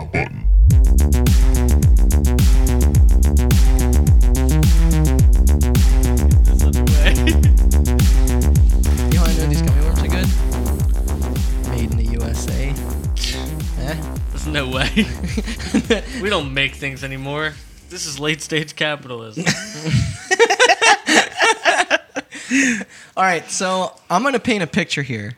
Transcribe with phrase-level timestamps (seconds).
[0.00, 0.46] hot button.
[6.86, 7.46] This.
[9.10, 10.28] You know how I know these gummy worms are good?
[11.70, 12.74] Made in the USA.
[13.80, 13.96] Eh?
[14.28, 14.90] There's no way.
[16.22, 17.54] we don't make things anymore.
[17.88, 19.44] This is late stage capitalism.
[23.16, 25.36] All right, so I'm gonna paint a picture here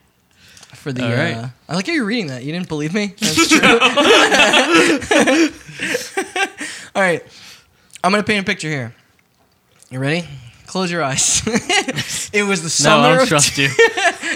[0.82, 1.04] for the.
[1.04, 1.36] All right.
[1.36, 2.44] Uh, I like how you're reading that.
[2.44, 3.14] You didn't believe me.
[3.18, 3.60] That's true.
[6.94, 7.22] All right,
[8.04, 8.94] I'm gonna paint a picture here.
[9.90, 10.26] You ready?
[10.66, 11.42] Close your eyes.
[12.32, 13.02] it was the summer.
[13.02, 13.08] no.
[13.08, 13.68] I don't of trust you.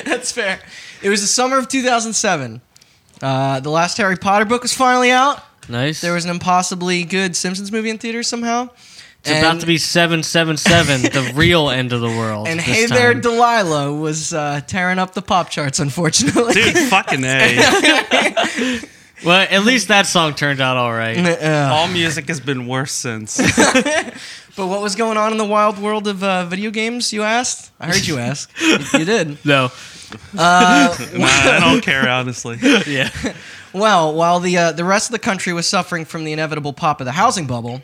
[0.04, 0.60] That's fair.
[1.02, 2.60] It was the summer of 2007.
[3.22, 5.42] Uh, the last Harry Potter book was finally out.
[5.68, 6.00] Nice.
[6.00, 8.70] There was an impossibly good Simpsons movie in theaters somehow.
[9.30, 12.48] It's about to be 777, the real end of the world.
[12.48, 13.14] And this Hey There.
[13.14, 16.54] Delilah was uh, tearing up the pop charts, unfortunately.
[16.54, 17.56] Dude, fucking A.
[19.24, 21.18] well, at least that song turned out all right.
[21.18, 23.36] Uh, All music has been worse since.
[24.56, 27.72] but what was going on in the wild world of uh, video games, you asked?
[27.80, 28.50] I heard you ask.
[28.60, 29.44] you, you did.
[29.44, 29.70] No.
[30.36, 32.58] Uh, nah, I don't care, honestly.
[32.86, 33.10] Yeah.
[33.76, 37.00] Well, while the, uh, the rest of the country was suffering from the inevitable pop
[37.00, 37.82] of the housing bubble,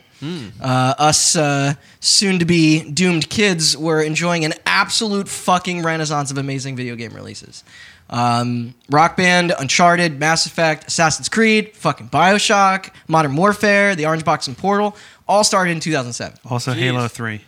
[0.61, 6.37] uh, us uh, soon to be doomed kids were enjoying an absolute fucking renaissance of
[6.37, 7.63] amazing video game releases.
[8.09, 14.47] Um, Rock Band, Uncharted, Mass Effect, Assassin's Creed, fucking Bioshock, Modern Warfare, The Orange Box
[14.47, 14.95] and Portal,
[15.27, 16.37] all started in 2007.
[16.49, 16.75] Also, Jeez.
[16.75, 17.41] Halo 3.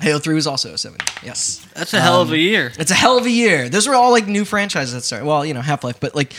[0.00, 0.98] Halo 3 was also 07.
[1.22, 1.66] Yes.
[1.74, 2.72] That's a hell of a year.
[2.78, 3.68] It's a hell of a year.
[3.68, 5.24] Those were all like new franchises that started.
[5.24, 6.34] Well, you know, Half Life, but like,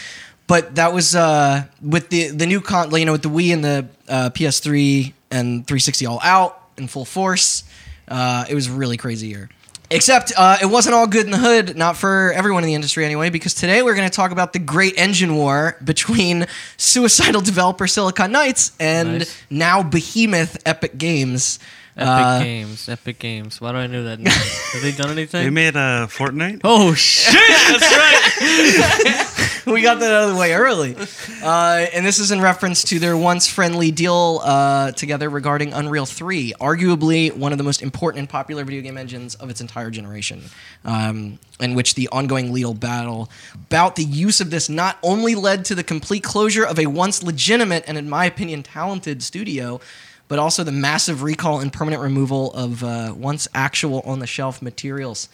[0.48, 3.64] but that was uh, with the the new con, you know, with the Wii and
[3.64, 7.64] the uh, PS3 and 360 all out in full force.
[8.08, 9.50] Uh, it was a really crazy year.
[9.92, 13.06] Except uh, it wasn't all good in the hood, not for everyone in the industry
[13.06, 17.86] anyway, because today we're going to talk about the great engine war between suicidal developer
[17.86, 19.44] Silicon Knights and Nice.
[19.52, 21.60] now behemoth Epic Games.
[21.98, 22.90] Epic Uh, Games.
[22.90, 23.62] Epic Games.
[23.62, 24.34] Why do I know that name?
[24.74, 25.44] Have they done anything?
[25.46, 26.62] They made a Fortnite?
[26.66, 27.34] oh, shit.
[27.70, 29.66] That's right.
[29.74, 30.96] we got that out of the way early.
[31.42, 36.06] Uh, and this is in reference to their once friendly deal uh, together regarding Unreal
[36.06, 39.90] 3, arguably one of the most important and popular video game engines of its entire
[39.90, 40.42] generation,
[40.84, 45.64] um, in which the ongoing legal battle about the use of this not only led
[45.66, 49.80] to the complete closure of a once legitimate and, in my opinion, talented studio.
[50.28, 54.62] But also the massive recall and permanent removal of uh, once actual on the shelf
[54.62, 55.30] materials.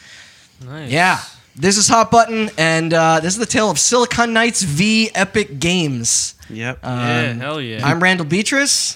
[0.65, 0.91] Nice.
[0.91, 1.19] Yeah.
[1.55, 5.59] This is Hot Button, and uh, this is the tale of Silicon Knights v Epic
[5.59, 6.35] Games.
[6.49, 6.79] Yep.
[6.81, 7.85] Yeah, Um, hell yeah.
[7.85, 8.95] I'm Randall Beatrice,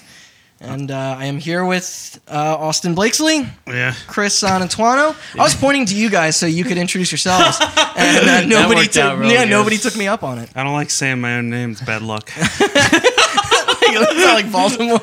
[0.60, 3.94] and uh, I am here with uh, Austin Blakesley, yeah.
[4.06, 5.14] Chris Antuano.
[5.38, 7.58] I was pointing to you guys so you could introduce yourselves,
[7.96, 9.50] and uh, nobody worked took really yeah good.
[9.50, 10.48] nobody took me up on it.
[10.54, 11.72] I don't like saying my own name.
[11.72, 12.30] It's bad luck.
[13.98, 15.00] That's not like Baltimore.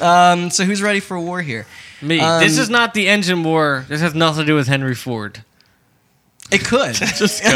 [0.00, 1.66] um, so who's ready for a war here?
[2.02, 2.20] Me.
[2.20, 3.84] Um, this is not the engine war.
[3.88, 5.42] This has nothing to do with Henry Ford.
[6.50, 6.94] It could.
[7.16, 7.50] Just go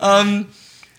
[0.00, 0.46] on.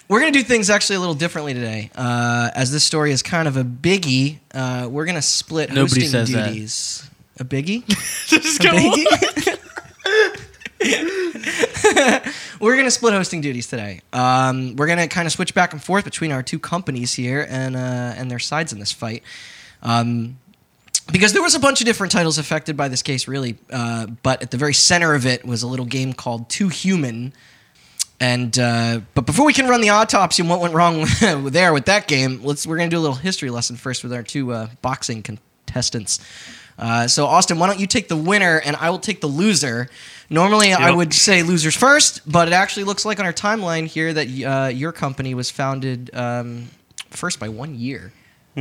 [0.09, 3.46] We're gonna do things actually a little differently today, uh, as this story is kind
[3.47, 4.38] of a biggie.
[4.53, 6.47] Uh, we're gonna split Nobody hosting says that.
[6.50, 7.09] duties.
[7.40, 7.86] A biggie?
[8.28, 8.94] Just A go on.
[8.94, 9.08] biggie?
[12.59, 14.01] We're gonna split hosting duties today.
[14.13, 17.75] Um, we're gonna kind of switch back and forth between our two companies here and
[17.75, 19.23] uh, and their sides in this fight.
[19.81, 20.38] Um,
[21.12, 24.41] because there was a bunch of different titles affected by this case, really, uh, but
[24.41, 27.34] at the very center of it was a little game called Too Human.
[28.19, 31.85] And uh, but before we can run the autopsy and what went wrong there with
[31.85, 34.67] that game, let's we're gonna do a little history lesson first with our two uh,
[34.81, 36.19] boxing contestants.
[36.79, 39.90] Uh, so Austin, why don't you take the winner and I will take the loser.
[40.30, 44.14] Normally I would say losers first, but it actually looks like on our timeline here
[44.14, 46.68] that uh, your company was founded um,
[47.10, 48.12] first by one year.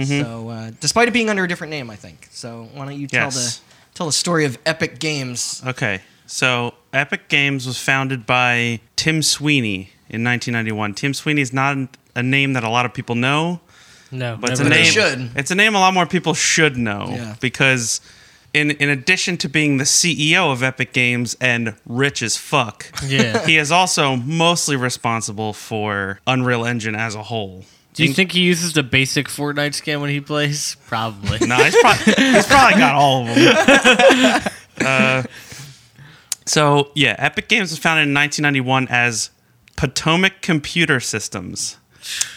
[0.04, 2.28] So uh, despite it being under a different name, I think.
[2.30, 3.58] So why don't you tell Yes.
[3.58, 3.62] the
[3.94, 5.62] tell the story of Epic Games?
[5.66, 6.00] Okay.
[6.28, 10.94] So, Epic Games was founded by Tim Sweeney in 1991.
[10.94, 11.78] Tim Sweeney is not
[12.16, 13.60] a name that a lot of people know,
[14.10, 14.84] No, but it's a they name.
[14.86, 14.92] heard.
[14.92, 15.30] should.
[15.36, 17.36] It's a name a lot more people should know Yeah.
[17.40, 18.00] because,
[18.54, 23.44] in in addition to being the CEO of Epic Games and rich as fuck, Yeah.
[23.46, 27.64] he is also mostly responsible for Unreal Engine as a whole.
[27.94, 30.76] Do you think he uses the basic Fortnite skin when he plays?
[30.86, 31.38] Probably.
[31.46, 34.42] No, he's probably, he's probably got all of them.
[34.78, 35.22] Uh,
[36.44, 39.30] so yeah, Epic Games was founded in 1991 as
[39.76, 41.78] Potomac Computer Systems.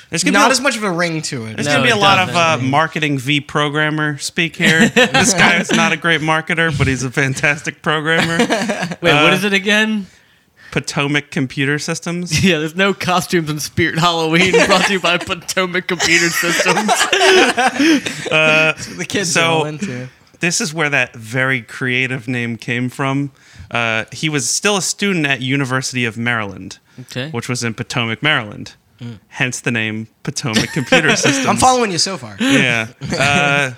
[0.10, 1.56] There's gonna Not be as much of a ring to it.
[1.56, 4.90] There's No, gonna be a lot of uh, marketing V programmer speak here.
[4.90, 8.38] this guy is not a great marketer, but he's a fantastic programmer.
[9.02, 10.08] Wait, Uh, what is it again?
[10.72, 12.44] Potomac Computer Systems.
[12.44, 16.88] Yeah, there's no costumes in Spirit Halloween brought to you by Potomac Computer Systems.
[18.30, 20.10] the kids So- all into.
[20.40, 23.32] this is where that very creative name came from.
[23.72, 27.30] Uh, he was still a student at University of Maryland, Okay.
[27.30, 28.74] which was in Potomac, Maryland.
[29.30, 31.46] Hence the name Potomac Computer Systems.
[31.48, 32.36] I'm following you so far.
[32.40, 32.88] Yeah.
[33.20, 33.74] Uh,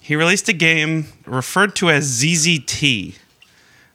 [0.00, 3.16] he released a game referred to as ZZT.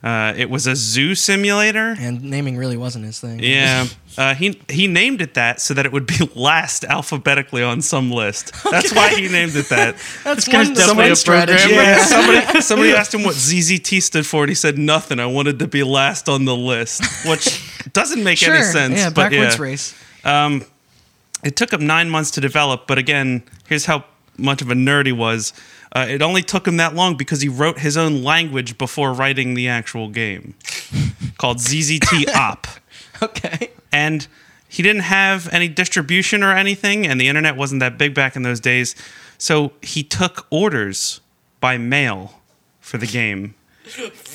[0.03, 1.95] Uh, it was a zoo simulator.
[1.99, 3.39] And naming really wasn't his thing.
[3.39, 3.85] Yeah,
[4.17, 8.11] uh, he he named it that so that it would be last alphabetically on some
[8.11, 8.51] list.
[8.69, 9.95] That's why he named it that.
[10.23, 11.71] That's guy's one, definitely a strategy.
[11.71, 11.99] Yeah.
[12.03, 15.19] somebody somebody asked him what ZZT stood for, and he said nothing.
[15.19, 17.61] I wanted to be last on the list, which
[17.93, 18.55] doesn't make Sure.
[18.55, 18.97] any sense.
[18.97, 19.61] Yeah, but backwards yeah.
[19.63, 19.95] race.
[20.23, 24.05] It took him nine months to develop, but again, here's how
[24.37, 25.53] much of a nerd he was.
[25.93, 29.55] Uh, it only took him that long because he wrote his own language before writing
[29.55, 30.53] the actual game,
[31.37, 32.67] called ZZT Op.
[33.23, 33.69] Okay.
[33.91, 34.27] and
[34.67, 38.41] he didn't have any distribution or anything and the internet wasn't that big back in
[38.41, 38.95] those days
[39.37, 41.21] so he took orders
[41.59, 42.41] by mail
[42.79, 43.53] for the game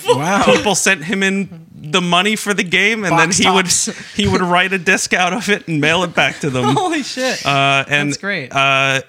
[0.06, 0.44] Wow.
[0.44, 3.86] people sent him in the money for the game and Box then he tops.
[3.86, 6.64] would he would write a disc out of it and mail it back to them
[6.76, 7.44] Holy shit.
[7.46, 8.52] uh, and That's great.
[8.52, 9.02] uh,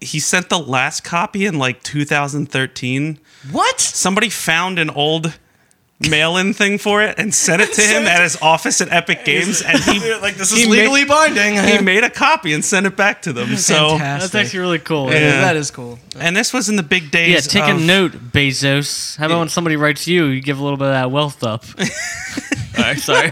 [0.00, 3.18] he sent the last copy in like 2013
[3.52, 3.80] what?
[3.80, 5.38] somebody found an old
[6.10, 9.24] mail-in thing for it and sent it to him it at his office at Epic
[9.24, 11.54] Games, and he Like this he is made- legally binding.
[11.56, 13.56] he made a copy and sent it back to them.
[13.56, 14.32] So, Fantastic.
[14.32, 15.06] That's actually really cool.
[15.10, 15.40] Yeah, Yeah.
[15.42, 15.98] that is cool.
[16.18, 17.32] and this was in the big days.
[17.32, 19.16] Yeah, take of- a note, Bezos.
[19.16, 21.64] How about when somebody writes you, you give a little bit of that wealth up?
[22.78, 23.30] All right, sorry.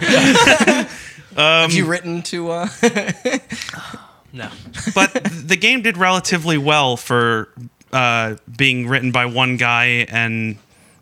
[1.37, 2.51] Have you written to?
[2.51, 2.69] uh
[4.33, 4.49] No.
[4.97, 7.49] but the game did relatively well for
[7.93, 10.57] uh, being written by one guy and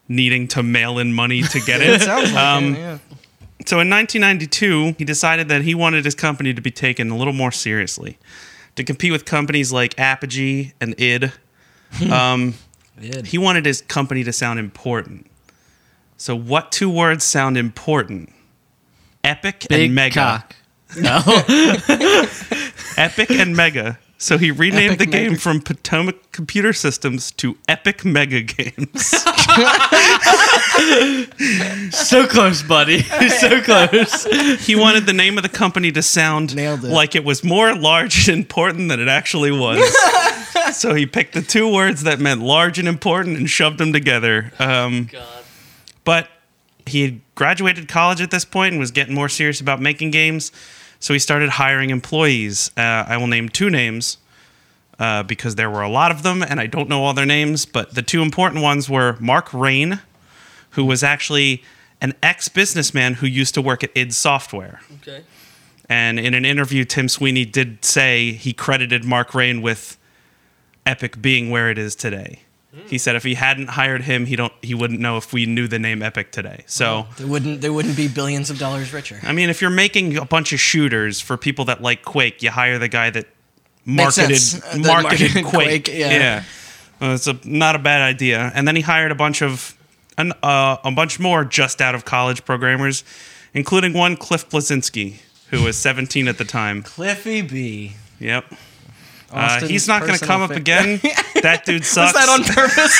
[0.08, 2.02] needing to mail in money to get It it.
[2.02, 2.98] sounds like Um, it, yeah.
[3.64, 7.32] So in 1992, he decided that he wanted his company to be taken a little
[7.32, 8.18] more seriously,
[8.74, 11.32] to compete with companies like Apogee and id.
[12.10, 12.54] Um,
[13.00, 13.26] Id.
[13.26, 15.26] he wanted his company to sound important.
[16.16, 18.32] So what two words sound important?
[19.22, 20.14] Epic Big and mega.
[20.14, 20.56] cock.
[20.96, 21.20] No.
[22.96, 23.98] Epic and Mega.
[24.22, 25.40] So he renamed Epic the game Mega.
[25.40, 29.08] from Potomac Computer Systems to Epic Mega Games.
[31.90, 33.02] so close, buddy.
[33.40, 34.24] so close.
[34.64, 36.92] he wanted the name of the company to sound Nailed it.
[36.92, 39.82] like it was more large and important than it actually was.
[40.76, 44.52] so he picked the two words that meant large and important and shoved them together.
[44.60, 45.44] Um, God.
[46.04, 46.28] but
[46.86, 50.52] he had graduated college at this point and was getting more serious about making games.
[51.02, 52.70] So he started hiring employees.
[52.76, 54.18] Uh, I will name two names
[55.00, 57.66] uh, because there were a lot of them, and I don't know all their names.
[57.66, 59.98] But the two important ones were Mark Rein,
[60.70, 61.64] who was actually
[62.00, 64.80] an ex businessman who used to work at id Software.
[65.00, 65.24] Okay.
[65.88, 69.98] And in an interview, Tim Sweeney did say he credited Mark Rein with
[70.86, 72.42] Epic being where it is today.
[72.86, 75.68] He said if he hadn't hired him, he don't he wouldn't know if we knew
[75.68, 76.64] the name Epic today.
[76.66, 77.60] So They wouldn't.
[77.60, 79.20] They wouldn't be billions of dollars richer.
[79.22, 82.50] I mean, if you're making a bunch of shooters for people that like Quake, you
[82.50, 83.26] hire the guy that
[83.84, 84.38] marketed.
[84.64, 85.84] Uh, marketed, marketed Quake.
[85.84, 86.44] Quake, yeah.
[87.00, 88.52] Uh, it's a, not a bad idea.
[88.54, 89.76] And then he hired a bunch of
[90.16, 93.04] an, uh, a bunch more just out of college programmers,
[93.54, 95.16] including one Cliff Bleszinski,
[95.50, 96.82] who was 17 at the time.
[96.82, 97.96] Cliffy B.
[98.20, 98.46] Yep.
[99.32, 101.00] Uh, he's not going to come up again.
[101.42, 102.14] That dude sucks.
[102.14, 102.96] Was that on purpose?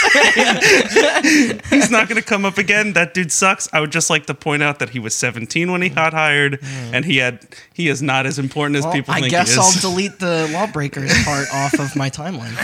[1.70, 2.94] he's not going to come up again.
[2.94, 3.68] That dude sucks.
[3.72, 6.58] I would just like to point out that he was 17 when he got hired,
[6.92, 9.70] and he had he is not as important as Well, people I think guess I'll
[9.80, 12.56] delete the lawbreakers part off of my timeline.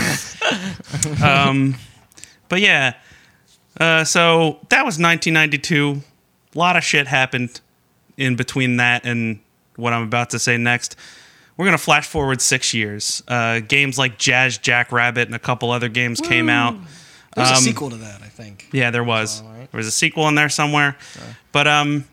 [1.22, 1.76] um,
[2.48, 2.94] but yeah,
[3.78, 6.02] uh, so that was 1992.
[6.54, 7.60] A lot of shit happened
[8.16, 9.38] in between that and
[9.76, 10.96] what I'm about to say next.
[11.58, 13.22] We're gonna flash forward six years.
[13.28, 16.74] Uh, games like Jazz Jackrabbit and a couple other games came out.
[17.36, 18.68] There's a Um, sequel to that, I think.
[18.72, 19.42] Yeah, there was.
[19.42, 19.70] all right.
[19.70, 20.96] There was a sequel in there somewhere.
[21.52, 22.04] But um,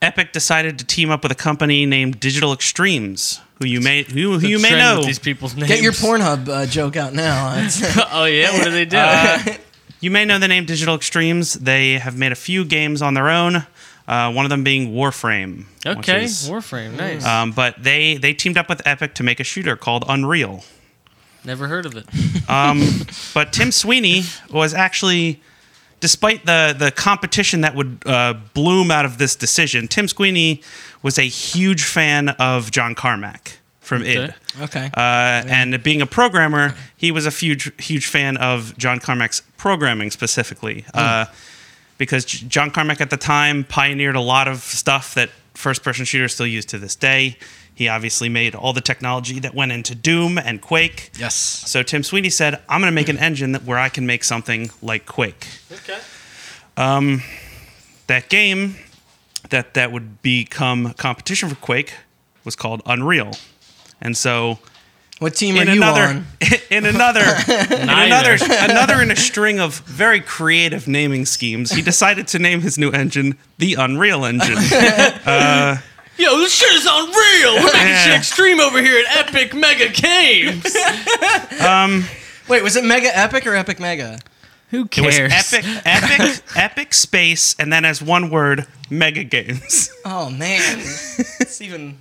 [0.00, 4.38] Epic decided to team up with a company named Digital Extremes, who you may who,
[4.38, 5.02] who you may know.
[5.02, 5.68] these people's names.
[5.68, 7.52] Get your Pornhub uh, joke out now.
[8.12, 8.96] Oh yeah, what do they do?
[8.98, 9.38] Uh,
[10.02, 11.52] You may know the name Digital Extremes.
[11.54, 13.66] They have made a few games on their own.
[14.10, 15.66] Uh, one of them being Warframe.
[15.86, 17.24] okay, is- Warframe, nice.
[17.24, 20.64] um, but they they teamed up with Epic to make a shooter called Unreal.
[21.44, 22.06] Never heard of it.
[22.48, 22.82] Um,
[23.34, 25.40] but Tim Sweeney was actually,
[26.00, 30.60] despite the the competition that would uh, bloom out of this decision, Tim Sweeney
[31.02, 34.24] was a huge fan of John Carmack from Okay.
[34.24, 34.34] id.
[34.62, 34.90] okay.
[34.94, 40.10] Uh, And being a programmer, he was a huge, huge fan of John Carmack's programming
[40.10, 41.26] specifically, uh,
[42.00, 46.32] because John Carmack at the time pioneered a lot of stuff that first person shooters
[46.32, 47.36] still use to this day.
[47.74, 51.10] He obviously made all the technology that went into Doom and Quake.
[51.18, 51.34] Yes.
[51.34, 54.24] So Tim Sweeney said, "I'm going to make an engine that where I can make
[54.24, 55.98] something like Quake." Okay.
[56.78, 57.22] Um,
[58.06, 58.76] that game
[59.50, 61.92] that that would become competition for Quake
[62.44, 63.32] was called Unreal.
[64.00, 64.58] And so
[65.20, 66.26] What team in are you another on?
[66.70, 72.26] in another in another another in a string of very creative naming schemes, he decided
[72.28, 74.56] to name his new engine the Unreal Engine.
[74.56, 77.54] Yo, this shit is unreal.
[77.54, 78.04] We're making Yeah.
[78.04, 80.76] shit extreme over here at Epic Mega Games.
[81.60, 82.04] Um,
[82.48, 84.18] Wait, was it Mega Epic or Epic Mega?
[84.70, 85.18] Who cares?
[85.18, 85.52] It was cares?
[85.54, 89.90] epic, epic, epic space, and then as one word, mega games.
[90.04, 91.98] Oh man, it's even.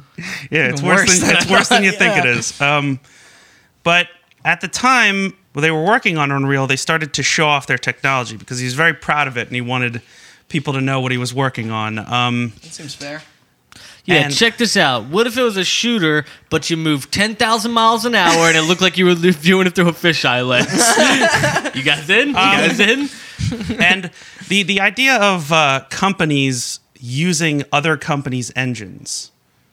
[0.51, 2.59] Yeah, it's Even worse, worse than than it's worse than you thought, think it is.
[2.61, 2.99] Um,
[3.83, 4.07] but
[4.45, 7.77] at the time when they were working on Unreal, they started to show off their
[7.77, 10.01] technology because he was very proud of it and he wanted
[10.47, 11.97] people to know what he was working on.
[12.11, 13.23] Um, That seems fair.
[14.09, 15.05] Yeah, And- check this out.
[15.05, 18.63] What if it was a shooter, but you moved 10,000 miles an hour and it
[18.63, 20.71] looked like you were viewing it through a fisheye lens?
[21.75, 22.29] you guys in?
[22.29, 23.09] You guys in?
[23.79, 24.11] and
[24.47, 29.31] the the idea of uh, companies using other companies' engines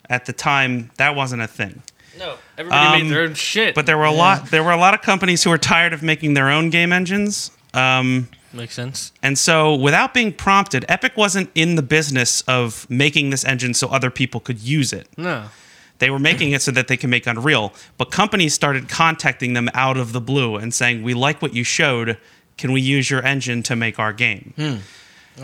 [0.08, 1.82] at the time that wasn't a thing.
[2.18, 2.36] No.
[2.56, 3.74] Everybody Um, made their own shit.
[3.74, 6.02] But there were a lot there were a lot of companies who were tired of
[6.02, 7.50] making their own game engines.
[7.74, 9.12] Um, Makes sense.
[9.22, 13.88] And so, without being prompted, Epic wasn't in the business of making this engine so
[13.88, 15.08] other people could use it.
[15.16, 15.44] No.
[15.98, 17.72] They were making it so that they can make Unreal.
[17.98, 21.64] But companies started contacting them out of the blue and saying, We like what you
[21.64, 22.18] showed.
[22.58, 24.52] Can we use your engine to make our game?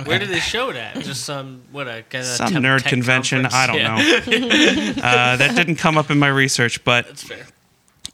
[0.05, 0.99] Where did they show it at?
[1.01, 3.43] Just some, what, a, a Some tech- nerd convention.
[3.43, 3.55] conference?
[3.55, 4.97] I don't Yeah.
[4.97, 5.03] know.
[5.03, 6.83] uh, that didn't come up in my research.
[6.85, 7.47] But That's fair.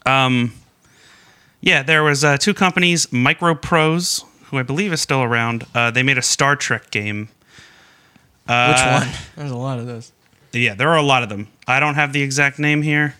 [0.06, 0.54] Um,
[1.60, 5.66] yeah, there was uh, two companies, Microprose, who I believe is still around.
[5.74, 7.28] Uh, they made a Star Trek game.
[8.44, 9.14] Which Uh, one?
[9.36, 10.12] There's a lot of those.
[10.52, 11.48] Yeah, there are a lot of them.
[11.66, 13.14] I don't have the exact name here,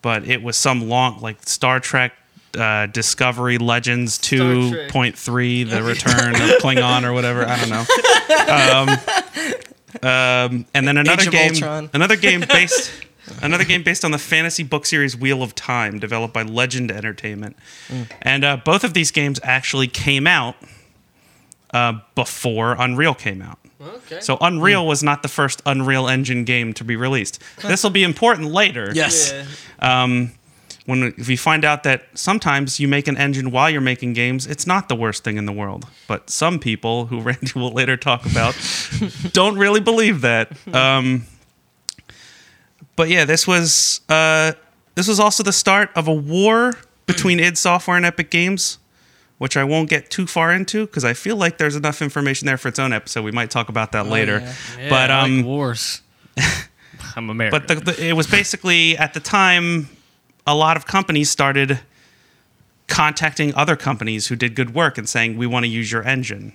[0.00, 2.12] but it was some long, like Star Trek
[2.58, 7.44] uh, Discovery Legends 2.3, The Return of Klingon or whatever.
[7.46, 7.84] I don't know.
[10.02, 11.90] Um, um, and then another of game, Ultron.
[11.92, 12.90] another game based,
[13.42, 17.56] another game based on the fantasy book series Wheel of Time, developed by Legend Entertainment.
[17.88, 18.10] Mm.
[18.22, 20.56] And uh, both of these games actually came out
[21.72, 23.58] uh, before Unreal came out.
[23.80, 24.20] Okay.
[24.20, 27.42] So Unreal was not the first Unreal Engine game to be released.
[27.62, 28.90] This will be important later.
[28.92, 29.32] Yes.
[29.32, 30.02] yeah.
[30.02, 30.32] Um,
[30.88, 34.46] when if we find out that sometimes you make an engine while you're making games,
[34.46, 35.86] it's not the worst thing in the world.
[36.06, 38.56] But some people, who Randy will later talk about,
[39.32, 40.50] don't really believe that.
[40.74, 41.26] Um,
[42.98, 44.52] but yeah, this was uh,
[44.96, 46.74] this was also the start of a war
[47.06, 48.78] between id Software and Epic Games,
[49.38, 52.58] which I won't get too far into because I feel like there's enough information there
[52.58, 53.22] for its own episode.
[53.22, 54.40] We might talk about that later.
[54.40, 54.54] yeah.
[54.80, 56.02] Yeah, but I like um, wars.
[57.16, 57.60] I'm American.
[57.60, 59.88] but the, the, it was basically at the time
[60.44, 61.78] a lot of companies started
[62.88, 66.52] contacting other companies who did good work and saying we want to use your engine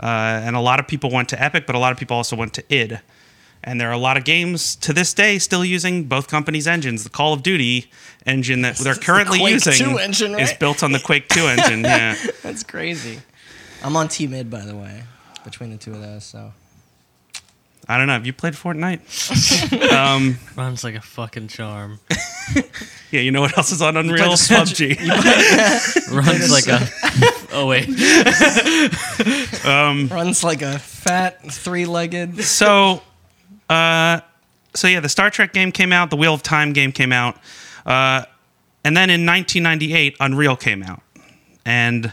[0.00, 2.36] uh, and a lot of people went to epic but a lot of people also
[2.36, 3.00] went to id
[3.62, 7.04] and there are a lot of games to this day still using both companies engines
[7.04, 7.90] the call of duty
[8.26, 11.28] engine that they're It's the currently Quake using 2 engine, is built on the quake
[11.28, 13.20] 2 engine yeah That's crazy.
[13.82, 15.02] I'm on T mid, by the way,
[15.44, 16.24] between the two of those.
[16.24, 16.52] So
[17.88, 19.00] i don't know have you played fortnite
[19.92, 21.98] um, Runs like a fucking charm.
[23.10, 26.86] yeah you know what else is on unreal the Switch- pubg Runs like a.
[27.52, 27.88] Oh wait.
[30.10, 32.44] runs like a fat three-legged.
[32.44, 33.02] so
[33.70, 34.20] uh
[34.74, 37.36] so yeah the star trek game came out the wheel of time game came out
[37.86, 38.22] uh
[38.84, 41.02] and then in 1998 unreal came out
[41.64, 42.12] and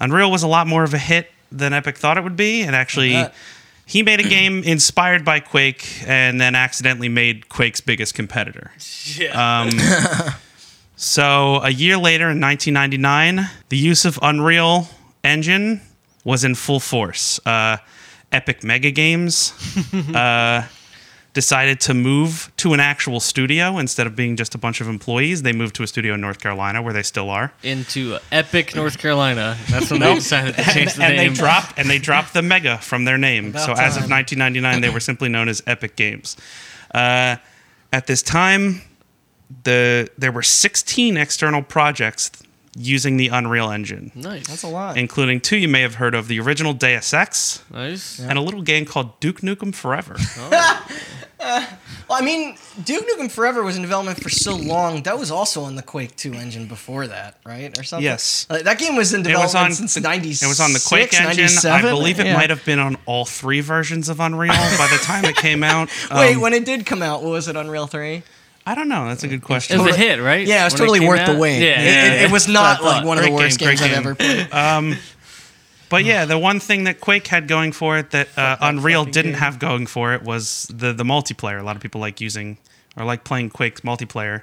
[0.00, 2.76] unreal was a lot more of a hit than epic thought it would be and
[2.76, 3.24] actually
[3.86, 8.70] he made a game inspired by quake and then accidentally made quake's biggest competitor
[9.16, 9.62] Yeah.
[9.62, 9.70] um,
[10.96, 14.88] so a year later in 1999, the use of Unreal
[15.24, 15.80] Engine
[16.24, 17.40] was in full force.
[17.46, 17.78] Uh,
[18.32, 19.52] Epic Mega Games
[20.14, 20.62] uh,
[21.32, 25.42] decided to move to an actual studio instead of being just a bunch of employees.
[25.42, 27.52] They moved to a studio in North Carolina where they still are.
[27.62, 29.56] Into Epic, North Carolina.
[29.68, 31.28] That's when they decided to change the and name.
[31.32, 33.50] they dropped and they dropped the mega from their name.
[33.50, 36.36] About so as of 1999, they were simply known as Epic Games.
[36.92, 37.36] Uh,
[37.92, 38.82] at this time,
[39.64, 42.30] the there were 16 external projects
[42.76, 44.46] using the Unreal Engine, nice.
[44.46, 44.96] That's a lot.
[44.96, 48.20] including two you may have heard of: the original Deus Ex Nice.
[48.20, 50.16] and a little game called Duke Nukem Forever.
[51.40, 55.02] Well, I mean, Duke Nukem Forever was in development for so long.
[55.04, 57.76] That was also on the Quake 2 engine before that, right?
[57.78, 58.04] Or something.
[58.04, 58.46] Yes.
[58.50, 60.42] Like, that game was in It development was on since '96.
[60.42, 61.48] It was on the Quake engine.
[61.70, 62.34] I believe it Yeah.
[62.36, 65.88] might have been on all three versions of Unreal by the time it came out.
[66.10, 67.56] Wait, Um, when it did come out, what was it?
[67.56, 68.22] Unreal 3?
[68.66, 69.06] I don't know.
[69.08, 69.76] That's a good question.
[69.76, 69.98] It question.
[70.00, 70.46] was a hit, right?
[70.46, 71.60] Yeah, it was When totally came worth the wait.
[71.62, 72.26] Yeah, It- yeah, it, yeah.
[72.26, 73.90] it was That's what I not like one of the worst game, great games I've
[73.90, 73.98] game.
[73.98, 75.02] ever played.
[75.90, 79.32] But yeah, the one thing that Quake had going for it that uh, Unreal didn't
[79.32, 79.40] game.
[79.40, 81.60] have going for it was the the multiplayer.
[81.60, 82.56] A lot of people like using
[82.96, 84.42] or like playing Quake's multiplayer.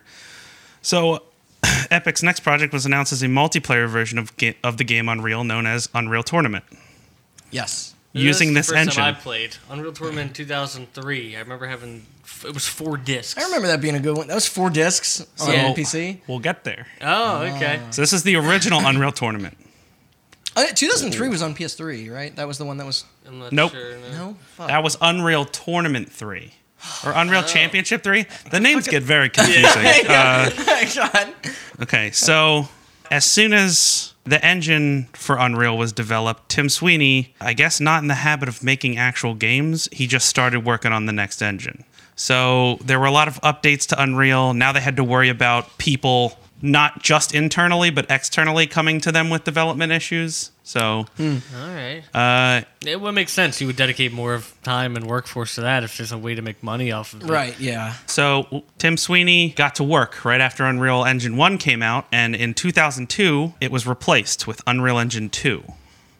[0.82, 1.24] So
[1.89, 5.44] Epic's next project was announced as a multiplayer version of ga- of the game Unreal,
[5.44, 6.66] known as Unreal Tournament,
[7.50, 7.96] yes.
[8.13, 9.04] using this the first engine.
[9.04, 11.36] Time I played Unreal Tournament 2003.
[11.36, 12.06] I remember having
[12.46, 13.42] it was four discs.
[13.42, 14.27] I remember that being a good one.
[14.27, 15.74] That was four discs on Yeah.
[15.74, 16.20] PC.
[16.27, 16.88] We'll get there.
[17.01, 17.80] Oh, okay.
[17.92, 19.58] So this is the original Unreal Tournament.
[20.58, 22.36] Uh, 2003 was on PS3, right?
[22.36, 23.06] That was the one that was.
[23.28, 23.72] I'm not Nope.
[23.72, 23.98] sure.
[24.00, 24.12] no.
[24.12, 24.38] No?
[24.56, 24.68] Fuck.
[24.70, 26.52] That was Unreal Tournament 3.
[27.06, 27.48] Or Unreal Oh.
[27.48, 28.26] Championship 3.
[28.52, 29.86] The names get very confusing.
[30.10, 30.50] Uh,
[30.96, 31.34] God.
[31.84, 32.70] okay, so
[33.12, 38.08] as soon as the engine for Unreal was developed, Tim Sweeney, I guess not in
[38.08, 41.84] the habit of making actual games, he just started working on the next engine.
[42.16, 44.56] So there were a lot of updates to Unreal.
[44.56, 49.30] Now they had to worry about people not just internally but externally coming to them
[49.30, 50.52] with development issues.
[50.64, 52.04] So All right.
[52.14, 53.62] uh, It would make sense.
[53.62, 56.42] You would dedicate more of time and workforce to that if there's a way to
[56.42, 57.30] make money off of it.
[57.30, 57.94] Right, yeah.
[58.06, 62.54] So Tim Sweeney got to work right after Unreal Engine 1 came out, and in
[62.54, 65.64] 2002, it was replaced with Unreal Engine 2.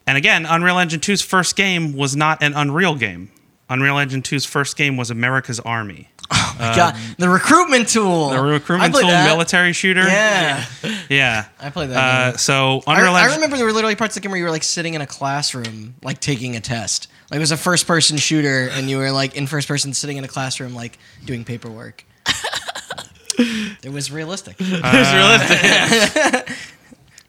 [0.06, 3.30] And again, Unreal Engine 2's first game was not an Unreal game.
[3.70, 6.08] Unreal Engine 2's first game was America's Army.
[6.58, 8.30] God, the recruitment tool.
[8.30, 9.28] The recruitment tool that.
[9.28, 10.02] military shooter.
[10.08, 10.66] Yeah,
[11.10, 11.46] Yeah.
[11.60, 12.34] I played that.
[12.34, 14.44] Uh, so I, Unreal I remember there were literally parts of the game where you
[14.44, 17.08] were like sitting in a classroom, like taking a test.
[17.32, 20.18] Like it was a first person shooter, and you were like in first person sitting
[20.18, 22.04] in a classroom, like doing paperwork.
[23.38, 24.56] it was realistic.
[24.60, 26.58] It was realistic.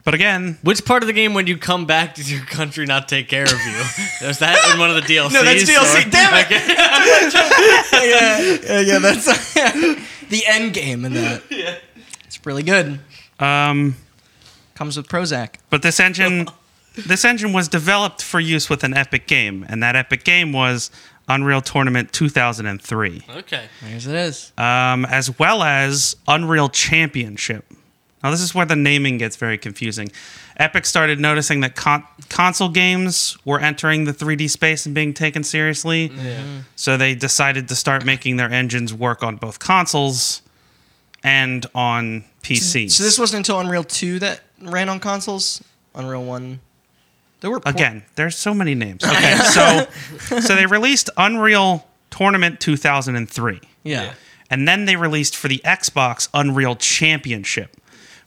[0.08, 3.08] But again, Which part of the game when you come back does your country not
[3.08, 4.26] take care of you?
[4.26, 5.32] Is that in one of the DLCs?
[5.34, 6.06] No, that's DLC.
[6.06, 6.48] or- Damn it!
[7.92, 8.40] Yeah,
[8.74, 9.26] yeah, yeah, that's
[10.30, 11.42] the end game in that.
[11.50, 11.76] Yeah.
[12.24, 13.00] It's really good.
[13.38, 13.96] um,
[14.74, 15.56] Comes with Prozac.
[15.68, 16.48] but this engine,
[17.06, 20.90] this engine was developed for use with an Epic game, and that Epic game was
[21.28, 23.24] Unreal Tournament 2003.
[23.40, 23.64] okay.
[23.82, 24.52] There's it is.
[24.56, 27.66] um, as well as Unreal Championship.
[28.22, 30.10] Now, this is where the naming gets very confusing.
[30.56, 35.44] Epic started noticing that con- console games were entering the 3D space and being taken
[35.44, 36.08] seriously.
[36.08, 36.60] Mm-hmm.
[36.74, 40.42] So they decided to start making their engines work on both consoles
[41.22, 42.92] and on PCs.
[42.92, 45.62] So this wasn't until Unreal 2 that ran on consoles.
[45.94, 46.60] Unreal 1.
[47.40, 49.04] There were por- Again, there's so many names.
[49.08, 49.86] Okay, so
[50.40, 53.60] so they released Unreal Tournament 2003.
[53.84, 54.14] Yeah.
[54.50, 57.76] And then they released for the Xbox Unreal Championship,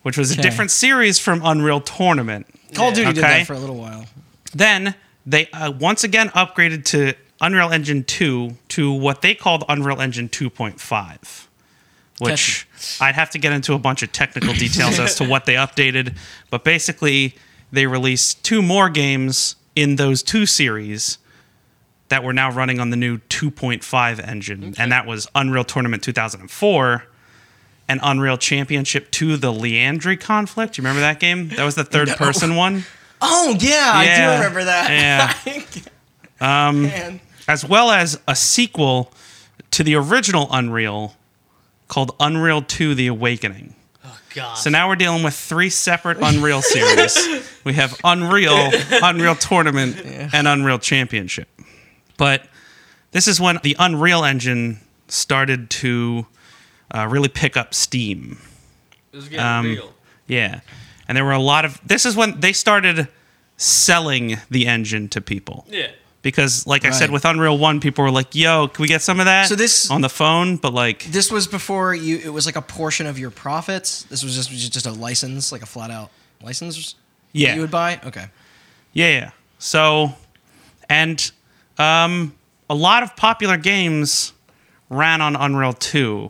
[0.04, 2.48] which was a different series from Unreal Tournament.
[2.74, 4.06] Call of Duty did that for a little while.
[4.54, 10.00] Then they uh, once again upgraded to Unreal Engine 2 to what they called Unreal
[10.02, 11.48] Engine 2.5,
[12.20, 12.68] which
[13.00, 16.18] I'd have to get into a bunch of technical details as to what they updated.
[16.50, 17.36] But basically,
[17.72, 21.18] they released two more games in those two series
[22.10, 27.06] that were now running on the new 2.5 engine, and that was Unreal Tournament 2004
[27.92, 30.78] and Unreal Championship 2 The Liandri Conflict.
[30.78, 31.50] You remember that game?
[31.50, 32.86] That was the third person one.
[33.20, 35.36] Oh, yeah, I do remember that.
[35.46, 35.64] Yeah.
[36.68, 37.20] um, Man.
[37.50, 39.12] as well as a sequel
[39.72, 41.18] to the original Unreal
[41.90, 43.76] called Unreal 2 The Awakening.
[44.06, 44.56] Oh God.
[44.56, 47.48] So now we're dealing with three separate Unreal series.
[47.64, 48.72] We have Unreal,
[49.04, 49.96] Unreal Tournament,
[50.34, 51.48] and Unreal Championship.
[52.18, 52.44] But
[53.12, 56.26] this is when the Unreal Engine started to
[56.94, 58.38] uh, really pick up steam.
[59.12, 59.94] it was getting um, real.
[60.28, 60.62] Yeah.
[61.08, 61.80] And there were a lot of.
[61.86, 63.08] This is when they started
[63.58, 65.66] selling the engine to people.
[65.70, 65.88] Yeah.
[66.22, 69.20] Because, like I said, with Unreal 1, people were like, yo, can we get some
[69.20, 69.48] of that?
[69.48, 72.18] So this- on the phone, but like, This was before you.
[72.24, 74.04] It was like a portion of your profits.
[74.04, 76.12] This was just just a license, like a flat out
[76.44, 76.96] license.
[77.32, 77.56] yeah.
[77.56, 78.00] You would buy.
[78.06, 78.26] Okay.
[78.94, 79.32] Yeah, yeah.
[79.58, 80.14] So,
[80.90, 81.32] and
[81.80, 82.36] um,
[82.70, 84.34] a lot of popular games
[84.90, 86.30] ran on Unreal 2.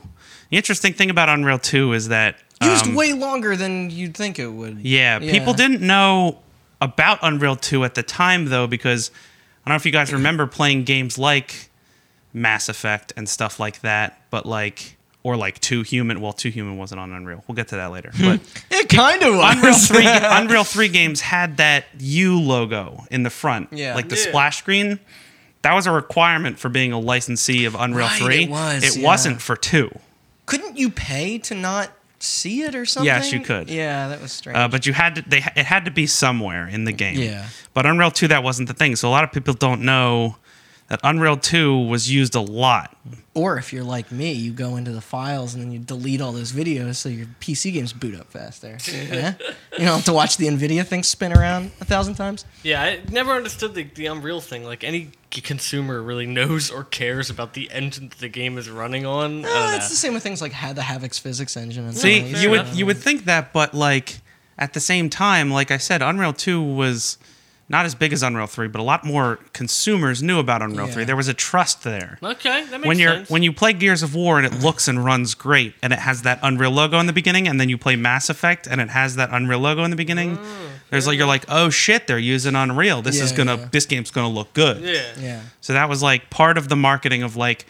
[0.52, 2.36] The interesting thing about Unreal 2 is that.
[2.62, 4.80] Used um, way longer than you'd think it would.
[4.82, 6.38] yeah, people didn't know
[6.80, 9.10] about Unreal 2 at the time, though, because
[9.66, 11.70] I don't know if you guys remember playing games like
[12.34, 14.98] Mass Effect and stuff like that, but like.
[15.24, 16.20] Or like Too Human.
[16.20, 17.44] Well, Too Human wasn't on Unreal.
[17.48, 18.12] We'll get to that later.
[18.20, 18.40] But
[18.72, 19.56] It kind of was.
[19.56, 23.94] Unreal Three, Unreal Three games had that U logo in the front, Yeah.
[23.94, 24.24] like the Yeah.
[24.30, 25.00] splash screen.
[25.62, 28.44] that was a requirement for being a licensee of Unreal Right, 3.
[28.46, 29.06] it was, It yeah.
[29.06, 29.92] wasn't for 2.
[30.52, 33.06] Couldn't you pay to not see it or something?
[33.06, 33.70] Yes, you could.
[33.70, 34.58] Yeah, that was strange.
[34.58, 37.18] Uh, but you had to they it had to be somewhere in the game.
[37.18, 37.48] Yeah.
[37.74, 38.98] But Unreal 2 that wasn't the thing.
[38.98, 40.36] So a lot of people don't know
[40.92, 42.98] that Unreal 2 was used a lot.
[43.34, 46.34] or if you're like me, you go into the files and then you delete all
[46.34, 48.78] those videos so your PC games boot up faster.
[48.92, 49.36] yeah?
[49.72, 52.44] You don't have to watch the Nvidia thing spin around a thousand times.
[52.62, 54.66] Yeah, I never understood the, the Unreal thing.
[54.66, 59.06] Like any consumer really knows or cares about the engine that the game is running
[59.06, 59.46] on.
[59.46, 59.76] I don't Uh, know.
[59.78, 61.86] it's the same with things like ha- the Havok's physics engine.
[61.86, 62.44] And See, stuff.
[62.44, 64.20] you would you would think that, but like
[64.58, 67.18] at the same time, like I said, Unreal 2 was
[67.72, 70.94] not as big as Unreal 3, but a lot more consumers knew about Unreal Yeah.
[70.94, 71.04] 3.
[71.06, 72.20] There was a trust there.
[72.22, 73.30] okay, that makes when you're sense.
[73.30, 76.22] when you play Gears of War and it looks and runs great and it has
[76.22, 79.16] that Unreal logo in the beginning and then you play Mass Effect and it has
[79.16, 82.56] that Unreal logo in the beginning oh, there's like you're like oh shit they're using
[82.56, 83.70] Unreal this is gonna yeah.
[83.72, 85.14] this game's gonna look good yeah.
[85.20, 85.42] Yeah.
[85.62, 87.66] so that was like part of the marketing of like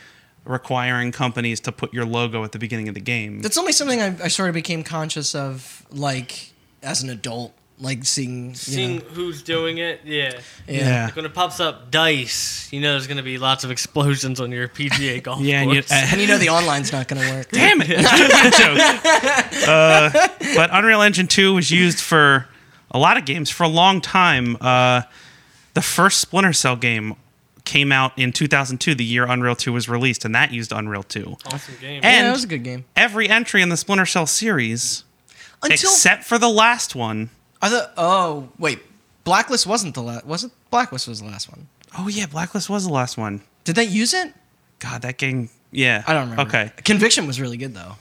[0.45, 4.01] requiring companies to put your logo at the beginning of the game That's only something
[4.01, 7.53] I, I sort of became conscious of, like, as an adult.
[7.81, 8.49] Like, seeing.
[8.49, 10.39] You Seeing know, who's doing it, yeah.
[10.67, 14.39] yeah Like when it pops up dice, you know there's gonna be lots of explosions
[14.39, 15.91] on your PGA golf yeah and you, course.
[15.91, 17.49] And you know the online's not going to work.
[17.51, 17.87] damn it
[19.51, 19.67] Good.
[19.67, 20.09] Uh,
[20.55, 22.47] but Unreal Engine 2 was used for
[22.91, 24.57] a lot of games for a long time.
[24.61, 25.01] Uh,
[25.73, 27.15] the first Splinter Cell game
[27.63, 31.37] came out in 2002, the year Unreal 2 was released, and that used Unreal 2.
[31.47, 32.01] awesome game.
[32.03, 32.85] And yeah, it was a good game.
[32.95, 35.03] every entry in the Splinter Cell series,
[35.63, 37.29] Until except for the last one.
[37.61, 38.79] I thought, oh wait,
[39.23, 40.25] Blacklist wasn't the last.
[40.25, 40.51] Was it?
[40.71, 41.67] Blacklist was the last one.
[41.97, 43.41] Oh yeah, Blacklist was the last one.
[43.63, 44.33] Did they use it?
[44.79, 45.49] God, that game.
[45.71, 46.41] Yeah, I don't remember.
[46.49, 47.93] Okay, Conviction was really good though.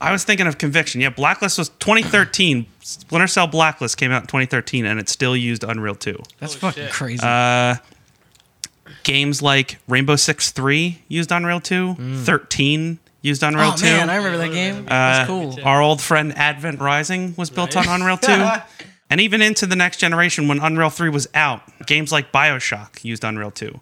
[0.00, 1.00] I was thinking of Conviction.
[1.00, 2.66] Yeah, Blacklist was 2013.
[2.80, 6.18] Splinter Cell Blacklist came out in 2013, and it still used Unreal 2.
[6.40, 6.92] That's Holy fucking shit.
[6.92, 7.22] crazy.
[7.24, 7.76] Uh,
[9.04, 11.94] games like Rainbow Six Three used Unreal 2.
[12.24, 13.84] 13 used Unreal oh 2.
[13.84, 14.86] man, I remember that game.
[14.86, 15.56] Uh, That's cool.
[15.64, 18.00] Our old friend Advent Rising was built on Nice.
[18.00, 18.46] Unreal 2.
[19.12, 23.22] and even into the next generation, when Unreal 3 was out, games like Bioshock used
[23.24, 23.78] Unreal 2.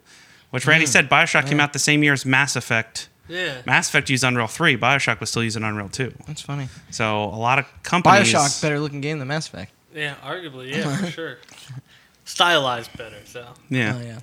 [0.49, 3.07] Which Randy said, Bioshock came out the same year as Mass Effect.
[3.29, 3.61] yeah.
[3.65, 4.75] Mass Effect used Unreal 3.
[4.77, 6.13] Bioshock was still using Unreal 2.
[6.27, 6.67] That's funny.
[6.89, 8.33] So a lot of companies.
[8.33, 9.71] Bioshock, better looking game than Mass Effect.
[9.95, 11.37] Yeah, arguably, yeah, for sure.
[12.25, 13.45] Stylized better, so.
[13.69, 13.97] Yeah.
[13.97, 14.19] Oh yeah.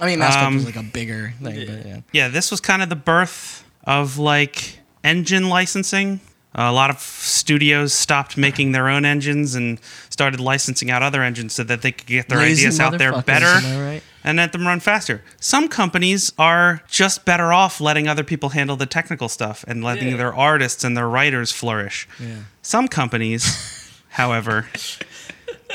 [0.00, 1.64] I mean, Mass Effect Um, was like a bigger thing, yeah.
[1.76, 2.00] but yeah.
[2.12, 6.20] yeah, this was kind of the birth of like engine licensing.
[6.54, 11.54] A lot of studios stopped making their own engines and started licensing out other engines
[11.54, 13.46] so that they could get their Lazy ideas out there better
[13.80, 14.02] right?
[14.24, 15.22] and let them run faster.
[15.40, 20.08] Some companies are just better off letting other people handle the technical stuff and letting
[20.08, 20.16] Yeah.
[20.16, 22.08] their artists and their writers flourish.
[22.18, 22.34] Yeah.
[22.62, 24.66] Some companies, however,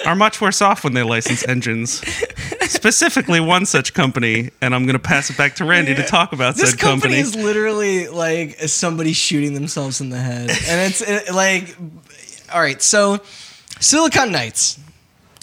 [0.06, 2.02] are much worse off when they license engines.
[2.70, 6.34] Specifically, one such company, and I'm going to pass it back to Randy to talk
[6.34, 7.20] about This said company company.
[7.20, 11.76] is literally like somebody shooting themselves in the head, and it's it, like,
[12.54, 12.82] all right.
[12.82, 13.22] So,
[13.80, 14.80] Silicon Knights.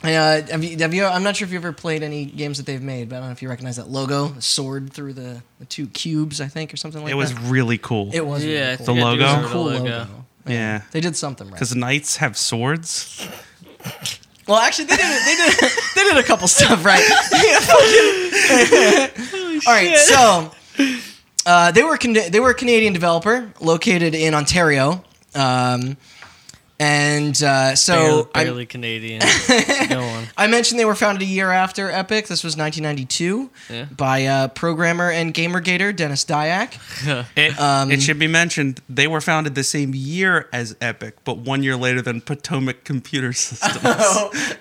[0.05, 1.05] Uh, have you, have you?
[1.05, 3.29] I'm not sure if you ever played any games that they've made, but I don't
[3.29, 6.75] know if you recognize that logo, the sword through the, the two cubes, I think,
[6.75, 7.15] or something like that.
[7.15, 7.51] it was that.
[7.51, 8.11] really cool.
[8.13, 8.45] It was.
[8.45, 8.87] Yeah, I really cool.
[8.87, 9.27] The think I do logo?
[9.27, 10.07] remember cool the logo.
[10.47, 10.83] Yeah.
[10.91, 11.55] They did something right.
[11.55, 13.29] Because knights have swords.
[14.53, 15.23] Well, actually, they did.
[15.25, 15.55] They did.
[15.95, 17.01] They did a couple stuff right.
[19.67, 20.53] All right, so
[21.47, 25.03] uh, they were Can- they were a Canadian developer located in Ontario,
[25.35, 25.97] um,
[26.83, 29.21] and uh, so barely, I, barely Canadian.
[29.89, 30.25] Go on.
[30.37, 32.27] I mentioned they were founded a year after Epic.
[32.27, 33.85] This was 1992 Yeah.
[33.97, 36.73] by uh, programmer and gamergator Denis Dyack.
[37.37, 41.39] It, Um, it should be mentioned they were founded the same year as Epic, but
[41.39, 43.85] one year later than Potomac Computer Systems.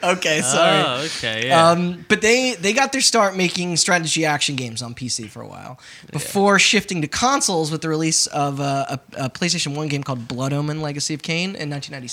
[0.04, 0.84] okay, sorry.
[0.86, 1.48] Oh, okay.
[1.48, 1.70] Yeah.
[1.70, 5.48] Um, but they they got their start making strategy action games on PC for a
[5.48, 5.80] while
[6.12, 10.28] before shifting to consoles with the release of a, a, a PlayStation One game called
[10.28, 12.11] Blood Omen: Legacy of Kain in 1996.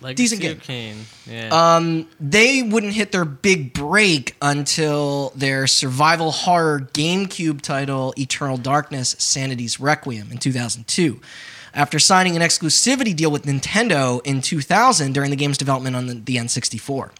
[0.00, 0.58] Legacy decent game.
[0.58, 0.96] Kain.
[1.26, 1.76] Yeah.
[1.76, 9.14] Um, they wouldn't hit their big break until their survival horror GameCube title Eternal Darkness:
[9.18, 11.20] Sanity's Requiem in 2002.
[11.74, 16.14] After signing an exclusivity deal with Nintendo in 2000 during the game's development on the,
[16.14, 17.10] the N64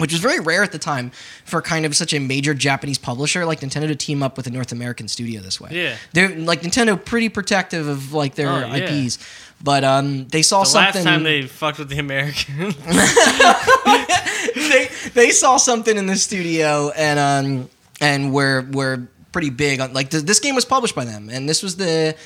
[0.00, 1.12] which was very rare at the time
[1.44, 4.50] for kind of such a major Japanese publisher like Nintendo to team up with a
[4.50, 5.70] North American studio this way.
[5.72, 5.96] Yeah.
[6.12, 8.76] they're like Nintendo, pretty protective of like their Oh, yeah.
[9.04, 9.18] IPs,
[9.62, 11.04] but um, they saw the something.
[11.04, 12.74] last time they fucked with the Americans.
[14.54, 19.92] they they saw something in the studio and um and we're we're pretty big on
[19.92, 22.16] like th- this game was published by them and this was the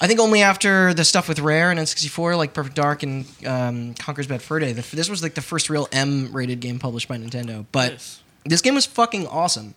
[0.00, 3.94] I think only after the stuff with Rare and N64 like Perfect Dark and um,
[3.94, 7.08] Conker's Bad Fur Day the, this was like the first real M rated game published
[7.08, 8.22] by Nintendo but Yes.
[8.44, 9.74] this game was fucking awesome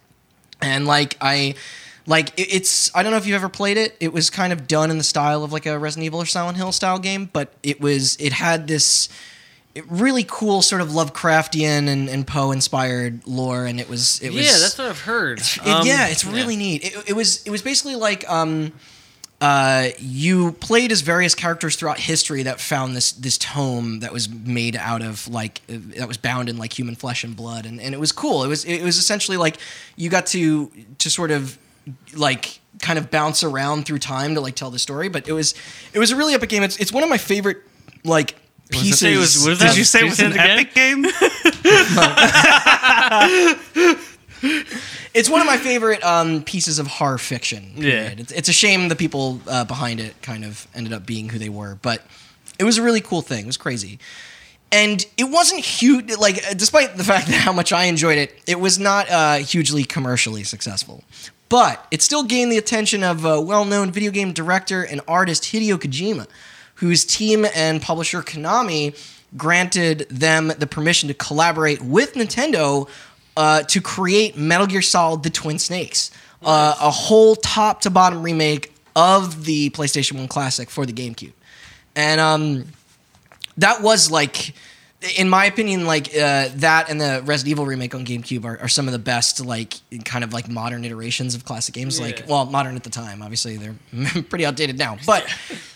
[0.61, 1.55] and like I.
[2.07, 3.95] Like it- it's, I don't know if you've ever played it.
[3.99, 6.57] It was kind of done in the style of like a Resident Evil or Silent
[6.57, 9.07] Hill style game, but it was, it had this
[9.87, 14.43] really cool sort of Lovecraftian and, and Poe inspired lore, and it was, it was,
[14.43, 15.41] yeah, that's what I've heard.
[15.41, 16.83] it- Um, yeah, it's really neat.
[16.83, 18.73] It, it was it was basically like um,
[19.41, 24.29] uh, you played as various characters throughout history that found this this tome that was
[24.29, 27.81] made out of like uh, that was bound in like human flesh and blood, and,
[27.81, 28.43] and it was cool.
[28.43, 29.57] It was it was essentially like
[29.95, 31.57] you got to to sort of
[32.15, 35.55] like kind of bounce around through time to like tell the story, but it was
[35.93, 36.61] it was a really epic game.
[36.61, 37.57] It's it's one of my favorite
[38.03, 38.35] like
[38.69, 38.99] pieces.
[38.99, 41.03] say it was- was Did that- you say it was say an epic game?
[45.13, 47.73] It's one of my favorite um, pieces of horror fiction.
[47.75, 48.13] Yeah.
[48.17, 51.37] It's, it's a shame the people uh, behind it kind of ended up being who
[51.37, 52.01] they were, but
[52.57, 53.43] it was a really cool thing.
[53.43, 53.99] It was crazy.
[54.71, 58.41] And it wasn't huge, like, uh, despite the fact that how much I enjoyed it,
[58.47, 61.03] it was not uh, hugely commercially successful.
[61.49, 65.43] But it still gained the attention of uh, well known video game director and artist
[65.43, 66.27] Hideo Kojima,
[66.75, 68.95] whose team and publisher Konami
[69.35, 72.87] granted them the permission to collaborate with Nintendo
[73.37, 76.11] uh, to create Metal Gear Solid: The Twin Snakes,
[76.43, 81.33] uh, a whole top to bottom remake of the PlayStation One classic for the GameCube,
[81.95, 82.65] and um,
[83.57, 84.53] that was like,
[85.17, 88.67] in my opinion, like uh, that and the Resident Evil remake on GameCube are, are
[88.67, 91.99] some of the best, like kind of like modern iterations of classic games.
[91.99, 93.75] Like, well, modern at the time, obviously they're
[94.29, 95.25] pretty outdated now, but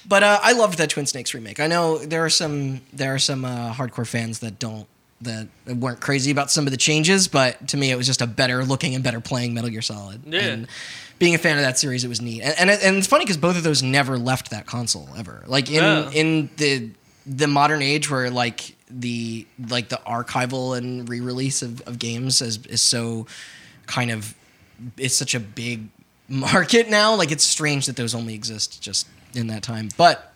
[0.08, 1.60] but uh, I loved that Twin Snakes remake.
[1.60, 4.88] I know there are some there are some uh, hardcore fans that don't
[5.21, 8.28] that weren't crazy about some of the changes, but to me it was just a
[8.28, 10.21] better looking and better playing Metal Gear Solid.
[10.25, 10.41] Yeah.
[10.41, 10.67] And
[11.19, 13.23] being a fan of that series, it was neat, and and, it- and it's funny
[13.23, 15.43] because both of those never left that console ever.
[15.47, 16.10] Like in Yeah.
[16.12, 16.89] in the
[17.25, 22.63] the modern age where like the like the archival and re-release of, of games is,
[22.67, 23.25] is so
[23.88, 24.36] kind of
[24.97, 25.88] it's such a big
[26.30, 30.35] market now like it's strange that those only exist just in that time but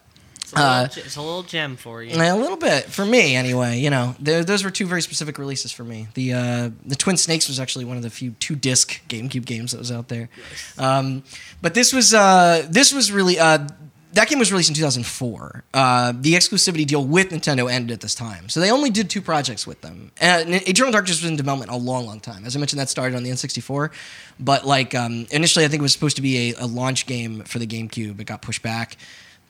[0.52, 2.16] It's a, little, Uh, it's a little gem for you.
[2.16, 4.16] a little bit for me anyway you know.
[4.20, 6.08] There- those were two very specific releases for me.
[6.16, 9.72] The uh, the twin snakes was actually one of the few two disc gamecube games
[9.72, 10.30] that was out there.
[10.78, 11.24] Um,
[11.62, 13.68] but this was uh, this was really uh,
[14.14, 18.16] that game was released in 2004 uh, the exclusivity deal with nintendo ended at this
[18.16, 18.50] time.
[18.50, 20.12] So they only did two projects with them.
[20.20, 22.44] And eternal darkness was in development a long long time.
[22.46, 23.92] As i mentioned that started on the n64
[24.40, 27.44] but like um, initially i think it was supposed to be a, a launch game
[27.44, 28.20] for the gamecube.
[28.20, 28.98] It got pushed back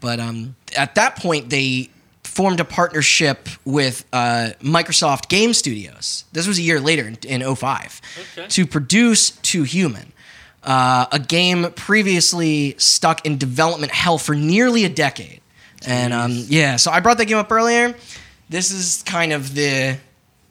[0.02, 1.90] but um, at that point, they
[2.24, 6.26] formed a partnership with uh, Microsoft Game Studios.
[6.32, 8.02] This was a year later in, in 05
[8.38, 8.48] Okay.
[8.48, 10.12] to produce Too Human,
[10.64, 15.42] uh, a game previously stuck in development hell for nearly a decade.
[15.86, 17.96] And um, yeah, so I brought that game up earlier.
[18.50, 19.98] This is kind of the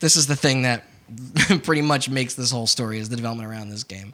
[0.01, 0.85] this is the thing that
[1.65, 4.13] pretty much makes this whole story is the development around this game.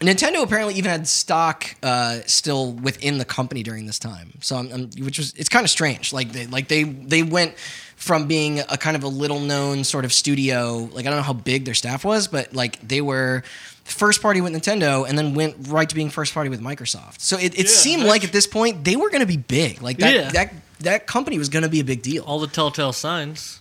[0.00, 4.32] Nintendo apparently even had stock uh, still within the company during this time.
[4.40, 6.12] So, I'm, I'm- which was it's kind of strange.
[6.12, 7.54] Like they like they they went
[7.96, 10.88] from being a kind of a little known sort of studio.
[10.92, 13.42] Like I don't know how big their staff was, but like they were
[13.84, 17.20] first party with Nintendo and then went right to being first party with Microsoft.
[17.20, 19.80] So it, it Yeah, seemed like at this point they were going to be big.
[19.80, 20.30] Like that Yeah.
[20.32, 23.60] that that company was going to be a big deal All the telltale signs.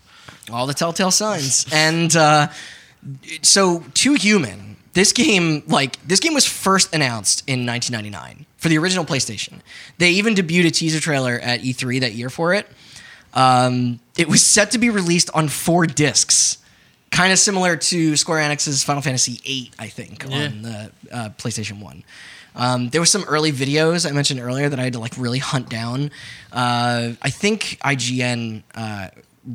[0.52, 1.66] all the telltale signs.
[1.72, 2.48] and uh,
[3.42, 8.78] so, Too Human, this game like this game was first announced in 1999 for the
[8.80, 9.60] original PlayStation.
[10.00, 12.68] They even debuted a teaser trailer at E3 that year for it.
[13.34, 16.58] Um, it was set to be released on four discs,
[17.12, 20.46] kind of similar to Square Enix's Final Fantasy VIII, I think, Yeah.
[20.46, 22.04] on the uh, PlayStation One.
[22.56, 25.40] Um, there were some early videos I mentioned earlier that I had to like really
[25.40, 26.10] hunt down.
[26.54, 29.10] Uh, I think IGN uh,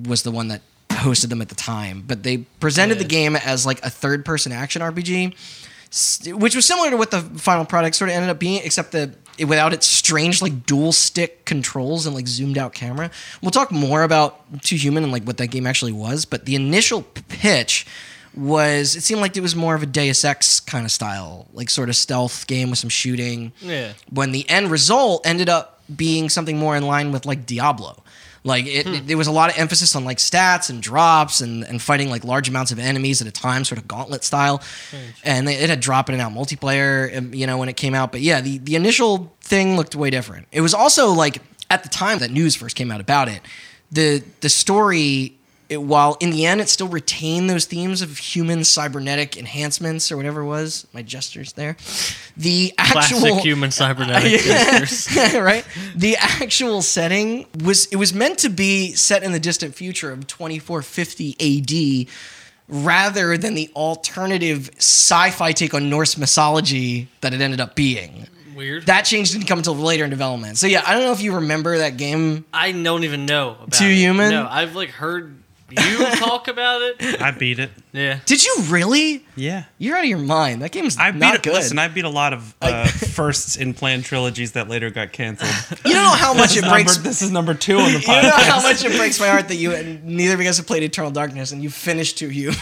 [0.06, 3.64] was the one that hosted them at the time, but they presented the game as
[3.64, 5.34] like a third-person action RPG,
[6.34, 9.10] which was similar to what the final product sort of ended up being, except that
[9.38, 13.10] it, without its strange like dual stick controls and like zoomed out camera.
[13.40, 16.54] We'll talk more about Too Human and like what that game actually was, but the
[16.54, 17.86] initial pitch
[18.34, 21.70] was it seemed like it was more of a Deus Ex kind of style, like
[21.70, 23.52] sort of stealth game with some shooting.
[23.60, 23.94] Yeah.
[24.10, 28.02] When the end result ended up being something more in line with like Diablo.
[28.42, 31.62] Like it, it- there was a lot of emphasis on like stats and drops and,
[31.64, 34.62] and fighting like large amounts of enemies at a time, sort of gauntlet style.
[35.24, 37.94] And they, it had drop in and out multiplayer, um, you know, when it came
[37.94, 38.12] out.
[38.12, 40.46] But yeah, the, the initial thing looked way different.
[40.52, 43.42] It was also like at the time that news first came out about it,
[43.92, 45.36] the the story
[45.70, 50.16] it, while in the end it still retained those themes of human cybernetic enhancements or
[50.16, 51.76] whatever it was my gestures there
[52.36, 55.34] the actual Classic human cybernetic gestures.
[55.40, 60.10] right the actual setting was it was meant to be set in the distant future
[60.10, 62.08] of 2450 AD
[62.70, 68.26] rather than the alternative sci-fi take on Norse mythology that it ended up being.
[68.54, 68.86] Weird.
[68.86, 70.58] That change didn't come until later in development.
[70.58, 72.44] So yeah, I don't know if you remember that game.
[72.52, 73.52] I don't even know.
[73.52, 73.96] About Too it.
[73.96, 74.30] human?
[74.30, 75.39] No, I've like heard
[75.72, 77.20] you talk about it.
[77.20, 77.70] I beat it.
[77.92, 78.20] Yeah.
[78.26, 79.24] Did you really?
[79.36, 79.64] Yeah.
[79.78, 80.62] You're out of your mind.
[80.62, 81.42] That game's I beat not it.
[81.42, 81.54] good.
[81.54, 85.50] Listen, I beat a lot of uh, firsts in planned trilogies that later got canceled.
[85.84, 86.96] you don't know how much it breaks.
[86.96, 88.16] Number- this is number two on the podcast.
[88.22, 90.56] You know how much it breaks my heart that you and neither of you guys
[90.58, 92.52] have played Eternal Darkness and you finished Too you.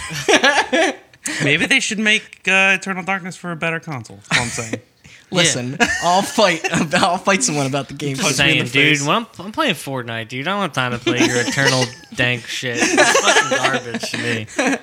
[1.45, 4.17] Maybe they should make uh, Eternal Darkness for a better console.
[4.29, 4.83] That's all I'm saying.
[5.33, 6.61] Listen, I'll fight.
[6.95, 8.17] I'll fight someone about the game.
[8.17, 9.07] Punch me Saying, the dude, face.
[9.07, 12.47] when I'm, I'm playing Fortnite, dude, I don't have time to play your eternal dank
[12.47, 12.79] shit.
[12.81, 14.77] It's fucking garbage to me.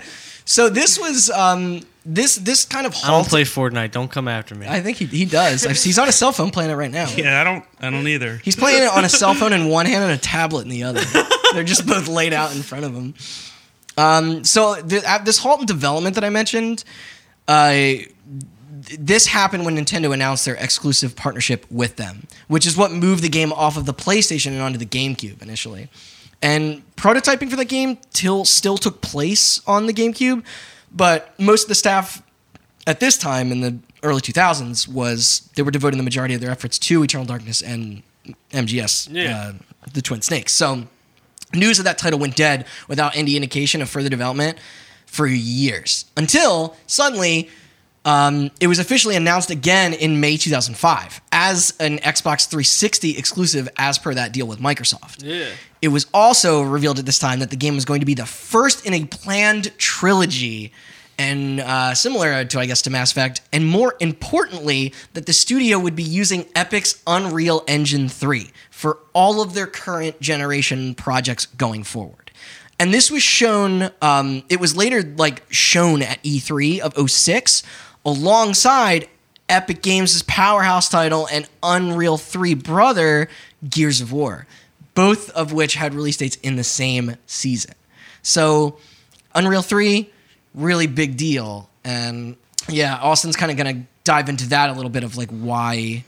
[0.46, 3.90] So this was um this this kind of I don't play Fortnite.
[3.92, 4.68] Don't come after me.
[4.68, 5.64] I think he, he does.
[5.84, 7.10] He's on a cell phone playing it right now.
[7.10, 7.66] Yeah, I don't.
[7.80, 8.38] I don't either.
[8.38, 10.84] He's playing it on a cell phone in one hand and a tablet in the
[10.84, 11.02] other.
[11.54, 13.16] They're just both laid out in front of him.
[13.98, 16.84] Um, so th- this halt in development that I mentioned,
[17.48, 18.10] uh, th-
[19.00, 23.30] this happened when Nintendo announced their exclusive partnership with them, which is what moved the
[23.30, 25.90] game off of the PlayStation and onto the GameCube initially.
[26.42, 30.44] And prototyping for the game till still took place on the GameCube,
[30.92, 32.22] but most of the staff
[32.86, 36.52] at this time in the early 2000s was they were devoting the majority of their
[36.52, 38.04] efforts to Eternal Darkness and
[38.52, 39.38] MGS, Yeah.
[39.38, 39.54] uh,
[39.94, 40.54] the Twin Snakes.
[40.54, 40.84] So
[41.54, 44.58] news of that title went dead without any indication of further development
[45.08, 47.50] for years until suddenly
[48.06, 53.98] um, it was officially announced again in May 2005 as an Xbox 360 exclusive as
[53.98, 55.24] per that deal with Microsoft.
[55.24, 55.50] Yeah.
[55.82, 58.26] It was also revealed at this time that the game was going to be the
[58.26, 60.72] first in a planned trilogy,
[61.18, 65.80] and uh, similar to, I guess, to Mass Effect, and more importantly, that the studio
[65.80, 71.84] would be using Epic's Unreal Engine 3 for all of their current generation projects going
[71.84, 72.32] forward.
[72.78, 77.64] And this was shown, um, it was later like shown at E3 of 06
[78.06, 79.08] alongside
[79.50, 83.28] Epic Games' powerhouse title and Unreal 3 brother,
[83.68, 84.48] Gears of War,
[84.94, 87.74] both of which had release dates in the same season.
[88.22, 88.78] So,
[89.34, 90.10] Unreal 3,
[90.54, 91.70] really big deal.
[91.84, 92.38] And
[92.70, 96.04] yeah, Austin's kind of going to dive into that a little bit of like why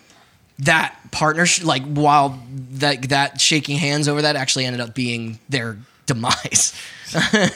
[0.60, 5.78] that partnership, like while that that shaking hands over that actually ended up being their
[6.06, 6.74] demise.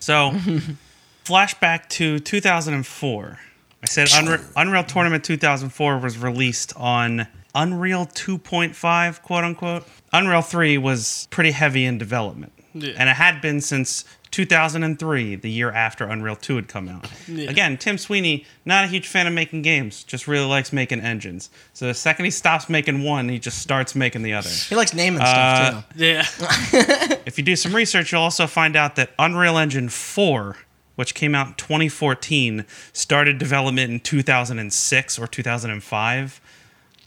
[0.00, 0.30] So,
[1.24, 3.38] flashback to 2004.
[3.82, 9.84] I said Unreal, Unreal Tournament 2004 was released on Unreal 2.5, quote unquote.
[10.12, 12.52] Unreal 3 was pretty heavy in development.
[12.74, 12.92] Yeah.
[12.96, 17.04] And it had been since 2003, the year after Unreal 2 had come out.
[17.28, 21.50] Again, Tim Sweeney, not a huge fan of making games, just really likes making engines.
[21.72, 24.48] So the second he stops making one, he just starts making the other.
[24.48, 26.04] he likes naming Uh, stuff too.
[26.04, 27.16] Yeah.
[27.26, 30.56] If you do some research, you'll also find out that Unreal Engine 4,
[31.00, 36.40] which came out in 2014, started development in 2006 or 2005.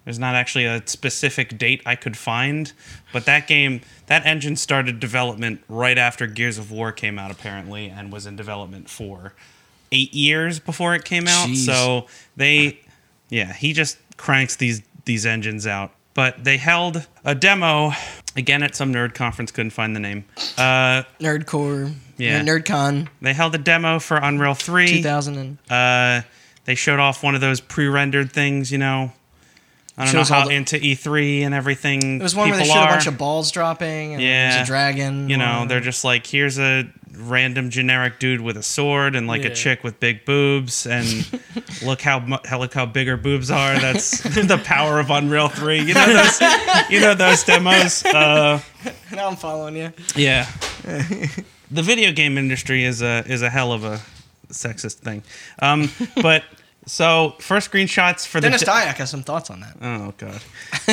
[0.03, 2.73] There's not actually a specific date I could find,
[3.11, 7.87] but that game, that engine started development right after Gears of War came out, apparently,
[7.87, 9.35] and was in development for
[9.91, 11.49] eight years before it came out.
[11.49, 11.63] Jeez.
[11.63, 12.79] So they,
[13.29, 15.91] yeah, he just cranks these these engines out.
[16.13, 17.91] But they held a demo
[18.35, 19.51] again at some nerd conference.
[19.51, 20.25] Couldn't find the name.
[20.57, 22.41] Uh, Nerdcore, Yeah.
[22.41, 24.87] NerdCon they held a demo for Unreal Three.
[25.01, 26.25] 2000 and Uh,
[26.65, 28.71] they showed off one of those pre-rendered things.
[28.71, 29.11] You know,
[29.97, 32.19] I don't know how the- into E3 and everything.
[32.19, 34.55] it was one where they showed a bunch of balls dropping and Yeah.
[34.55, 35.29] there's a dragon.
[35.29, 39.27] You know, or- they're just like, here's a random generic dude with a sword and
[39.27, 41.27] like a chick with big boobs, and
[41.83, 43.77] look how how look how big her boobs are.
[43.79, 45.79] That's the power of Unreal Three.
[45.79, 46.41] You know those,
[46.89, 48.03] you know those demos.
[48.13, 48.59] Uh,
[49.11, 49.93] now I'm following you.
[50.15, 50.47] yeah,
[51.69, 54.01] the video game industry is a is a hell of a
[54.51, 55.21] sexist thing.
[55.59, 56.43] Um, but
[56.85, 58.67] so first screenshots for Denis the.
[58.67, 59.77] Dyack has some thoughts on that.
[59.81, 60.41] Oh god!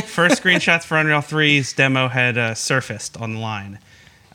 [0.05, 3.79] First screenshots for Unreal 3's demo had uh, surfaced online,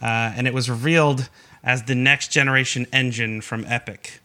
[0.02, 1.30] uh, and it was revealed
[1.64, 4.20] as the next generation engine from Epic.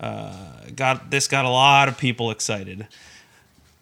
[0.00, 0.32] Uh,
[0.74, 2.86] got this got a lot of people excited.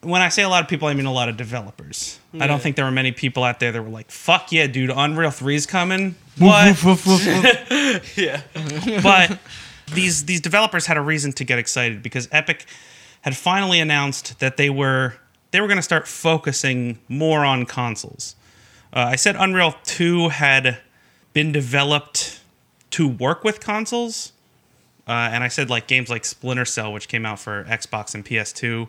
[0.02, 2.20] When I say a lot of people, I mean a lot of developers.
[2.38, 4.90] I don't think there were many people out there that were like, "Fuck yeah, dude!
[4.94, 6.76] Unreal 3's coming." What?
[8.16, 8.42] yeah.
[9.02, 9.38] but
[9.94, 12.66] these these developers had a reason to get excited because Epic
[13.22, 15.14] had finally announced that they were
[15.50, 18.34] they were going to start focusing more on consoles.
[18.92, 20.78] Uh, I said Unreal 2 had
[21.32, 22.40] been developed
[22.92, 24.32] to work with consoles,
[25.06, 28.24] uh, and I said like games like Splinter Cell, which came out for Xbox and
[28.24, 28.88] PS2,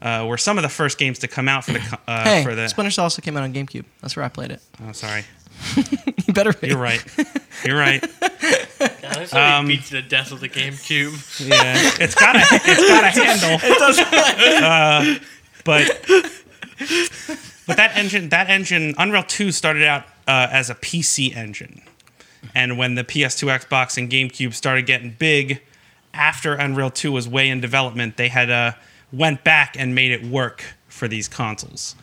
[0.00, 2.54] uh, were some of the first games to come out for the uh, Hey, for
[2.54, 2.68] the.
[2.68, 3.84] Splinter Cell also came out on GameCube.
[4.00, 4.60] That's where I played it.
[4.86, 5.24] oh, sorry,
[6.26, 6.68] You better be.
[6.68, 7.04] you're right.
[7.64, 8.02] You're right.
[9.02, 11.48] God That's how he beats to death with the GameCube.
[11.48, 13.58] Yeah, it's got a it's got a handle.
[13.60, 13.98] It does.
[14.62, 15.18] Uh,
[15.64, 16.04] but
[17.66, 21.82] but that engine that engine Unreal Two started out uh, as a PC engine,
[22.54, 25.60] and when the PS2, Xbox, and GameCube started getting big,
[26.14, 28.72] after Unreal Two was way in development, they had uh,
[29.12, 31.96] went back and made it work for these consoles.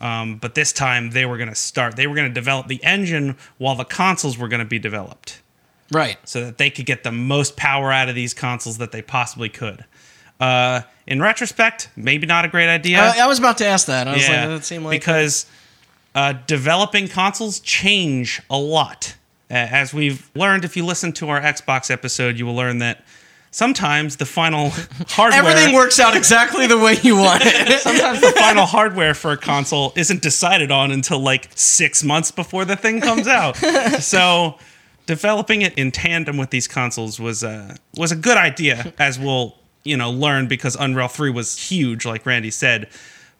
[0.00, 1.96] Um, but this time they were going to start.
[1.96, 5.40] They were going to develop the engine while the consoles were going to be developed
[5.94, 6.18] Right.
[6.24, 9.48] so that they could get the most power out of these consoles that they possibly
[9.48, 9.84] could.
[10.40, 13.00] Uh, in retrospect, maybe not a great idea.
[13.00, 14.08] I, I was about to ask that.
[14.08, 15.46] I was yeah, like, that seemed like because
[16.14, 19.16] uh, developing consoles change a lot.
[19.50, 23.04] Uh, as we've learned, if you listen to our Xbox episode, you will learn that
[23.50, 24.70] sometimes the final
[25.08, 27.78] hardware everything works out exactly the way you want it.
[27.80, 32.64] sometimes the final hardware for a console isn't decided on until like six months before
[32.64, 33.56] the thing comes out.
[34.00, 34.58] so
[35.06, 39.56] developing it in tandem with these consoles was a was a good idea, as we'll
[39.82, 42.88] you know learn because Unreal Three was huge, like Randy said.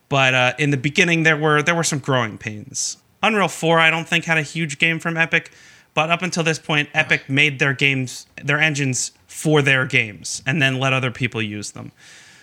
[0.09, 2.99] But uh, in the beginning, there were there were some growing pains.
[3.23, 5.51] Unreal Four, I don't think had a huge game from Epic,
[5.95, 10.61] but up until this point, Epic made their games, their engines for their games, and
[10.61, 11.93] then let other people use them.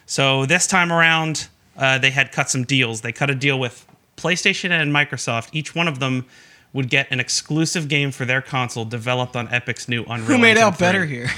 [0.05, 1.47] So this time around,
[1.77, 3.01] uh, they had cut some deals.
[3.01, 3.85] They cut a deal with
[4.17, 5.49] PlayStation and Microsoft.
[5.53, 6.25] Each one of them
[6.73, 10.25] would get an exclusive game for their console developed on Epic's new Unreal.
[10.25, 10.87] Who made Engine out 3.
[10.87, 11.29] better here?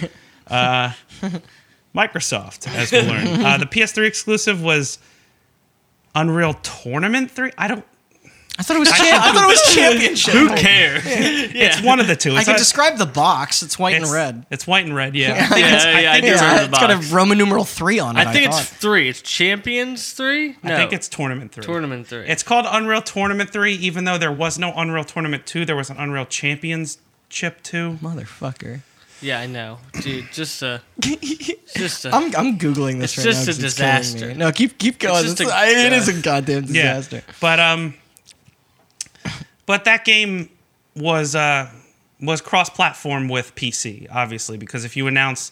[1.96, 3.44] Microsoft, as we learned.
[3.44, 5.00] uh, the PS3 exclusive was
[6.16, 7.52] Unreal Tournament 3.
[7.58, 7.86] I don't.
[8.60, 8.90] I thought it was.
[8.90, 10.34] Cha- I thought it was championship.
[10.34, 11.04] Who cares?
[11.56, 12.36] It's one of the two.
[12.36, 13.64] I can not- describe the box.
[13.64, 14.46] It's white it's, and red.
[14.52, 15.16] It's white and red.
[15.16, 15.34] Yeah.
[15.34, 16.90] I think it's, Yeah, I yeah, I think do it's, remember Yeah, the it's got
[16.90, 17.12] box.
[17.12, 18.28] a Roman numeral three on it.
[18.28, 18.80] I think it's thought.
[18.80, 19.10] three.
[19.10, 20.56] It's Champions three.
[20.64, 21.64] No, I think it's Tournament 3.
[21.64, 22.28] Tournament three.
[22.28, 25.66] It's called Unreal Tournament 3, even though there was no Unreal Tournament 2.
[25.66, 27.00] There was an Unreal Champions
[27.30, 27.98] Chip 2.
[28.04, 28.82] motherfucker.
[29.22, 30.26] yeah, I know, dude.
[30.32, 30.78] Just uh,
[31.76, 33.44] just uh, I'm I'm googling this It's right just now.
[33.44, 34.28] a 'cause it's killing disaster.
[34.28, 34.34] me.
[34.36, 35.24] No, keep keep going.
[35.24, 36.96] just It's- a- I- it uh, a goddamn Yeah.
[36.98, 37.24] disaster.
[37.40, 37.94] But um
[39.66, 40.50] but that game
[40.96, 41.70] was uh
[42.22, 45.52] was cross-platform with PC, obviously, because if you announce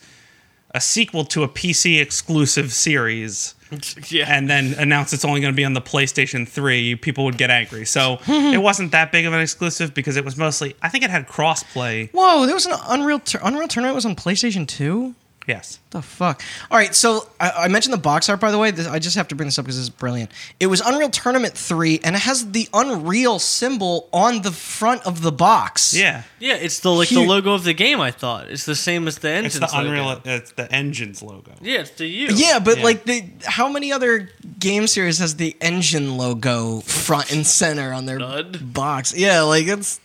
[0.73, 3.55] a sequel to a PC exclusive series
[4.09, 4.25] yeah.
[4.29, 7.49] and then announce it's only going to be on the PlayStation 3, people would get
[7.49, 7.85] angry.
[7.85, 11.09] So it wasn't that big of an exclusive because it was mostly I think it
[11.09, 12.09] had cross-play.
[12.13, 15.15] Whoa, there was an Unreal Tur- Unreal Tournament was on PlayStation Two.
[15.51, 15.79] Yes.
[15.91, 16.41] The fuck.
[16.71, 18.71] All right, so I, I mentioned the box art by the way.
[18.71, 20.31] This, I just have to bring this up because this is brilliant.
[20.59, 25.21] It was Unreal Tournament Three, and it has the Unreal symbol on the front of
[25.21, 25.93] the box.
[25.93, 26.23] Yeah.
[26.39, 27.19] yeah, it's the like Huge.
[27.21, 27.99] the logo of the game.
[27.99, 29.45] I thought it's the same as the engine.
[29.47, 31.51] It's the Unreal it's the Engine's logo.
[31.61, 32.27] Yeah, it's the U.
[32.33, 32.83] Yeah, but Yeah.
[32.85, 34.29] like the how many other
[34.59, 38.71] game series has the engine logo front and center on their None.
[38.71, 39.13] box?
[39.13, 39.99] Yeah, like it's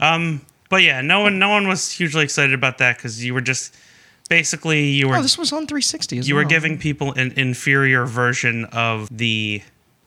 [0.00, 3.40] Um But yeah, no one no one was hugely excited about that cuz you were
[3.40, 3.74] just
[4.28, 6.44] basically you were oh, this was on 360 as you well.
[6.44, 9.62] were giving people an inferior version of the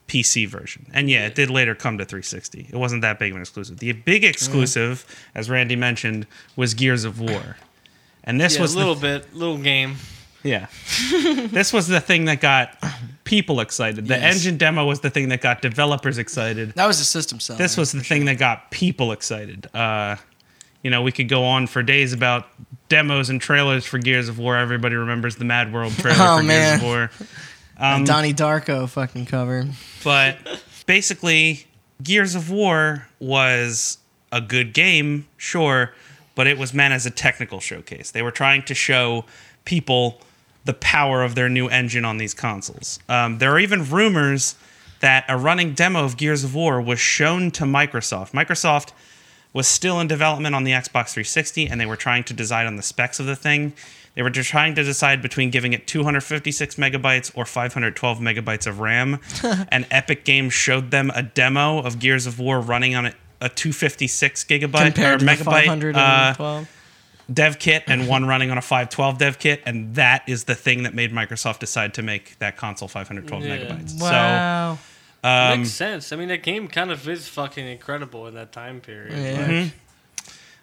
[0.07, 0.85] PC version.
[0.93, 2.67] And yeah, it did later come to 360.
[2.69, 3.79] It wasn't that big of an exclusive.
[3.79, 7.57] The big exclusive, as Randy mentioned, was Gears of War.
[8.23, 9.95] And this yeah, was a the- little bit, little game.
[10.43, 10.67] yeah.
[11.47, 12.77] this was the thing that got
[13.23, 14.07] people excited.
[14.07, 14.35] The Yes.
[14.35, 16.73] engine demo was the thing that got developers excited.
[16.73, 17.57] that was the system seller.
[17.57, 19.73] This was the thing that got people excited.
[19.73, 20.17] Uh,
[20.83, 22.47] you know, we could go on for days about
[22.91, 24.57] demos and trailers for Gears of War.
[24.57, 26.79] Everybody remembers the Mad World trailer Oh, for man.
[26.79, 27.27] Gears of War.
[27.77, 29.65] a Donnie Darko fucking cover.
[30.03, 30.37] But
[30.85, 31.65] basically,
[32.03, 33.97] Gears of War was
[34.33, 35.93] a good game, sure,
[36.35, 38.11] but it was meant as a technical showcase.
[38.11, 39.23] They were trying to show
[39.63, 40.19] people
[40.65, 42.99] the power of their new engine on these consoles.
[43.07, 44.55] Um, there are even rumors
[44.99, 48.31] that a running demo of Gears of War was shown to Microsoft.
[48.31, 48.91] Microsoft
[49.53, 52.75] was still in development on the Xbox 360, and they were trying to decide on
[52.77, 53.73] the specs of the thing.
[54.15, 59.19] They were trying to decide between giving it 256 megabytes or 512 megabytes of RAM.
[59.71, 63.49] and Epic Games showed them a demo of Gears of War running on a, a
[63.49, 66.65] 256 gigabyte Compared or megabyte uh,
[67.33, 70.83] dev kit and one running on a 512 dev kit, and that is the thing
[70.83, 73.57] that made Microsoft decide to make that console 512 Yeah.
[73.57, 73.99] megabytes.
[74.01, 74.70] wow.
[74.70, 74.70] So
[75.23, 76.11] um, Makes sense.
[76.11, 79.13] I mean, that game kind of is fucking incredible in that time period.
[79.17, 79.61] Yeah.
[79.63, 79.73] Like,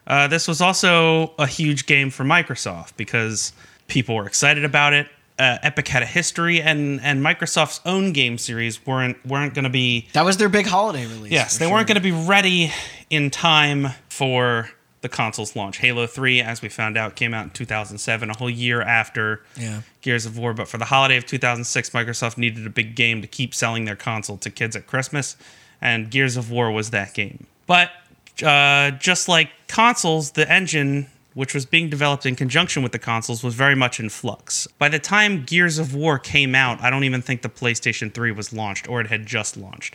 [0.06, 3.52] Uh, this was also a huge game for Microsoft because
[3.88, 5.06] people were excited about it.
[5.38, 9.70] Uh, Epic had a history, and and Microsoft's own game series weren't weren't going to
[9.70, 11.30] be That was their big holiday release.
[11.30, 11.74] yes they sure.
[11.74, 12.72] weren't going to be ready
[13.10, 14.68] in time for
[15.00, 15.78] the console's launch.
[15.78, 19.82] Halo Three, as we found out, came out in 2007, a whole year after Yeah.
[20.02, 20.52] Gears of War.
[20.54, 23.96] But for the holiday of 2006, Microsoft needed a big game to keep selling their
[23.96, 25.36] console to kids at Christmas,
[25.80, 27.46] and Gears of War was that game.
[27.66, 27.90] But
[28.42, 33.44] uh, just like consoles, the engine which was being developed in conjunction with the consoles,
[33.44, 34.66] was very much in flux.
[34.78, 38.32] By the time Gears of War came out, I don't even think the PlayStation 3
[38.32, 39.94] was launched or it had just launched.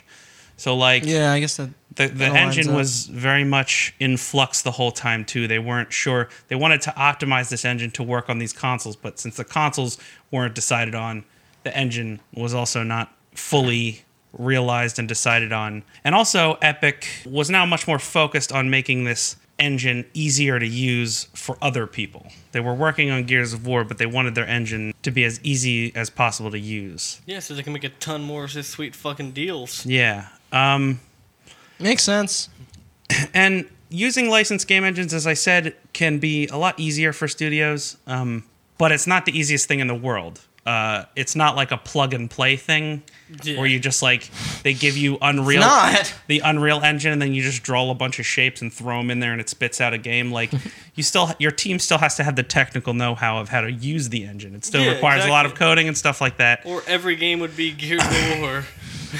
[0.56, 1.70] So like Yeah, I guess that.
[1.96, 2.76] the, the that lines engine up.
[2.78, 5.46] was very much in flux the whole time too.
[5.48, 6.28] They weren't sure.
[6.48, 9.98] They wanted to optimize this engine to work on these consoles, but since the consoles
[10.30, 11.24] weren't decided on,
[11.64, 14.02] the engine was also not fully
[14.32, 15.82] realized and decided on.
[16.04, 21.28] And also Epic was now much more focused on making this engine easier to use
[21.34, 22.26] for other people.
[22.50, 25.40] They were working on Gears of War, but they wanted their engine to be as
[25.44, 27.20] easy as possible to use.
[27.26, 29.86] Yeah, so they can make a ton more of this sweet fucking deals.
[29.86, 30.26] Yeah.
[30.54, 31.00] Um
[31.78, 32.48] Makes sense.
[33.34, 37.96] and using licensed game engines, as I said, can be a lot easier for studios,
[38.06, 38.44] um,
[38.78, 40.40] but it's not the easiest thing in the world.
[40.64, 43.02] Uh, it's not like a plug and play thing
[43.42, 43.58] Yeah.
[43.58, 44.30] where you just like
[44.62, 46.14] they give you Unreal, not.
[46.28, 49.10] the Unreal Engine, and then you just draw a bunch of shapes and throw them
[49.10, 50.30] in there, and it spits out a game.
[50.32, 50.52] Like
[50.94, 54.08] you still, your team still has to have the technical know-how of how to use
[54.10, 54.54] the engine.
[54.54, 56.60] It still Yeah, requires a lot of coding and stuff like that.
[56.64, 58.64] Or every game would be Gears of War.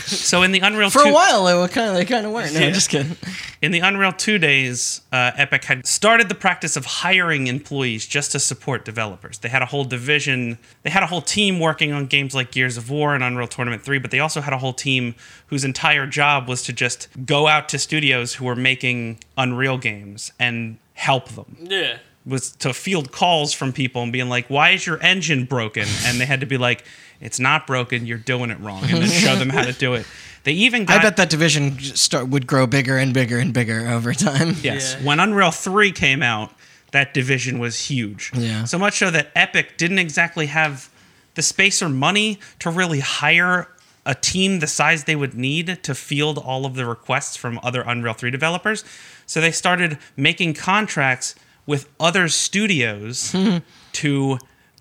[0.07, 2.33] So in the Unreal For 2, a while, they were kind of they kind of
[2.33, 2.53] weren't.
[2.53, 2.71] No, Yeah.
[2.71, 3.17] just kidding.
[3.63, 8.33] In the Unreal 2 days, uh, Epic had started the practice of hiring employees just
[8.33, 9.39] to support developers.
[9.39, 12.77] They had a whole division, they had a whole team working on games like Gears
[12.77, 15.15] of War and Unreal Tournament 3, but they also had a whole team
[15.47, 20.31] whose entire job was to just go out to studios who were making Unreal games
[20.39, 21.57] and help them.
[21.59, 21.97] Yeah.
[22.27, 26.21] Was to field calls from people and being like, "Why is your engine broken?" And
[26.21, 26.85] they had to be like,
[27.19, 28.05] "It's not broken.
[28.05, 30.05] You're doing it wrong," and then show them how to do it.
[30.43, 33.89] They even got I bet that division start would grow bigger and bigger and bigger
[33.89, 34.57] over time.
[34.63, 34.97] Yes.
[34.99, 35.07] Yeah.
[35.07, 36.53] When Unreal 3 came out,
[36.91, 38.33] that division was huge.
[38.35, 38.65] Yeah.
[38.65, 40.91] So much so that Epic didn't exactly have
[41.35, 43.69] the space or money to really hire
[44.07, 47.83] a team the size they would need to field all of the requests from other
[47.83, 48.85] Unreal 3 developers.
[49.27, 51.35] So they started making contracts
[51.67, 53.35] with other studios
[53.93, 54.39] to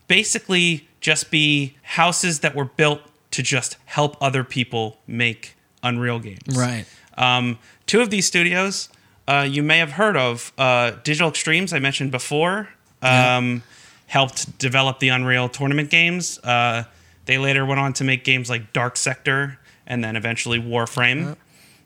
[0.08, 3.02] basically just be houses that were built
[3.32, 6.56] to just help other people make Unreal games.
[6.56, 6.86] Right.
[7.18, 8.90] Um, two of these studios
[9.28, 10.52] uh, you may have heard of.
[10.58, 12.70] Uh, Digital Extremes, I mentioned before,
[13.02, 13.64] um,
[14.08, 16.40] helped develop the Unreal Tournament games.
[16.40, 16.84] Uh,
[17.26, 21.36] they later went on to make games like Dark Sector and then eventually Warframe.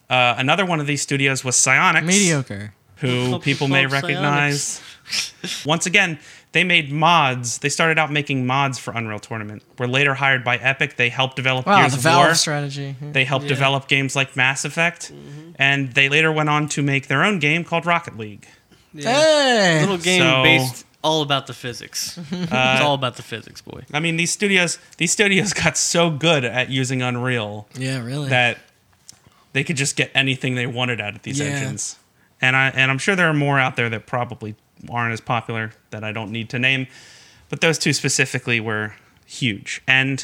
[0.09, 2.73] Uh, another one of these studios was Psyonix, Mediocre.
[2.97, 4.81] who people may recognize.
[5.65, 6.17] Once again,
[6.53, 7.59] they made mods.
[7.59, 9.63] They started out making mods for Unreal Tournament.
[9.77, 10.95] Were later hired by Epic.
[10.95, 12.35] They helped develop Wow, Gears the of Valve War.
[12.35, 12.95] strategy.
[13.01, 13.49] They helped Yeah.
[13.49, 15.11] develop games like Mass Effect,
[15.59, 18.47] and they later went on to make their own game called Rocket League.
[18.95, 19.79] Hey.
[19.81, 22.17] Little game So- based all about the physics.
[22.31, 22.51] it's
[22.81, 23.83] all about the physics, boy.
[23.93, 28.29] I mean, these studios these studios got so good at using Unreal yeah, really.
[28.29, 28.57] that
[29.53, 31.45] they could just get anything they wanted out of these Yeah.
[31.47, 31.95] engines.
[32.41, 34.55] And I and I'm sure there are more out there that probably
[34.89, 36.85] aren't as popular that I don't need to name,
[37.49, 38.93] but those two specifically were
[39.25, 39.81] huge.
[39.87, 40.23] And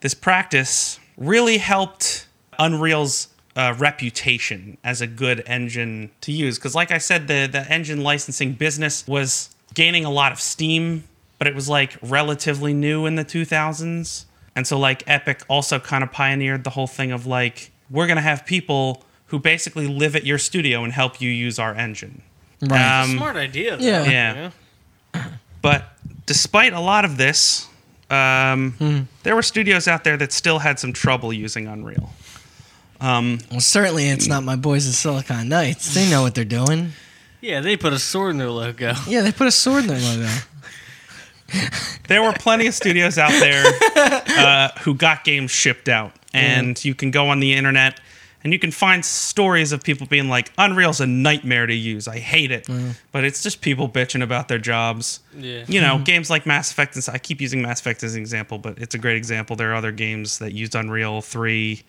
[0.00, 2.26] this practice really helped
[2.58, 6.58] Unreal's uh, reputation as a good engine to use.
[6.58, 11.04] Because, like I said, the the engine licensing business was gaining a lot of steam,
[11.38, 14.24] but it was like relatively new in the 2000s.
[14.56, 18.20] And so, like Epic also kind of pioneered the whole thing of like we're gonna
[18.22, 22.22] have people who basically live at your studio and help you use our engine.
[22.62, 23.02] right.
[23.02, 23.76] Um, Smart idea.
[23.76, 24.50] Though, yeah.
[25.14, 25.24] Yeah.
[25.62, 25.84] But
[26.26, 27.66] despite a lot of this,
[28.08, 29.00] um, Hmm.
[29.24, 32.12] there were studios out there that still had some trouble using Unreal.
[33.00, 35.92] well, certainly it's not my boys, the Silicon Knights.
[35.94, 36.92] They know what they're doing.
[37.46, 38.94] Yeah, they put a sword in their logo.
[39.08, 40.28] Yeah, they put a sword in their logo.
[42.08, 43.64] There were plenty of studios out there
[44.36, 48.00] uh, who got games shipped out, and you can go on the internet
[48.44, 52.06] and you can find stories of people being like, "Unreal's a nightmare to use.
[52.06, 52.68] I hate it,"
[53.12, 55.20] but it's just people bitching about their jobs.
[55.36, 55.64] Yeah.
[55.66, 56.94] You know, games like Mass Effect.
[56.94, 59.56] And s- I keep using Mass Effect as an example, but it's a great example.
[59.56, 61.82] There are other games that used Unreal Three,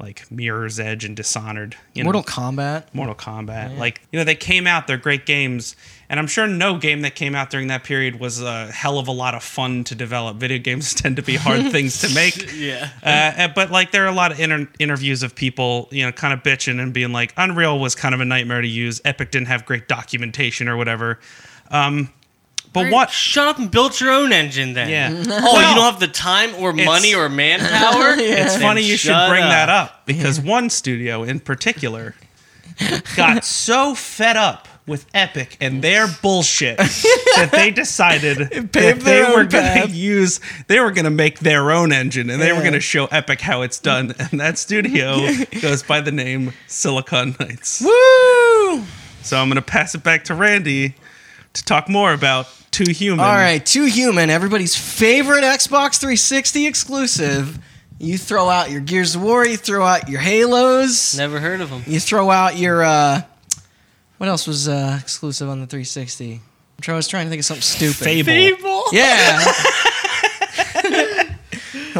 [0.00, 1.76] like Mirror's Edge and Dishonored.
[1.94, 2.84] You know, Mortal Kombat.
[2.92, 3.78] Mortal Kombat.
[3.78, 5.76] Like, you know, they came out, they're great games.
[6.08, 9.06] And I'm sure no game that came out during that period was a hell of
[9.06, 10.38] a lot of fun to develop.
[10.38, 12.52] Video games tend to be hard things to make.
[12.54, 12.90] Yeah.
[13.02, 16.32] Uh, but like, there are a lot of inter- interviews of people, you know, kind
[16.32, 19.00] of bitching and being like, Unreal was kind of a nightmare to use.
[19.04, 21.20] Epic didn't have great documentation or whatever.
[21.70, 22.10] Um,
[22.72, 23.10] but what?
[23.10, 24.88] Shut up and build your own engine then.
[24.88, 25.10] Yeah.
[25.12, 28.14] Oh, Well, you don't have the time or money or manpower?
[28.18, 32.14] It's Then funny you should shut bring that up because one studio in particular
[33.16, 39.20] got so fed up with Epic and their bullshit that they decided that paved they
[39.20, 39.84] their were going path.
[39.86, 42.62] to use they were going to make their own engine and they were Yeah.
[42.64, 45.28] going to show Epic how it's done and that studio
[45.60, 47.82] goes by the name Silicon Knights.
[47.82, 48.84] Woo!
[49.22, 50.94] So I'm going to pass it back to Randy
[51.52, 53.20] to talk more about Too Human.
[53.20, 57.58] All right, Too Human, everybody's favorite Xbox 360 exclusive.
[57.98, 61.70] You throw out your Gears of War, you throw out your Halos, Never heard of
[61.70, 61.82] them.
[61.86, 63.22] you throw out your uh,
[64.18, 66.40] what else was uh, exclusive on the 360?
[66.88, 68.24] I'm I was trying to think of something stupid.
[68.24, 68.84] Fable.
[68.92, 69.44] Yeah.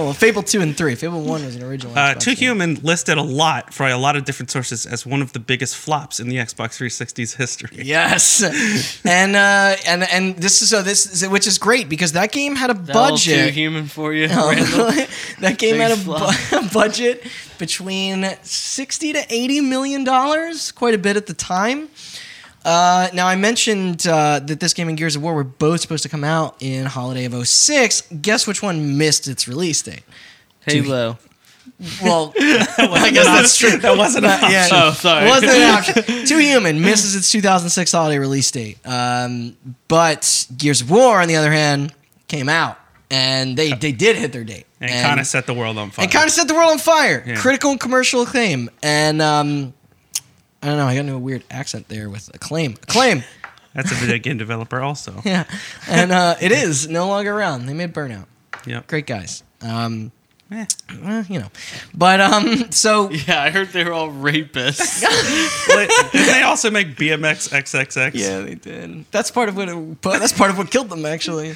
[0.05, 0.95] well, Fable 2 and 3.
[0.95, 1.93] Fable 1 was an original.
[1.93, 2.39] Uh, Xbox Two game.
[2.57, 5.77] Human listed a lot for a lot of different sources as one of the biggest
[5.77, 7.83] flops in the Xbox 360's history.
[7.83, 8.43] Yes,
[9.05, 12.57] and uh, and and this is so this is, which is great because that game
[12.57, 13.55] had a That all too budget.
[13.55, 14.27] human for you.
[14.29, 14.91] Randall?
[15.41, 16.35] that game Big had a flop.
[16.51, 17.27] bu- budget
[17.59, 21.89] between sixty to eighty million dollars, quite a bit at the time.
[22.65, 26.03] Uh, now I mentioned uh, that this game and Gears of War were both supposed
[26.03, 28.03] to come out in holiday of 06.
[28.21, 30.03] Guess which one missed its release date?
[30.67, 31.19] Halo.
[32.03, 33.79] Well, I guess that's true.
[33.79, 34.77] That wasn't an Yeah, option.
[34.79, 35.27] Oh, sorry.
[35.29, 35.71] Wasn't an
[36.05, 36.27] option.
[36.27, 38.79] Too Human misses its 2006 holiday release date.
[38.87, 39.57] Um,
[39.89, 41.95] but Gears of War, on the other hand,
[42.29, 42.77] came out.
[43.11, 44.67] And they, they did hit their date.
[44.81, 46.05] And, kind of set the world on fire.
[46.05, 47.25] and kind of set the world on fire.
[47.27, 47.35] Yeah.
[47.37, 48.71] Critical and commercial acclaim.
[48.83, 49.75] And um,
[50.63, 52.73] I don't know, I got into a weird accent there with acclaim.
[52.83, 53.25] Acclaim.
[53.75, 55.23] That's a video game developer, also.
[55.25, 55.45] yeah.
[55.89, 57.67] And uh, it is no longer around.
[57.67, 58.27] They made Burnout.
[58.67, 58.87] Yep.
[58.89, 59.43] Great guys.
[59.63, 60.13] Um,
[60.53, 60.67] Eh.
[61.01, 61.47] well, you know.
[61.95, 65.01] But um, so Yeah, I heard they were all rapists.
[65.69, 68.11] Well, Didn't they also make BMX XXX?
[68.15, 69.05] Yeah, they did.
[69.13, 71.55] That's part of what it, but that's part of what killed them actually.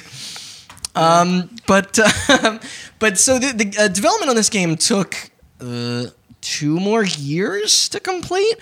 [0.95, 2.59] Um, but uh,
[2.99, 5.29] but so the, the uh, development on this game took
[5.59, 6.05] uh,
[6.45, 8.55] two more years to complete.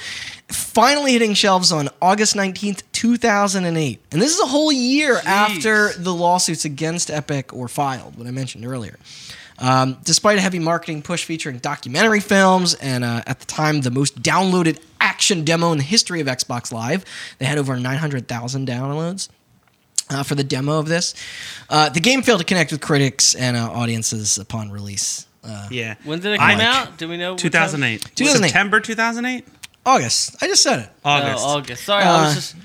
[0.48, 4.00] Finally hitting shelves on August 19th, 2008.
[4.12, 8.32] And this is a whole year after the lawsuits against Epic were filed, what I
[8.32, 8.98] mentioned earlier.
[9.60, 13.92] Um, despite a heavy marketing push featuring documentary films and uh, at the time the
[13.92, 17.04] most downloaded action demo in the history of Xbox Live,
[17.38, 19.30] they had over 900,000 downloads.
[20.10, 21.16] Uh, for the demo of this,
[21.70, 25.26] uh, the game failed to connect with critics and uh, audiences upon release.
[25.44, 25.96] Uh, Yeah.
[26.04, 26.98] when did it come like- out?
[26.98, 27.36] Do we know?
[27.36, 28.12] 2008.
[28.16, 28.48] 2008.
[28.50, 29.46] September 2008?
[29.86, 30.89] August, I just said it.
[31.04, 31.44] August.
[31.46, 31.84] Oh, August.
[31.84, 32.56] Sorry, I Uh, was just.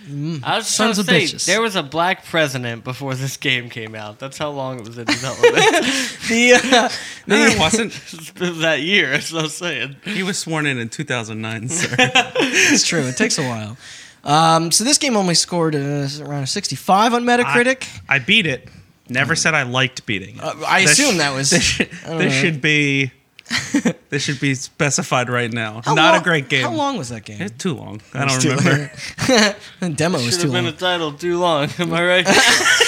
[0.45, 1.47] I was just trying to say bitches.
[1.47, 4.21] there was a black president before this game came out.
[4.21, 5.57] That's how long it was in development.
[6.29, 6.89] The, uh,
[7.27, 7.93] No, the- it wasn't.
[8.61, 9.11] That year.
[9.11, 9.97] That's what I'm saying.
[10.05, 11.89] He was sworn in in 2009, sir.
[11.99, 13.01] it's true.
[13.09, 13.77] It takes a while.
[14.23, 17.89] Um, so this game only scored uh, around a 65 on Metacritic.
[18.09, 18.69] I beat it.
[19.09, 20.43] Never said I liked beating it.
[20.43, 21.51] Uh, I This- assume that was.
[21.51, 22.41] This, should, I don't this know.
[22.41, 23.13] should be.
[24.11, 25.81] this should be specified right now.
[25.85, 26.63] How Not long- a great game.
[26.65, 27.41] How long was that game?
[27.41, 28.03] It's too long.
[28.13, 28.91] I don't too remember.
[29.31, 29.55] long.
[29.81, 30.75] the demo was Should too have been long.
[30.75, 31.71] a title too long.
[31.79, 32.27] Am I right?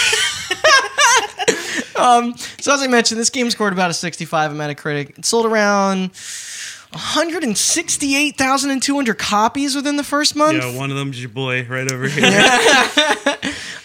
[2.61, 5.19] So as I mentioned, this game scored about a 65 on Metacritic.
[5.19, 6.13] It sold around
[6.93, 10.63] 168,200 copies within the first month.
[10.63, 12.31] Yeah, one of them's your boy right over here.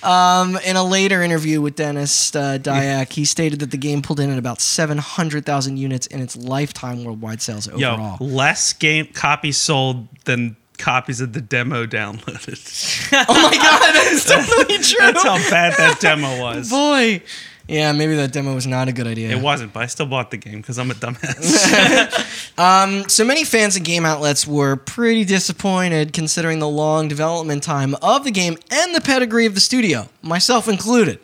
[0.05, 4.19] Um, in a later interview with Denis uh, Dyack, he stated that the game pulled
[4.19, 8.17] in at about 700,000 units in its lifetime worldwide sales Yo, overall.
[8.19, 13.13] less game copies sold than copies of the demo downloaded.
[13.29, 14.25] oh my god, that is
[14.57, 14.99] totally true.
[14.99, 16.69] That's how bad that demo was.
[16.69, 17.21] Boy.
[17.67, 19.31] Yeah, maybe that demo was not a good idea.
[19.31, 22.31] It wasn't, but I still bought the game because I'm a dumbass.
[23.09, 28.23] So many fans and game outlets were pretty disappointed considering the long development time of
[28.23, 31.19] the game and the pedigree of the studio, myself included.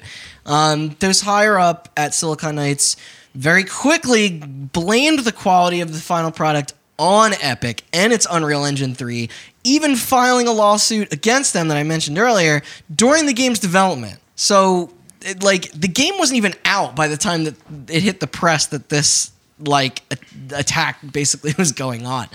[0.46, 2.98] Um, those higher up at Silicon Knights
[3.36, 8.94] very quickly blamed the quality of the final product on Epic and its Unreal Engine
[8.94, 9.30] 3,
[9.64, 12.62] even filing a lawsuit against them that I mentioned earlier
[12.94, 14.20] during the game's development.
[14.36, 14.92] So,
[15.24, 17.56] it, like, the game wasn't even out by the time that
[17.90, 22.28] it hit the press that this like a- attack basically was going on.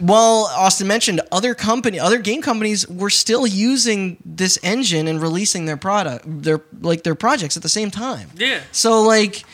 [0.00, 5.66] Well, Austin mentioned other company, other game companies were still using this engine and releasing
[5.66, 8.30] their product, their like their projects at the same time.
[8.34, 8.60] Yeah.
[8.72, 9.44] So like,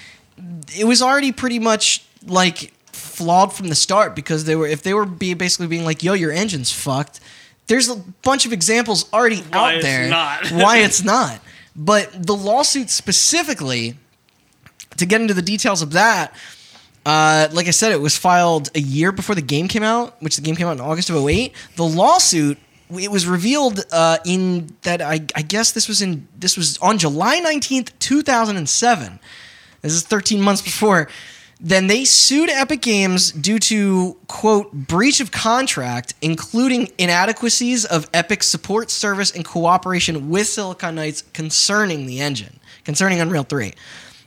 [0.79, 4.95] it was already pretty much like flawed from the start because they were if they
[4.95, 7.19] were be basically being like, "Yo, your engine's fucked."
[7.67, 10.47] There's a bunch of examples already Why out there not.
[10.53, 11.41] why it's not.
[11.77, 13.97] But the lawsuit specifically,
[14.97, 16.35] to get into the details of that,
[17.05, 20.37] uh, like I said, it was filed a year before the game came out, which
[20.37, 21.53] the game came out in August of 08.
[21.77, 22.59] The lawsuit,
[22.99, 26.99] it was revealed uh, in that I, I guess this was in this was on
[26.99, 29.20] July 19th, 2007.
[29.83, 31.09] This is 13 months before.
[31.59, 38.47] Then they sued Epic Games due to quote breach of contract, including inadequacies of Epic's
[38.47, 43.73] support service and cooperation with Silicon Knights concerning the engine, concerning Unreal 3.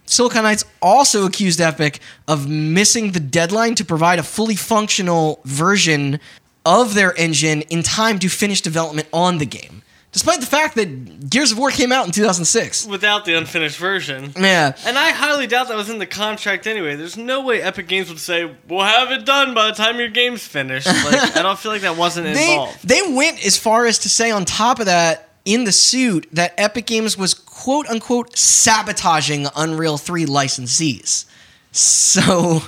[0.08, 6.20] Silicon Knights also accused Epic of missing the deadline to provide a fully functional version
[6.66, 9.84] of their engine in time to finish development on the game.
[10.12, 12.86] Despite the fact that Gears of War came out in 2006.
[12.88, 14.34] Without the unfinished version.
[14.38, 14.76] Yeah.
[14.86, 16.96] And I highly doubt that was in the contract anyway.
[16.96, 20.10] There's no way Epic Games would say, "We'll have it done by the time your
[20.10, 22.88] game's finished." Like, I don't feel like that wasn't They involved.
[22.88, 26.54] they went as far as to say on top of that in the suit that
[26.58, 31.26] Epic Games was quote unquote sabotaging Unreal 3 licensees.
[31.72, 32.62] So,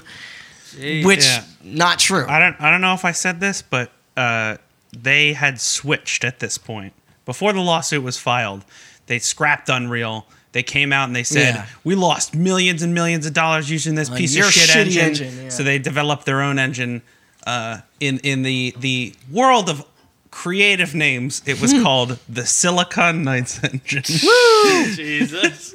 [1.03, 1.43] which Yeah.
[1.63, 2.25] not true.
[2.27, 4.57] I don't I don't know if I said this, but uh,
[4.95, 6.93] they had switched at this point.
[7.25, 8.65] Before the lawsuit was filed,
[9.07, 10.25] they scrapped Unreal.
[10.53, 11.65] They came out and they said, Yeah.
[11.83, 15.43] "We lost millions and millions of dollars using this On piece of shit engine." engine,
[15.43, 15.49] yeah.
[15.49, 17.01] So they developed their own engine.
[17.47, 19.85] Uh, in in the the world of
[20.29, 24.03] creative names, it was called the Silicon Knights engine.
[24.03, 25.73] Jesus,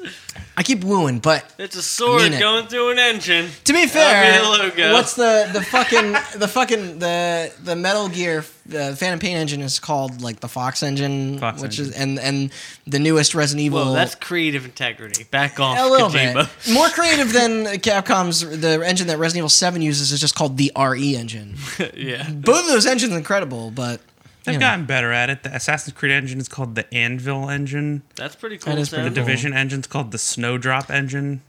[0.59, 2.40] I keep wooing, but it's a sword mean it.
[2.40, 3.50] going through an engine.
[3.64, 8.96] to be fair, the what's the the fucking the fucking the the Metal Gear the
[8.96, 11.92] Phantom Pain engine is called like the Fox engine, Fox which engine.
[11.94, 12.52] is and and
[12.86, 13.80] the newest Resident Evil.
[13.80, 15.24] Well, that's creative integrity.
[15.24, 16.48] Back off, a little Kojima.
[16.64, 20.57] bit more creative than Capcom's the engine that Resident Evil Seven uses is just called
[20.57, 21.57] the RE engine.
[21.94, 22.30] yeah.
[22.30, 24.00] Both of those engines incredible, but
[24.47, 24.66] They've you know.
[24.66, 25.42] gotten better at it.
[25.42, 28.03] The Assassin's Creed engine is called the Anvil engine.
[28.14, 28.72] That's pretty cool.
[28.74, 29.24] That is pretty The cool.
[29.26, 31.42] Division engine's called the Snowdrop engine.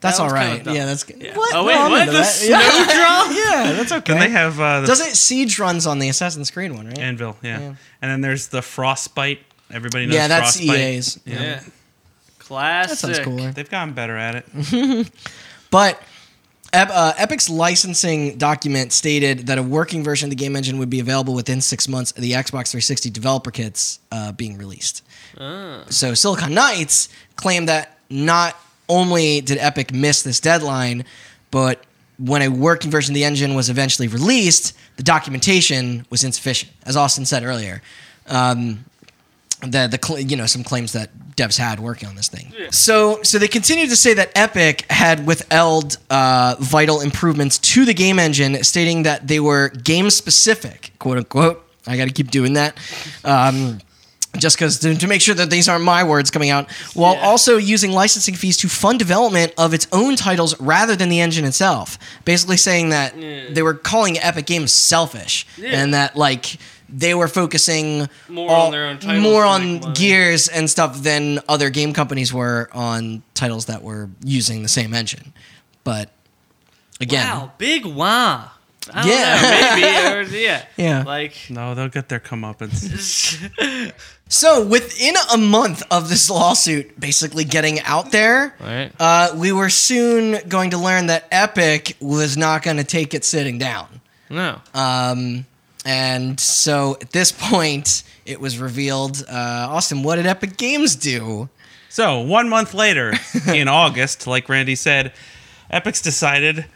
[0.00, 1.20] that's That all one's kinda Yeah, that's good.
[1.20, 1.36] Yeah.
[1.36, 1.54] What?
[1.54, 2.06] Oh, wait, No, what?
[2.06, 2.22] The that.
[2.24, 3.36] Snowdrop?
[3.36, 4.12] Yeah, that's okay.
[4.14, 6.98] Then they have uh, the Doesn't Siege runs on the Assassin's Creed one, right?
[6.98, 7.58] Anvil, yeah.
[7.60, 7.66] Yeah.
[8.00, 9.40] And then there's the Frostbite.
[9.70, 10.78] Everybody knows yeah, that's Frostbite.
[10.78, 11.20] EA's.
[11.26, 11.60] Yeah.
[12.38, 12.90] Classic.
[12.90, 13.50] That sounds cooler.
[13.52, 15.10] They've gotten better at it.
[15.70, 16.02] But Ep-
[16.90, 21.00] uh, Epic's licensing document stated that a working version of the game engine would be
[21.00, 25.02] available within six months of the Xbox 360 developer kits uh, being released.
[25.88, 28.56] So Silicon Knights claimed that not
[28.88, 31.04] only did Epic miss this deadline,
[31.50, 31.84] but
[32.18, 36.96] when a working version of the engine was eventually released, the documentation was insufficient, as
[36.96, 37.80] Austin said earlier.
[38.26, 38.84] Um,
[39.60, 42.52] the the cl- you know some claims that devs had working on this thing.
[42.70, 47.94] So so they continued to say that Epic had withheld uh, vital improvements to the
[47.94, 51.64] game engine, stating that they were game specific, quote unquote.
[51.86, 52.76] I got to keep doing that.
[53.24, 53.78] Um,
[54.36, 57.22] just because to, to make sure that these aren't my words coming out, while Yeah.
[57.26, 61.44] also using licensing fees to fund development of its own titles rather than the engine
[61.46, 61.98] itself.
[62.24, 63.44] Basically saying that Yeah.
[63.50, 65.70] they were calling Epic Games selfish Yeah.
[65.80, 66.58] and that like
[66.88, 69.94] they were focusing More on their own titles more on money.
[69.94, 74.94] Gears and stuff than other game companies were on titles that were using the same
[74.94, 75.32] engine.
[75.84, 76.10] But
[77.00, 78.50] again, Wow, big wow.
[78.92, 79.40] I don't Yeah.
[79.42, 81.02] know, maybe or yeah, Yeah.
[81.02, 83.92] Like, No, they'll get their comeuppance.
[84.28, 88.90] so within a month of this lawsuit basically getting out there, right?
[88.98, 93.24] uh, we were soon going to learn that Epic was not going to take it
[93.26, 94.00] sitting down.
[94.30, 94.60] No.
[94.74, 95.44] Um,
[95.88, 99.24] and so at this point, it was revealed.
[99.26, 101.48] Uh, Austin, what did Epic Games do?
[101.88, 103.14] so one month later,
[103.52, 105.14] in August, like Randy said,
[105.70, 106.66] Epic's decided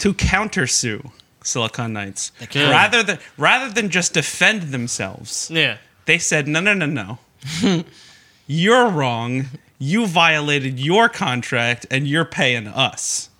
[0.00, 1.12] to countersue
[1.44, 2.68] Silicon Knights could.
[2.68, 5.48] rather than rather than just defend themselves.
[5.48, 5.76] Yeah.
[6.06, 7.84] They said, no, no, no, no.
[8.48, 9.46] you're wrong.
[9.78, 13.30] You violated your contract, and you're paying us.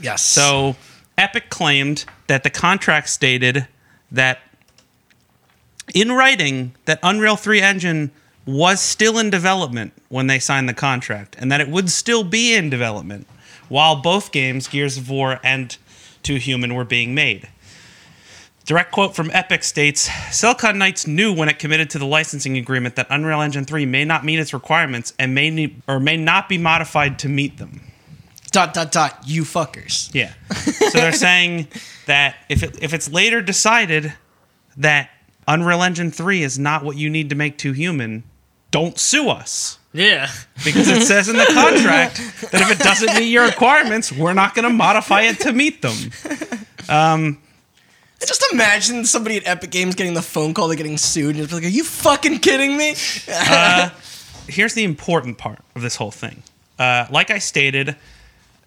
[0.00, 0.22] Yes.
[0.22, 0.76] So
[1.16, 3.66] Epic claimed that the contract stated
[4.12, 4.38] that
[5.94, 8.10] in writing that Unreal 3 engine
[8.46, 12.54] was still in development when they signed the contract and that it would still be
[12.54, 13.26] in development
[13.68, 15.76] while both games Gears of War and
[16.22, 17.48] Too Human were being made.
[18.64, 22.96] Direct quote from Epic states Silicon Knights knew when it committed to the licensing agreement
[22.96, 26.48] that Unreal Engine 3 may not meet its requirements and may need, or may not
[26.48, 27.80] be modified to meet them.
[28.50, 29.20] dot dot dot.
[29.24, 30.14] You fuckers.
[30.14, 30.32] Yeah.
[30.90, 31.68] So they're saying
[32.06, 34.12] that if it, if it's later decided
[34.76, 35.10] that
[35.48, 38.22] Unreal Engine 3 is not what you need to make Too Human,
[38.70, 39.78] don't sue us.
[39.92, 40.28] Yeah.
[40.64, 42.18] Because it says in the contract
[42.52, 45.82] that if it doesn't meet your requirements, we're not going to modify it to meet
[45.82, 46.12] them.
[48.20, 51.52] Just imagine somebody at Epic Games getting the phone call, they're getting sued, and it's
[51.52, 52.94] like, "Are you fucking kidding me?"
[54.48, 56.42] Here's the important part of this whole thing.
[56.78, 57.94] Uh, like I stated,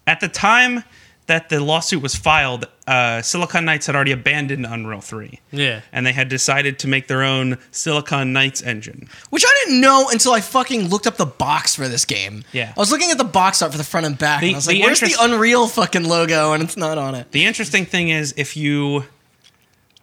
[0.06, 0.84] at the time
[1.32, 5.40] that the lawsuit was filed, uh, Silicon Knights had already abandoned Unreal 3.
[5.50, 5.80] Yeah.
[5.90, 9.08] And they had decided to make their own Silicon Knights engine.
[9.30, 12.44] Which I didn't know until I fucking looked up the box for this game.
[12.52, 12.74] Yeah.
[12.76, 14.58] I was looking at the box art for the front and back, The- and I
[14.58, 17.32] was like, the "Where's interest- the Unreal fucking logo?" And it's not on it.
[17.32, 19.04] The interesting thing is if you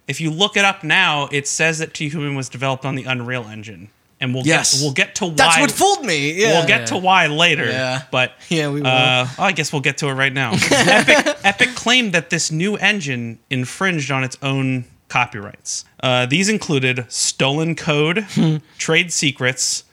[0.08, 3.04] if you look it up now, it says that T Human was developed on the
[3.04, 3.90] Unreal Engine.
[4.22, 4.74] And we'll Yes.
[4.76, 6.34] get we'll get to why That's what fooled me.
[6.34, 6.52] Yeah.
[6.60, 7.66] We'll get to why later.
[7.66, 8.02] Yeah.
[8.12, 8.88] But Yeah, we will.
[8.88, 10.52] Uh, I guess we'll get to it right now.
[10.72, 15.86] Epic, Epic claimed that this new engine infringed on its own copyrights.
[16.04, 18.26] Uh, these included stolen code,
[18.78, 19.84] trade secrets,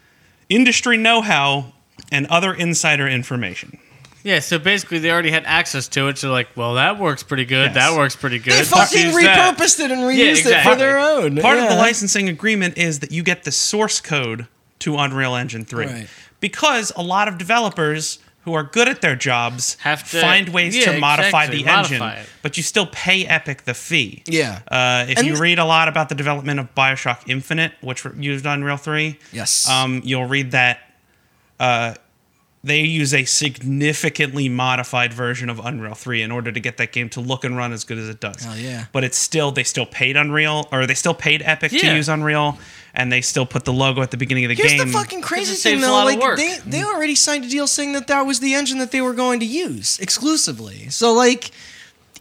[0.48, 1.72] industry know how,
[2.12, 3.78] and other insider information.
[4.26, 6.18] Yeah, so basically they already had access to it.
[6.18, 7.66] So like, well, that works pretty good.
[7.66, 7.74] Yes.
[7.74, 8.54] That works pretty good.
[8.54, 9.56] They fucking use that.
[9.56, 11.36] repurposed it and reused Yeah, it for their own.
[11.36, 14.48] Part of the licensing agreement is that you get the source code
[14.80, 15.86] to Unreal Engine 3.
[15.86, 16.08] Right.
[16.40, 20.76] Because a lot of developers who are good at their jobs Have to- find ways
[20.76, 22.28] yeah, to modify exactly, the engine, modify it.
[22.42, 24.22] but you still pay Epic the fee.
[24.26, 24.60] Yeah.
[24.68, 28.14] Uh, if And you read a lot about the development of Bioshock Infinite, which were-
[28.18, 29.68] used Unreal 3, Yes.
[29.68, 30.80] um, you'll read that
[31.58, 31.94] uh,
[32.64, 37.08] they use a significantly modified version of Unreal 3 in order to get that game
[37.10, 38.42] to look and run as good as it does.
[38.42, 38.86] Hell yeah.
[38.92, 42.58] But it's still they still paid Unreal or they still paid Epic to use Unreal
[42.94, 44.80] and they still put the logo at the beginning of the Here's game.
[44.80, 45.92] Here's the fucking crazy it thing, though.
[46.04, 49.00] Like they they already signed a deal saying that that was the engine that they
[49.00, 50.88] were going to use exclusively.
[50.88, 51.50] So like,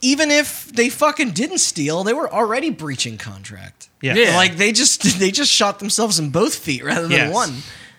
[0.02, 3.88] even if they fucking didn't steal, they were already breaching contract.
[4.02, 4.14] yeah.
[4.14, 4.36] Yeah.
[4.36, 7.34] Like they just they just shot themselves in both feet rather than Yes.
[7.34, 7.54] one.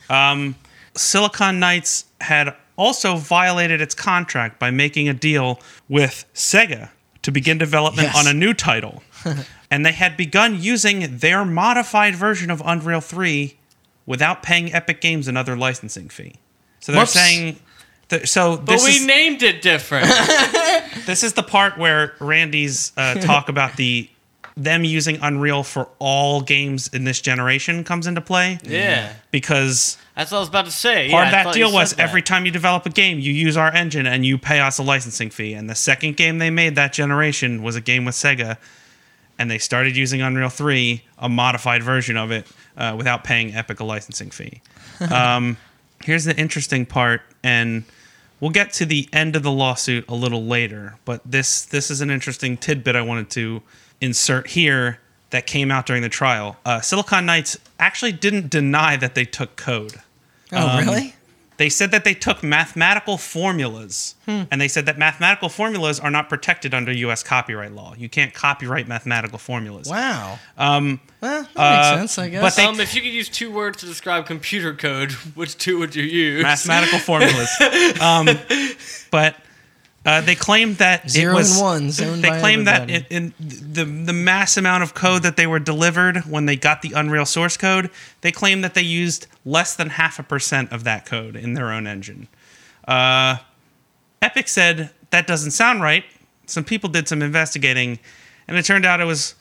[0.09, 0.55] Um,
[0.99, 6.89] Silicon Knights had also violated its contract by making a deal with Sega
[7.23, 8.17] to begin development Yes.
[8.17, 9.01] on a new title.
[9.71, 13.57] and they had begun using their modified version of Unreal 3
[14.05, 16.35] without paying Epic Games another licensing fee.
[16.79, 17.11] So they're Whoops.
[17.13, 17.59] saying
[18.09, 20.05] th- so But we is, named it different.
[21.05, 24.09] this is the part where Randy's uh, talk about the
[24.57, 29.13] them using Unreal for all games in this generation comes into play yeah.
[29.29, 31.11] because That's what I was about to say.
[31.11, 32.01] Part yeah, of that deal was that.
[32.01, 34.83] every time you develop a game, you use our engine and you pay us a
[34.83, 35.53] licensing fee.
[35.53, 38.57] And the second game they made that generation was a game with Sega,
[39.37, 43.79] and they started using Unreal 3, a modified version of it, uh, without paying Epic
[43.79, 44.61] a licensing fee.
[45.11, 45.55] um,
[46.03, 47.83] here's the interesting part, and
[48.39, 50.97] we'll get to the end of the lawsuit a little later.
[51.05, 53.61] But this this is an interesting tidbit I wanted to
[54.01, 56.57] insert here that came out during the trial.
[56.65, 59.95] Uh, Silicon Knights actually didn't deny that they took code.
[60.51, 61.13] Oh Um, really?
[61.57, 66.29] They said that they took mathematical formulas, and they said that mathematical formulas are not
[66.29, 67.23] protected under U.S.
[67.23, 67.95] copyright law.
[67.97, 69.89] You can't copyright mathematical formulas.
[69.89, 70.37] Wow.
[70.55, 70.99] Um.
[71.19, 72.41] Well, that makes sense, I guess.
[72.43, 75.79] but they- Um, if you could use two words to describe computer code, which two
[75.79, 76.43] would you use?
[76.43, 77.49] Mathematical formulas.
[77.99, 78.27] Um,
[79.09, 79.35] but
[80.07, 83.15] uh, they claimed that Zero it was, and ones owned They by claimed that everybody.
[83.15, 86.81] in, in the the mass amount of code that they were delivered when they got
[86.81, 87.89] the Unreal source code,
[88.21, 91.71] they claimed that they used less than half a percent of that code in their
[91.71, 92.27] own engine.
[92.87, 93.37] Uh,
[94.21, 96.03] Epic said that doesn't sound right.
[96.45, 97.99] Some people did some investigating,
[98.47, 99.35] and it turned out it was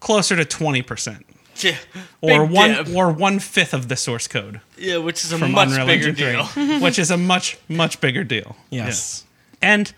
[0.00, 1.24] closer to twenty percent,
[1.56, 1.76] Yeah.
[2.20, 2.88] or one dip.
[2.94, 6.32] or one fifth of the source code Yeah, which is a much Unreal bigger Engine
[6.56, 6.80] deal.
[6.80, 8.56] which is a much much bigger deal.
[8.70, 9.24] Yes.
[9.62, 9.92] And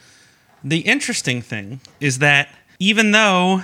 [0.62, 2.48] the interesting thing is that
[2.78, 3.62] even though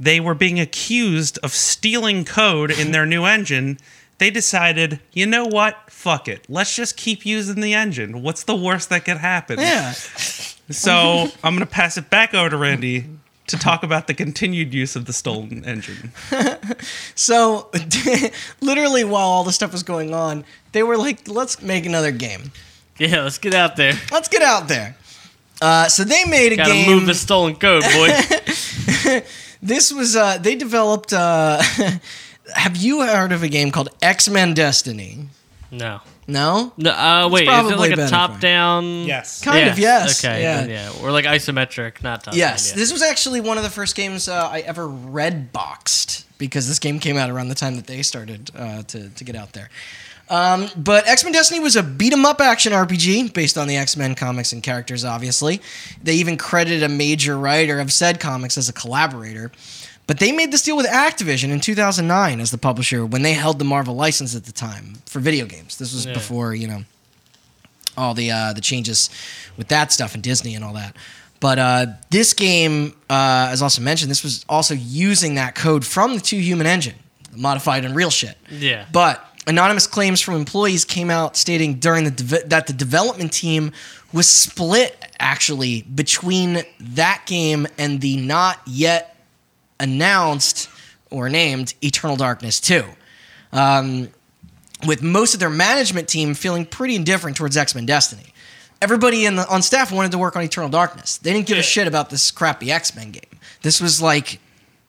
[0.00, 3.78] they were being accused of stealing code in their new engine,
[4.18, 5.76] they decided, you know what?
[5.90, 6.46] Fuck it.
[6.48, 8.22] Let's just keep using the engine.
[8.22, 9.58] What's the worst that could happen?
[9.58, 9.92] yeah.
[9.92, 13.06] So I'm going to pass it back over to Randy
[13.48, 16.12] to talk about the continued use of the stolen engine.
[17.14, 17.70] So,
[18.60, 22.52] literally, while all this stuff was going on, they were like, "Let's make another game.
[22.98, 23.94] yeah, let's get out there.
[24.10, 24.96] Let's get out there."
[25.62, 26.90] Uh, so they made a Gotta game.
[26.90, 28.08] move the stolen code, boy.
[29.62, 31.12] this was uh, they developed.
[31.12, 31.62] Uh,
[32.54, 35.28] have you heard of a game called X Men Destiny?
[35.70, 36.00] no.
[36.26, 36.72] No.
[36.78, 39.04] No, uh, wait, is it like a top-down?
[39.04, 39.42] Yes.
[39.44, 40.24] Kind of, yes.
[40.24, 40.60] Okay, Yeah.
[40.62, 40.90] then yeah.
[41.02, 42.78] Or like isometric, not top Yes, down.
[42.78, 42.80] Yeah.
[42.82, 46.78] this was actually one of the first games uh, I ever red boxed because this
[46.78, 49.68] game came out around the time that they started uh, to to get out there.
[50.30, 53.76] Um, but X Men Destiny was a beat 'em up action RPG based on the
[53.76, 55.04] X Men comics and characters.
[55.04, 55.60] Obviously,
[56.02, 59.52] they even credited a major writer of said comics as a collaborator.
[60.06, 63.58] But they made this deal with Activision in 2009 as the publisher when they held
[63.58, 65.76] the Marvel license at the time for video games.
[65.76, 66.12] This was Yeah.
[66.14, 66.84] before you know
[67.96, 69.08] all the uh, the changes
[69.56, 70.96] with that stuff and Disney and all that.
[71.40, 76.14] But uh, this game, uh, as also mentioned, this was also using that code from
[76.14, 76.94] the Too Human engine,
[77.32, 78.38] the modified Unreal shit.
[78.50, 78.86] Yeah.
[78.92, 83.72] But anonymous claims from employees came out stating during the deve- that the development team
[84.12, 89.16] was split actually between that game and the not yet
[89.80, 90.68] announced
[91.10, 92.84] or named Eternal Darkness 2.
[93.52, 94.08] Um,
[94.86, 98.32] with most of their management team feeling pretty indifferent towards X Men Destiny.
[98.82, 101.16] Everybody in the, on staff wanted to work on Eternal Darkness.
[101.18, 103.38] They didn't give a shit about this crappy X Men game.
[103.62, 104.40] This was like,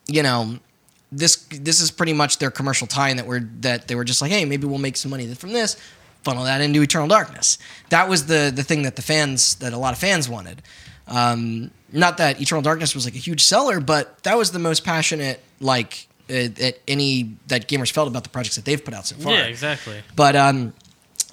[0.07, 0.59] you know,
[1.17, 4.31] this this is pretty much their commercial tie-in that were that they were just like,
[4.31, 5.77] hey, maybe we'll make some money from this,
[6.23, 7.57] funnel that into Eternal Darkness.
[7.89, 10.61] That was the the thing that the fans that a lot of fans wanted.
[11.07, 14.83] Um, not that Eternal Darkness was like a huge seller, but that was the most
[14.83, 19.05] passionate like uh, that any that gamers felt about the projects that they've put out
[19.05, 19.33] so far.
[19.33, 20.01] Yeah, exactly.
[20.15, 20.73] But um,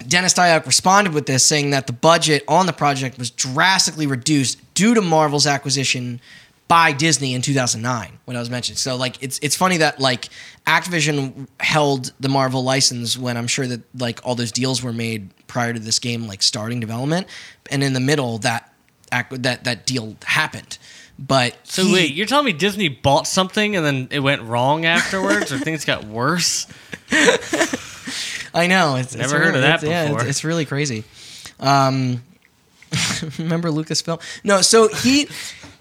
[0.07, 4.59] Denis Dyack responded with this, saying that the budget on the project was drastically reduced
[4.73, 6.21] due to Marvel's acquisition
[6.67, 8.77] by Disney in 2009, when I was mentioned.
[8.77, 10.29] So like, it's it's funny that like
[10.65, 15.29] Activision held the Marvel license when I'm sure that like all those deals were made
[15.47, 17.27] prior to this game like starting development,
[17.69, 18.73] and in the middle that
[19.11, 20.77] that that deal happened.
[21.19, 24.85] But So he- wait, you're telling me Disney bought something and then it went wrong
[24.97, 26.65] afterwards, or things got worse?
[28.55, 28.95] I know.
[28.97, 30.21] It's, Never it's heard of that it's- yeah, before.
[30.21, 31.03] it's, it's really crazy.
[31.59, 32.23] Um,
[33.37, 34.21] remember Lucasfilm?
[34.43, 34.61] No.
[34.61, 35.27] So he,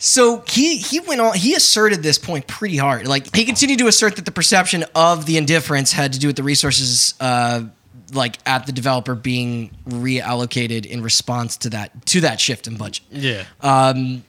[0.05, 1.35] so he he went on.
[1.37, 3.07] He asserted this point pretty hard.
[3.07, 6.37] Like he continued to assert that the perception of the indifference had to do with
[6.37, 7.15] the resources.
[7.21, 7.65] Uh,
[8.13, 13.05] like at the developer being reallocated in response to that to that shift in budget
[13.11, 13.45] Yeah.
[13.63, 14.23] um,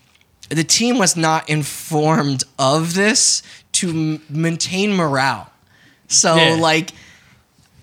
[0.47, 3.41] the team was not informed of this
[3.74, 5.51] to m- maintain morale.
[6.07, 6.55] So, Yeah.
[6.61, 6.91] like,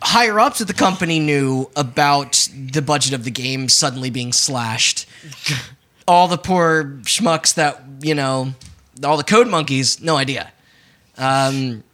[0.03, 5.05] higher ups at the company knew about the budget of the game suddenly being slashed.
[6.07, 8.55] all the poor schmucks that, you know,
[9.05, 10.53] all the code monkeys, no idea.
[11.17, 11.85] Um,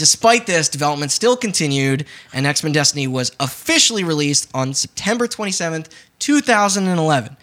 [0.00, 5.90] Despite this, development still continued, and X Men Destiny was officially released on September 27th,
[6.20, 7.36] 2011.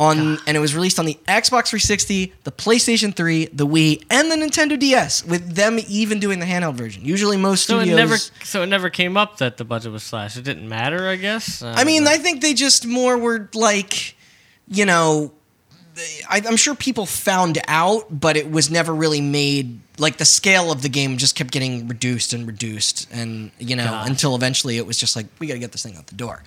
[0.00, 4.28] On, and it was released on the Xbox 360, the PlayStation 3, the Wii, and
[4.28, 7.04] the Nintendo DS, with them even doing the handheld version.
[7.04, 10.36] Usually, most so it never, so it never came up that the budget was slashed.
[10.36, 11.62] It didn't matter, I guess.
[11.62, 14.16] I mean, I think they just more were like,
[14.66, 15.39] you know, I,
[16.28, 19.80] I'm sure people found out, but it was never really made.
[19.98, 23.84] Like the scale of the game just kept getting reduced and reduced, and you know,
[23.84, 24.08] Gosh.
[24.08, 26.42] until eventually it was just like we got to get this thing out the door.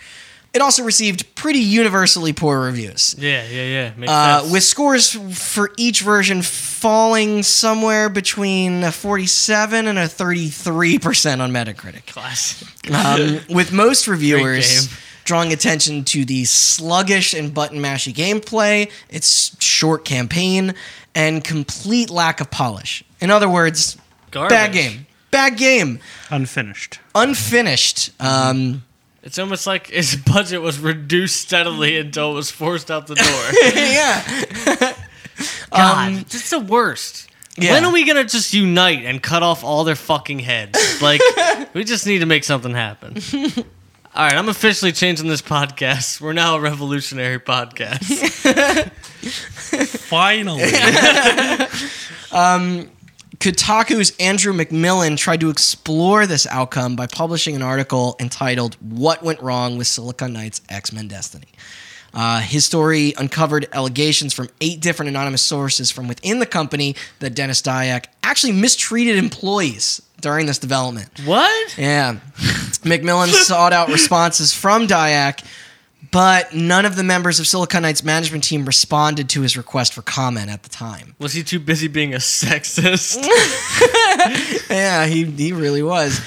[0.54, 3.16] It also received pretty universally poor reviews.
[3.18, 4.12] yeah, yeah, yeah.
[4.12, 11.52] Uh, with scores for each version falling somewhere between a 47 and a 33% on
[11.52, 12.92] Metacritic classic.
[12.92, 14.90] um, with most reviewers.
[15.24, 20.74] Drawing attention to the sluggish and button mashy gameplay, its short campaign,
[21.16, 23.04] and complete lack of polish.
[23.22, 23.98] In other words,
[24.32, 24.50] Garbage.
[24.50, 25.06] bad game.
[25.32, 26.00] Bad game.
[26.30, 27.00] Unfinished.
[27.16, 28.12] Unfinished.
[28.20, 28.84] Um,
[29.24, 33.26] It's almost like his budget was reduced steadily until it was forced out the door.
[33.76, 34.94] yeah.
[35.72, 37.30] God, it's the worst.
[37.58, 37.72] yeah.
[37.72, 41.02] When are we gonna just unite and cut off all their fucking heads?
[41.02, 41.22] Like,
[41.74, 43.16] we just need to make something happen.
[44.16, 46.22] All right, I'm officially changing this podcast.
[46.22, 48.04] We're now a revolutionary podcast.
[50.08, 50.62] Finally.
[53.40, 59.42] Kotaku's Andrew McMillen tried to explore this outcome by publishing an article entitled What Went
[59.42, 61.48] Wrong with Silicon Knights X Men Destiny.
[62.14, 67.34] Uh, his story uncovered allegations from eight different anonymous sources from within the company that
[67.34, 71.10] Denis Dyack actually mistreated employees during this development.
[71.26, 71.78] what?
[71.78, 72.14] Yeah.
[72.84, 75.46] McMillen sought out responses from Dyack,
[76.12, 80.02] but none of the members of Silicon Knights management team responded to his request for
[80.02, 81.16] comment at the time.
[81.20, 83.24] Was he too busy being a sexist?
[84.70, 86.20] yeah, he he really was.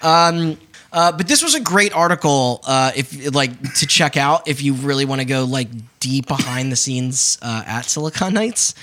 [0.00, 0.58] Um,
[0.92, 4.74] uh, but this was a great article, uh, if like to check out if you
[4.74, 5.68] really want to go like
[6.00, 8.74] deep behind the scenes uh, at Silicon Knights.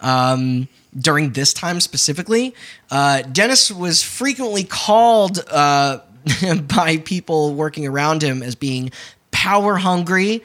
[0.00, 0.68] Um,
[0.98, 2.54] during this time specifically,
[2.90, 6.00] uh, Denis was frequently called uh,
[6.74, 8.90] by people working around him as being
[9.30, 10.42] power hungry,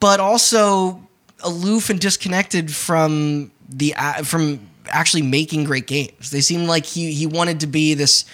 [0.00, 1.06] but also
[1.40, 6.30] aloof and disconnected from the from actually making great games.
[6.30, 8.24] They seemed like he he wanted to be this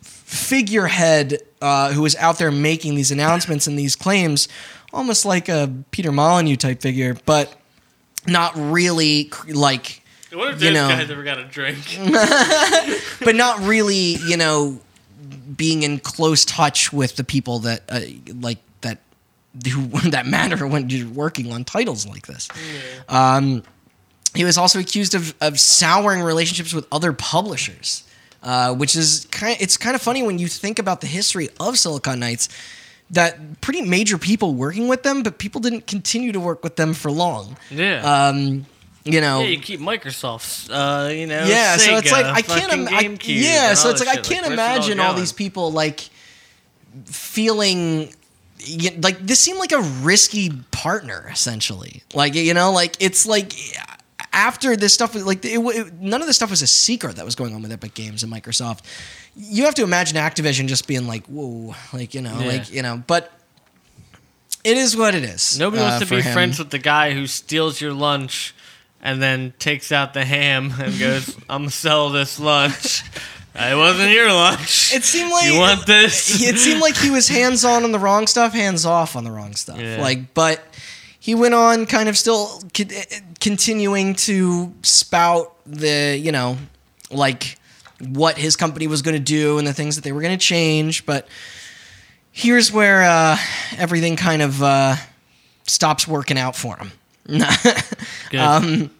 [0.00, 4.48] figurehead uh, who was out there making these announcements and these claims,
[4.92, 7.54] almost like a Peter Molyneux type figure, but
[8.26, 10.02] not really like,
[10.36, 10.88] what if You know.
[10.88, 11.98] guys ever got a drink?
[13.24, 14.80] but not really, you know,
[15.56, 18.00] being in close touch with the people that uh,
[18.40, 18.98] like that
[19.68, 22.48] who that matter when you're working on titles like this.
[23.08, 23.62] Um,
[24.34, 28.04] he was also accused of, of souring relationships with other publishers,
[28.42, 29.56] uh, which is kind.
[29.60, 32.48] it's kind of funny when you think about the history of Silicon Knights.
[33.10, 36.92] That pretty major people working with them, but people didn't continue to work with them
[36.92, 37.56] for long.
[37.70, 38.02] Yeah.
[38.02, 38.66] Um,
[39.06, 41.44] you know, yeah, you keep Microsoft's, uh, you know.
[41.44, 42.72] yeah, so it's like I can't.
[42.72, 45.72] Im- I, yeah, so it's like I can't where's it all imagine all these people
[45.72, 46.08] like
[47.04, 48.12] feeling
[49.00, 52.02] like this seemed like a risky partner essentially.
[52.14, 53.52] Like you know, like it's like
[54.32, 57.34] after this stuff, like it, it, none of this stuff was a secret that was
[57.34, 58.80] going on with Epic Games and Microsoft.
[59.36, 62.46] You have to imagine Activision just being like, whoa, like you know, Yeah.
[62.46, 63.32] like you know, but.
[64.64, 65.60] It is what it is.
[65.60, 66.32] Nobody uh, wants to be him.
[66.32, 68.52] friends with the guy who steals your lunch
[69.02, 73.02] and then takes out the ham and goes, "I'm gonna sell this lunch."
[73.58, 74.94] it wasn't your lunch.
[74.94, 76.42] It seemed like you want this?
[76.42, 79.30] it seemed like he was hands on on the wrong stuff, hands off on the
[79.30, 79.80] wrong stuff.
[79.80, 80.00] Yeah.
[80.00, 80.62] Like, but
[81.18, 82.62] he went on, kind of still
[83.40, 86.56] continuing to spout the, you know,
[87.10, 87.58] like
[88.00, 90.44] what his company was going to do and the things that they were going to
[90.44, 91.06] change.
[91.06, 91.26] But
[92.30, 93.36] here's where uh,
[93.78, 94.96] everything kind of uh,
[95.66, 96.92] stops working out for him.
[98.30, 98.40] Good.
[98.40, 98.90] Um,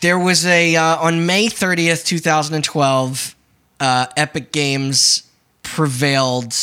[0.00, 3.34] there was a uh, on May 30th, 2012,
[3.80, 5.24] uh, Epic Games
[5.62, 6.54] prevailed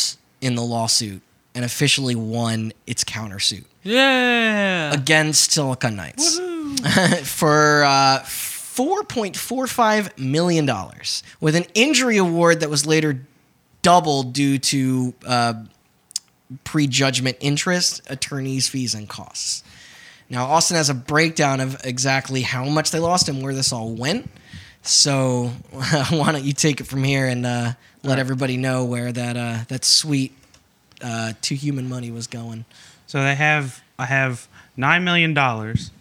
[0.41, 1.21] in the lawsuit
[1.53, 4.93] and officially won its countersuit yeah.
[4.93, 6.37] against Silicon Knights
[7.23, 13.21] for uh, 4.45 million dollars, with an injury award that was later
[13.81, 15.53] doubled due to uh,
[16.63, 19.63] prejudgment interest, attorneys' fees, and costs.
[20.29, 23.91] Now, Austin has a breakdown of exactly how much they lost and where this all
[23.91, 24.29] went.
[24.81, 25.47] So,
[26.09, 27.73] why don't you take it from here and uh,
[28.03, 30.31] let everybody know where that uh, that sweet
[31.01, 32.65] uh, Too Human money was going?
[33.07, 35.91] So they have I have nine million dollars.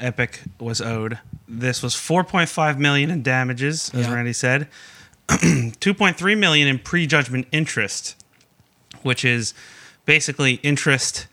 [0.00, 1.18] Epic was owed.
[1.46, 4.14] This was four point five million in damages, as Yeah.
[4.14, 4.68] Randy said.
[5.80, 8.16] Two point three million in prejudgment interest,
[9.02, 9.54] which is
[10.04, 11.26] basically interest.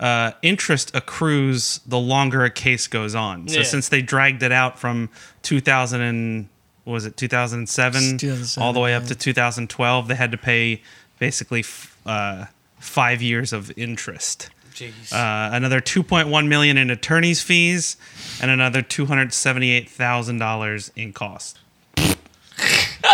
[0.00, 3.48] Uh, interest accrues the longer a case goes on.
[3.48, 3.64] So Yeah.
[3.64, 5.08] since they dragged it out from
[5.42, 6.48] 2000 and
[6.82, 9.08] what was it 2007, 2007, all the way up yeah.
[9.10, 10.82] to 2012, they had to pay
[11.18, 12.46] basically f- uh,
[12.78, 14.50] five years of interest
[15.12, 17.96] uh, another 2.1 million in attorney's fees
[18.42, 21.60] and another 278,000 dollars in cost.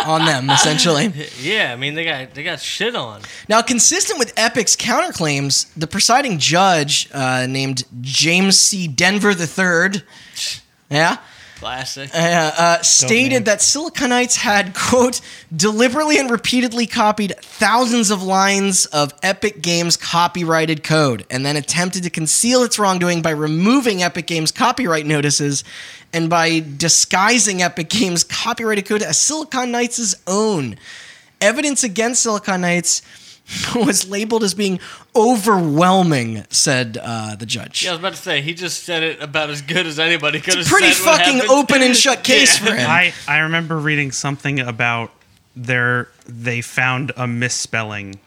[0.07, 1.13] On them, essentially.
[1.41, 3.21] yeah, I mean they got they got shit on.
[3.49, 8.89] Now, consistent with Epic's counterclaims, the presiding judge, uh, named James C.
[8.89, 10.03] Dever III,
[10.91, 11.19] yeah,
[11.59, 12.09] Classic.
[12.15, 13.45] uh, uh, stated man.
[13.45, 15.21] that Silicon Knights had, quote,
[15.55, 22.03] deliberately and repeatedly copied thousands of lines of Epic Games copyrighted code and then attempted
[22.05, 25.63] to conceal its wrongdoing by removing Epic Games copyright notices
[26.13, 30.77] and by disguising Epic Games copyrighted code as Silicon Knights' own.
[31.41, 33.03] Evidence against Silicon Knights
[33.75, 34.79] was labeled as being
[35.17, 37.83] overwhelming, said uh, the judge.
[37.85, 40.41] Yeah, I was about to say he just said it about as good as anybody
[40.41, 40.79] could It's have.
[40.79, 42.67] Pretty said what fucking open and shut case Yeah.
[42.67, 42.89] for him.
[42.91, 45.13] I, I remember reading something about
[45.57, 48.21] their they found a misspelling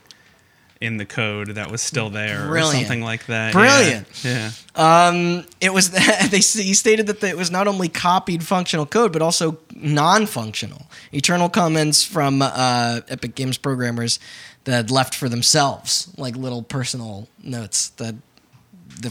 [0.84, 3.53] in the code that was still there or something like that.
[3.53, 4.05] Brilliant.
[4.23, 4.51] Yeah.
[4.75, 5.07] yeah.
[5.07, 9.13] Um, it was that they he stated that it was not only copied functional code
[9.13, 14.19] but also non-functional eternal comments from uh, Epic Games programmers
[14.65, 18.15] that left for themselves, like little personal notes that,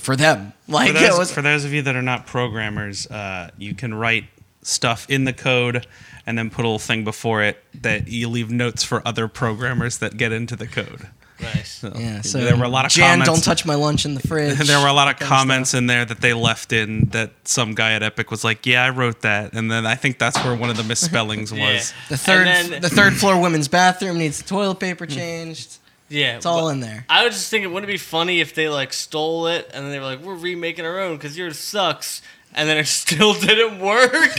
[0.01, 0.53] for them.
[0.69, 3.75] Like For it those, was for those of you that are not programmers, uh, you
[3.75, 4.25] can write
[4.63, 5.87] stuff in the code
[6.27, 9.99] and then put a little thing before it that you leave notes for other programmers
[9.99, 11.09] that get into the code.
[11.43, 11.71] Nice.
[11.73, 12.21] So, yeah.
[12.21, 13.29] So there were a lot of Jan, comments.
[13.29, 14.59] don't touch my lunch in the fridge.
[14.67, 17.31] there were a lot of that kind comments in there that they left in that
[17.45, 20.43] some guy at Epic was like, "Yeah, I wrote that," and then I think that's
[20.45, 21.61] where one of the misspellings was.
[21.61, 21.83] Yeah.
[22.09, 25.13] The third, then- the third floor women's bathroom needs the toilet paper hmm.
[25.13, 25.79] changed.
[26.09, 27.07] Yeah, It's all in there.
[27.09, 29.93] I was just thinking, wouldn't it be funny if they like stole it and then
[29.93, 32.21] they were like, "We're remaking our own because yours sucks,"
[32.55, 34.39] and then it still didn't work.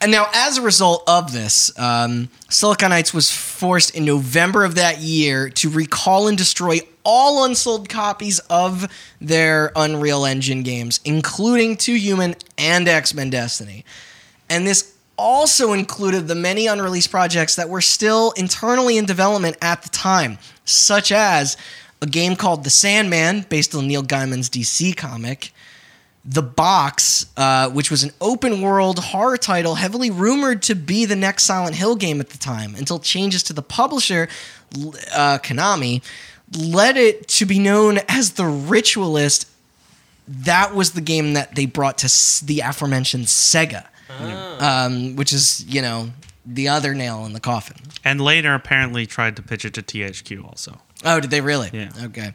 [0.00, 4.76] And now, as a result of this, um, Silicon Knights was forced in November of
[4.76, 8.86] that year to recall and destroy all unsold copies of
[9.20, 13.84] their Unreal Engine games, including Too Human and X Men Destiny.
[14.48, 19.82] And this also included the many unreleased projects that were still internally in development at
[19.82, 21.56] the time, such as
[22.00, 25.52] a game called The Sandman, based on Neil Gaiman's DC comic.
[26.24, 31.16] The Box, uh, which was an open world horror title heavily rumored to be the
[31.16, 34.28] next Silent Hill game at the time, until changes to the publisher,
[35.14, 36.02] uh, Konami,
[36.56, 39.46] led it to be known as The Ritualist.
[40.26, 43.86] That was the game that they brought to s- the aforementioned Sega,
[44.60, 46.10] um, which is, you know,
[46.44, 47.76] the other nail in the coffin.
[48.04, 50.78] And later, apparently, tried to pitch it to THQ also.
[51.04, 51.70] Oh, did they really?
[51.72, 51.90] Yeah.
[52.04, 52.32] Okay.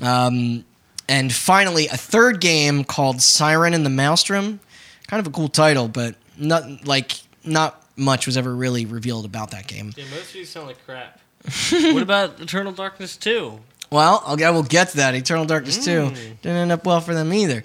[0.00, 0.64] Um,
[1.10, 4.60] and finally, a third game called Siren and the Maelstrom.
[5.08, 9.50] Kind of a cool title, but not like not much was ever really revealed about
[9.50, 9.92] that game.
[9.96, 11.18] yeah, most of these sound like crap.
[11.70, 13.58] what about Eternal Darkness 2?
[13.90, 15.16] Well, I'll, I will get to that.
[15.16, 16.10] Eternal Darkness 2
[16.42, 17.64] didn't end up well for them either.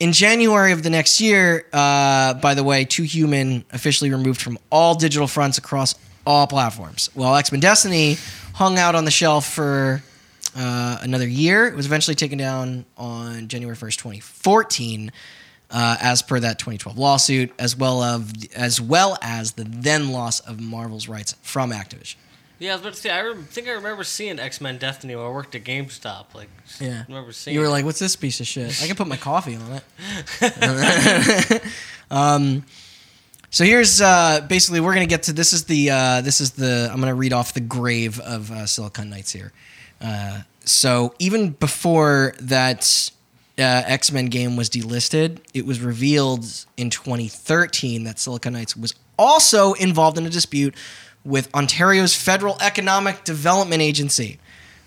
[0.00, 4.58] In January of the next year, uh, by the way, Too Human officially removed from
[4.70, 5.94] all digital fronts across
[6.26, 7.10] all platforms.
[7.14, 8.16] While X Men Destiny
[8.54, 10.02] hung out on the shelf for
[10.56, 11.66] uh, another year.
[11.66, 15.12] It was eventually taken down on January 1st, 2014,
[15.70, 20.40] uh, as per that 2012 lawsuit, as well of as well as the then loss
[20.40, 22.16] of Marvel's rights from Activision.
[22.58, 23.10] Yeah, I was about to say.
[23.10, 26.26] I rem- think I remember seeing X Men Destiny when I worked at GameStop.
[26.34, 26.48] Like,
[26.78, 27.02] Yeah.
[27.08, 27.54] Remember seeing.
[27.54, 27.70] You were it.
[27.70, 29.80] like, "What's this piece of shit?" I can put my coffee on
[30.40, 31.62] it.
[32.10, 32.64] um,
[33.50, 36.88] so here's uh, basically we're gonna get to this is the uh, this is the
[36.92, 39.52] I'm gonna read off the grave of uh, Silicon Knights here.
[40.64, 43.10] So even before that
[43.58, 46.44] uh, X Men game was delisted, it was revealed
[46.76, 50.74] in 2013 that Silicon Knights was also involved in a dispute
[51.24, 54.38] with Ontario's Federal Economic Development Agency.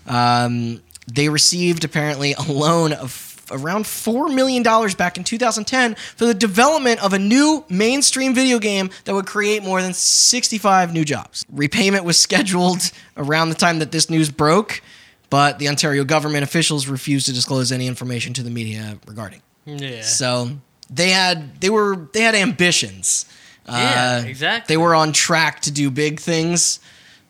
[0.06, 0.82] Um,
[1.12, 4.62] they received apparently a loan of around $4 million
[4.96, 9.62] back in 2010 for the development of a new mainstream video game that would create
[9.62, 11.46] more than 65 new jobs.
[11.52, 14.82] Repayment was scheduled around the time that this news broke,
[15.30, 19.42] but the Ontario government officials refused to disclose any information to the media regarding.
[19.64, 20.02] yeah.
[20.02, 20.50] So
[20.90, 23.26] they had they were they had ambitions.
[23.68, 24.72] Yeah, Uh, exactly.
[24.72, 26.78] They were on track to do big things,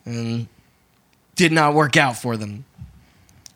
[0.05, 0.47] and
[1.35, 2.65] did not work out for them.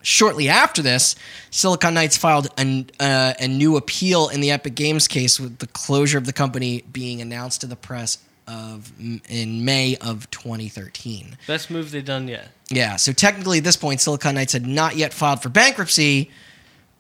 [0.03, 1.15] Shortly after this,
[1.51, 5.67] Silicon Knights filed a, uh, a new appeal in the Epic Games case, with the
[5.67, 8.91] closure of the company being announced to the press of
[9.29, 11.37] in May of 2013.
[11.47, 12.49] Best move they've done yet.
[12.69, 16.31] Yeah, so technically at this point, Silicon Knights had not yet filed for bankruptcy,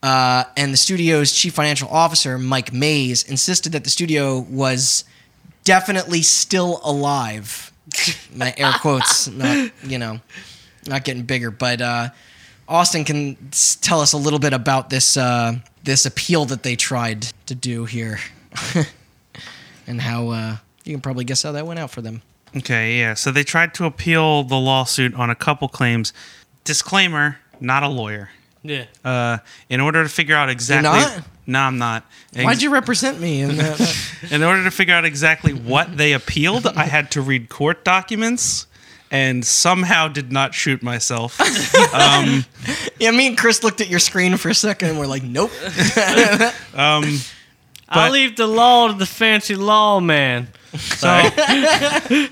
[0.03, 5.03] uh, and the studio's chief financial officer, Mike Mays, insisted that the studio was
[5.63, 7.71] definitely still alive.
[8.33, 10.19] My air quotes, not you know,
[10.87, 12.09] not getting bigger, but uh,
[12.67, 15.53] Austin can s- tell us a little bit about this uh,
[15.83, 18.19] this appeal that they tried to do here,
[19.87, 20.57] and how uh,
[20.91, 22.21] you can probably guess how that went out for them.
[22.55, 23.13] Okay, yeah.
[23.13, 26.11] So they tried to appeal the lawsuit on a couple claims.
[26.65, 28.29] Disclaimer: not a lawyer.
[28.63, 28.85] Yeah.
[29.03, 29.37] Uh,
[29.69, 30.89] in order to figure out exactly.
[30.91, 31.23] not?
[31.47, 32.05] No, I'm not.
[32.35, 33.41] Ex- Why'd you represent me?
[33.41, 34.11] In that?
[34.31, 38.67] In order to figure out exactly what they appealed, I had to read court documents,
[39.09, 41.39] and somehow did not shoot myself.
[42.99, 45.49] Yeah, me and Chris looked at your screen for a second and we're like, nope.
[46.75, 47.01] I'll
[47.89, 50.49] But- leave the law to the fancy lawman.
[50.77, 52.29] So uh,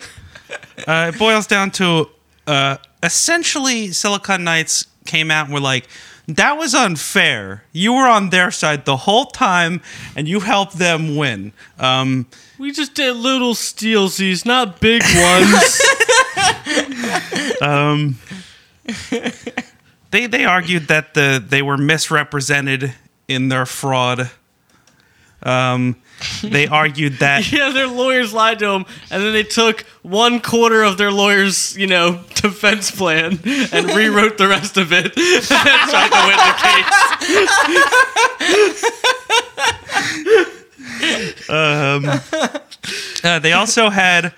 [0.88, 2.10] it boils down to
[2.48, 5.88] uh, essentially Silicon Knights came out and were like,
[6.28, 7.64] that was unfair.
[7.72, 9.82] You were on their side the whole time,
[10.16, 11.54] and you helped them win.
[11.80, 12.28] Um,
[12.60, 15.82] We just did little steelsies, not big ones.
[20.12, 22.94] they they argued that the they were misrepresented
[23.28, 24.30] in their fraud.
[25.42, 25.96] Um,
[26.44, 30.84] they argued that yeah, their lawyers lied to them, and then they took one quarter
[30.84, 36.10] of their lawyer's, you know, defense plan and rewrote the rest of it and tried
[36.10, 36.86] to win the case.
[43.24, 44.34] uh, they also had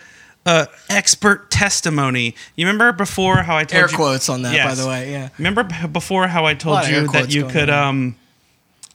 [0.46, 2.36] uh, expert testimony.
[2.56, 5.12] You remember before how I told Air you quotes on that, by the way.
[5.12, 5.30] Yeah.
[5.38, 7.88] Remember before how I told you that you could on.
[7.88, 8.16] um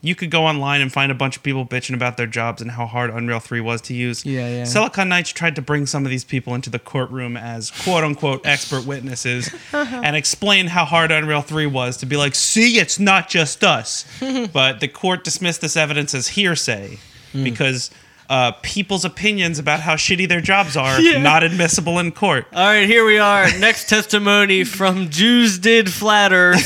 [0.09, 2.71] you could go online and find a bunch of people bitching about their jobs and
[2.71, 4.25] how hard Unreal 3 was to use.
[4.25, 4.65] Yeah, yeah.
[4.65, 8.47] Silicon Knights tried to bring some of these people into the courtroom as quote unquote
[8.47, 13.29] expert witnesses and explain how hard Unreal 3 was to be like, see, it's not
[13.29, 14.05] just us.
[14.53, 16.99] but the court dismissed this evidence as hearsay
[17.33, 17.43] Hmm.
[17.45, 17.91] because
[18.29, 21.19] uh, people's opinions about how shitty their jobs are Yeah.
[21.23, 22.47] not admissible in court.
[22.53, 23.45] All right, here we are.
[23.59, 26.59] Next testimony from Jews did flat Earth.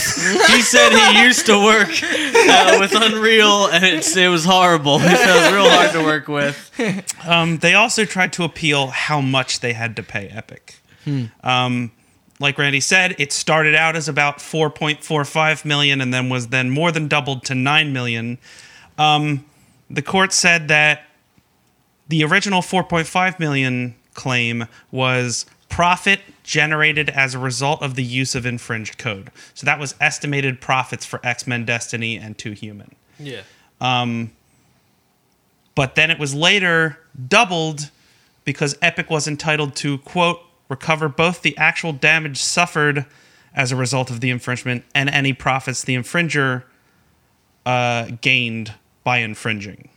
[0.48, 4.98] He said he used to work uh, with Unreal, and it's, it was horrible.
[5.00, 6.70] It was real hard to work with.
[7.26, 10.76] Um, they also tried to appeal how much they had to pay Epic.
[11.42, 11.90] Um,
[12.38, 16.90] like Randy said, it started out as about 4.45 million and then was then more
[16.92, 18.38] than doubled to 9 million.
[18.96, 19.44] Um,
[19.90, 21.02] the court said that
[22.10, 28.44] the original 4.5 million claim was profit generated as a result of the use of
[28.44, 29.30] infringed code.
[29.54, 33.42] So that was estimated profits for X-Men Destiny and Too Human Yeah.
[33.80, 37.90] but then it was later doubled
[38.44, 43.06] because Epic was entitled to, quote, recover both the actual damage suffered
[43.54, 46.64] as a result of the infringement and any profits the infringer
[47.64, 48.74] uh, gained
[49.04, 49.88] by infringing.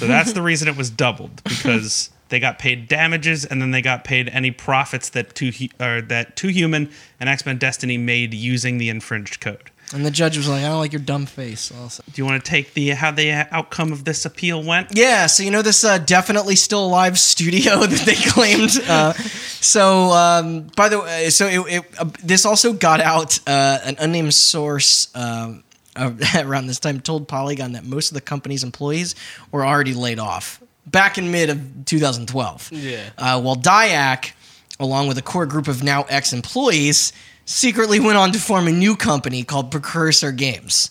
[0.00, 3.82] So that's the reason it was doubled because they got paid damages and then they
[3.82, 6.90] got paid any profits that two or that Too Human
[7.20, 9.70] and X Men Destiny made using the infringed code.
[9.92, 11.70] And the judge was like, I don't like your dumb face.
[11.70, 12.02] Also.
[12.06, 14.96] Do you want to take the how the outcome of this appeal went?
[14.96, 19.12] Yeah, so you know this uh, definitely still alive studio that they claimed uh,
[19.60, 23.38] so, um, by the way, so it, it uh, this also got out.
[23.46, 25.62] Uh, an unnamed source um,
[25.96, 26.12] uh,
[26.44, 29.14] around this time told Polygon that most of the company's employees
[29.50, 32.72] were already laid off back in mid of 2012.
[32.72, 33.10] Yeah.
[33.16, 34.32] Uh, while Dyack,
[34.78, 37.12] along with a core group of now ex-employees,
[37.44, 40.90] secretly went on to form a new company called Precursor Games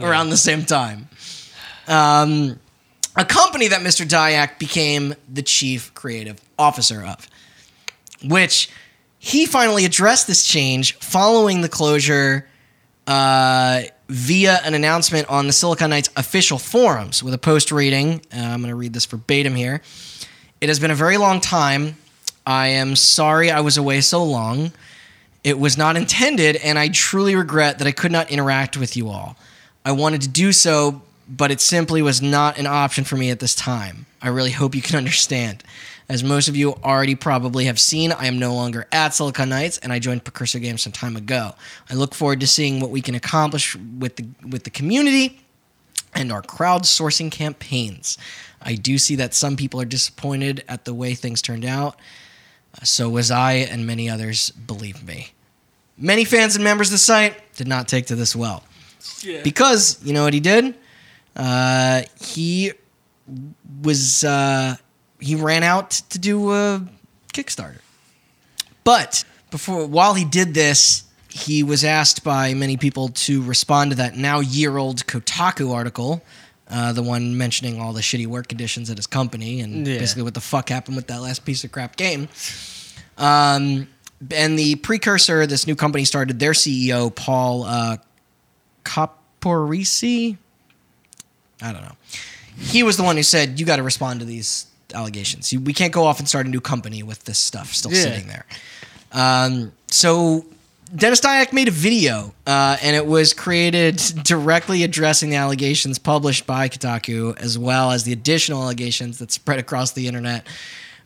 [0.00, 1.08] around the same time.
[1.88, 2.60] Um,
[3.16, 4.06] a company that Mr.
[4.06, 7.28] Dyack became the chief creative officer of,
[8.22, 8.70] which
[9.18, 12.46] he finally addressed this change following the closure
[13.06, 18.22] uh, via an announcement on the Silicon Knights official forums with a post reading.
[18.34, 19.82] Uh, I'm going to read this verbatim here.
[20.60, 21.96] It has been a very long time.
[22.46, 24.72] I am sorry I was away so long.
[25.42, 29.08] It was not intended, and I truly regret that I could not interact with you
[29.08, 29.36] all.
[29.84, 33.38] I wanted to do so, but it simply was not an option for me at
[33.38, 34.06] this time.
[34.20, 35.62] I really hope you can understand.
[36.08, 39.78] As most of you already probably have seen, I am no longer at Silicon Knights,
[39.78, 41.52] and I joined Precursor Games some time ago.
[41.88, 45.40] I look forward to seeing what we can accomplish with the with the community
[46.12, 48.18] and our crowdsourcing campaigns.
[48.60, 51.96] I do see that some people are disappointed at the way things turned out.
[52.82, 55.28] So was I, and many others, believe me.
[55.96, 58.64] Many fans and members of the site did not take to this well.
[59.22, 59.42] Yeah.
[59.42, 60.74] Because, you know what he did?
[61.36, 62.72] Uh, he
[63.82, 64.76] was, uh,
[65.20, 66.84] he ran out to do a
[67.32, 67.78] Kickstarter.
[68.84, 73.96] But before, while he did this, he was asked by many people to respond to
[73.98, 76.22] that now year old Kotaku article,
[76.68, 79.98] uh, the one mentioning all the shitty work conditions at his company and Yeah.
[79.98, 82.28] basically what the fuck happened with that last piece of crap game.
[83.16, 83.86] Um,
[84.30, 87.96] and the precursor, this new company started, their CEO, Paul uh,
[88.84, 90.36] Caporisi,
[91.62, 91.96] I don't know.
[92.58, 95.52] He was the one who said, you got to respond to these allegations.
[95.52, 98.02] You, we can't go off and start a new company with this stuff still Yeah.
[98.02, 98.44] sitting there.
[99.12, 100.44] Um, so
[100.94, 106.46] Denis Dyack made a video, uh, and it was created directly addressing the allegations published
[106.46, 110.46] by Kotaku, as well as the additional allegations that spread across the internet,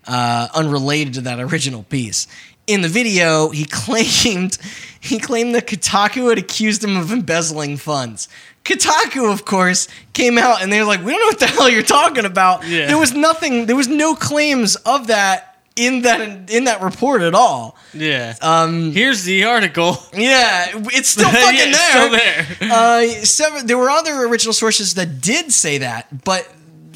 [0.06, 2.26] uh, unrelated to that original piece.
[2.66, 4.56] In the video, he claimed
[5.00, 8.28] he claimed that Kotaku had accused him of embezzling funds.
[8.64, 11.68] Kotaku, of course, came out and they were like, "We don't know what the hell
[11.68, 12.86] you're talking about." Yeah.
[12.86, 13.66] There was nothing.
[13.66, 17.76] There was no claims of that in that in that report at all.
[17.92, 18.34] Yeah.
[18.40, 19.98] Um, Here's the article.
[20.14, 22.46] yeah, it's still Yeah, fucking it's there.
[22.46, 22.72] still there.
[22.72, 26.48] Uh, seven, there were other original sources that did say that, but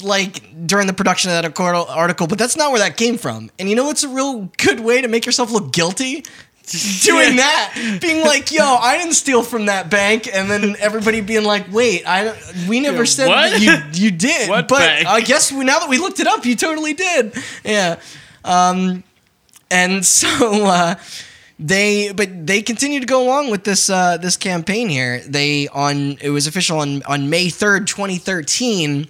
[0.02, 3.50] like during the production of that article, but that's not where that came from.
[3.58, 6.24] And you know what's a real good way to make yourself look guilty?
[7.04, 11.44] Doing that, being like, "Yo, I didn't steal from that bank," and then everybody being
[11.44, 12.36] like, "Wait, I
[12.68, 13.50] we never Yeah, said what?
[13.52, 13.60] that
[13.94, 15.06] you you did." What but bank?
[15.06, 17.34] I guess we, now that we looked it up, you totally did.
[17.64, 17.98] Yeah.
[18.44, 19.02] Um,
[19.70, 20.96] and so uh,
[21.58, 25.20] they but they continue to go along with this uh, this campaign here.
[25.20, 29.08] They on it was official on on May third, twenty thirteen.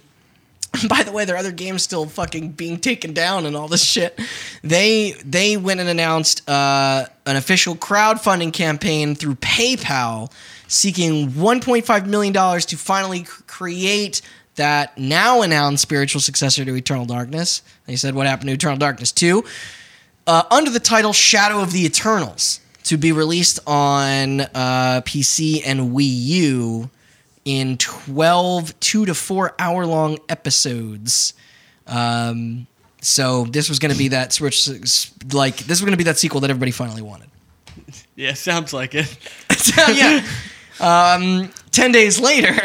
[0.89, 3.83] By the way, there are other games still fucking being taken down and all this
[3.83, 4.19] shit.
[4.63, 10.31] They they went and announced uh, an official crowdfunding campaign through PayPal,
[10.67, 14.21] seeking 1.5 million dollars to finally create
[14.55, 17.61] that now announced spiritual successor to Eternal Darkness.
[17.85, 19.43] They said what happened to Eternal Darkness 2
[20.27, 25.91] uh, under the title Shadow of the Eternals to be released on uh, PC and
[25.91, 26.89] Wii U
[27.45, 31.33] in 12 two to four hour long episodes.
[31.87, 32.67] Um,
[33.01, 34.67] so this was going to be that switch,
[35.33, 37.29] like this was going to be that sequel that everybody finally wanted.
[38.15, 39.17] Yeah, sounds like it.
[39.93, 40.25] Yeah.
[40.81, 42.55] Um, 10 days later,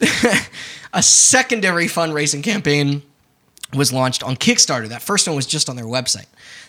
[0.92, 3.02] a secondary fundraising campaign
[3.74, 4.88] was launched on Kickstarter.
[4.88, 6.26] That first one was just on their website.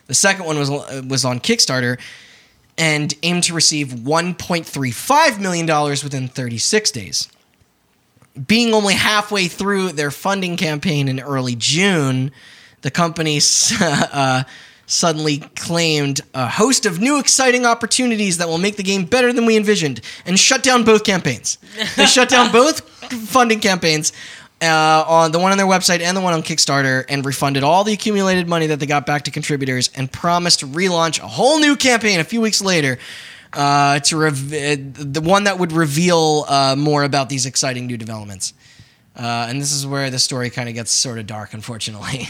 [0.08, 2.00] The second one was uh, was on Kickstarter
[2.78, 7.30] and aimed to receive 1.35 million dollars within 36 days.
[8.48, 12.32] Being only halfway through their funding campaign in early June,
[12.82, 13.40] the company
[13.82, 14.44] uh,
[14.86, 19.46] suddenly claimed a host of new exciting opportunities that will make the game better than
[19.46, 21.58] we envisioned and shut down both campaigns.
[21.96, 22.82] They shut down both
[23.30, 24.12] funding campaigns.
[24.62, 27.84] Uh, on the one on their website and the one on Kickstarter, and refunded all
[27.84, 31.60] the accumulated money that they got back to contributors, and promised to relaunch a whole
[31.60, 33.00] new campaign a few weeks later
[33.54, 34.50] uh, to rev-
[35.14, 38.54] the one that would reveal uh, more about these exciting new developments.
[39.16, 42.30] Uh, and this is where the story kind of gets sort of dark, unfortunately.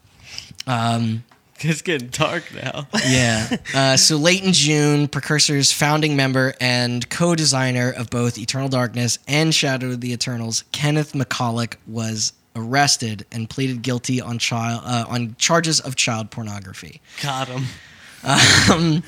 [0.66, 1.22] um,
[1.64, 2.86] It's getting dark now.
[3.06, 3.56] yeah.
[3.74, 9.54] Uh, so late in June, Precursor's founding member and co-designer of both Eternal Darkness and
[9.54, 15.34] Shadow of the Eternals, Kenneth McCulloch, was arrested and pleaded guilty on child uh, on
[15.38, 17.00] charges of child pornography.
[17.22, 17.64] Got him.
[18.24, 19.02] Um,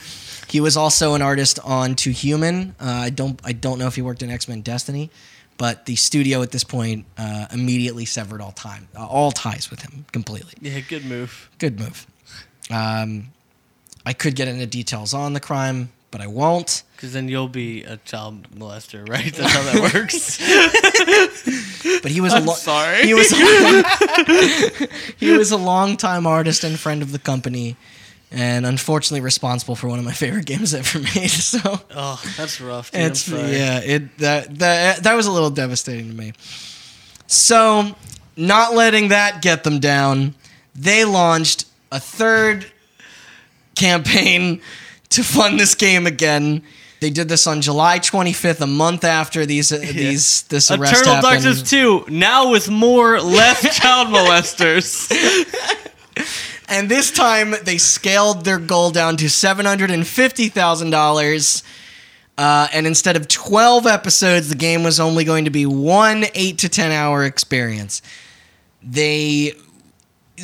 [0.48, 2.74] he was also an artist on Too Human.
[2.80, 5.10] Uh, I don't I don't know if he worked in X Men Destiny,
[5.56, 9.82] but the studio at this point uh, immediately severed all time uh, all ties with
[9.82, 10.52] him completely.
[10.60, 11.50] Yeah, good move.
[11.58, 12.06] Good move.
[12.70, 13.28] Um,
[14.06, 16.82] I could get into details on the crime, but I won't.
[16.96, 19.32] Because then you'll be a child molester, right?
[19.34, 20.38] That's how that works.
[22.02, 23.04] But he was a I'm lo- sorry.
[23.06, 24.88] He was a,
[25.18, 27.76] he was a longtime artist and friend of the company,
[28.30, 31.30] and unfortunately responsible for one of my favorite games ever made.
[31.30, 32.90] So oh, that's rough.
[32.90, 33.00] Dude.
[33.02, 36.32] It's yeah, it that that that was a little devastating to me.
[37.26, 37.94] So,
[38.36, 40.34] not letting that get them down,
[40.74, 42.66] they launched a third
[43.74, 44.60] campaign
[45.10, 46.62] to fund this game again.
[47.00, 51.14] They did this on July 25th, a month after these uh, these this arrest Eternal
[51.16, 51.42] happened.
[51.42, 55.10] Darkness 2, now with more less child molesters.
[56.70, 61.64] And this time they scaled their goal down to seven hundred and fifty thousand dollars.
[62.38, 66.58] Uh, and instead of twelve episodes, the game was only going to be one eight
[66.58, 68.02] to ten hour experience.
[68.84, 69.54] They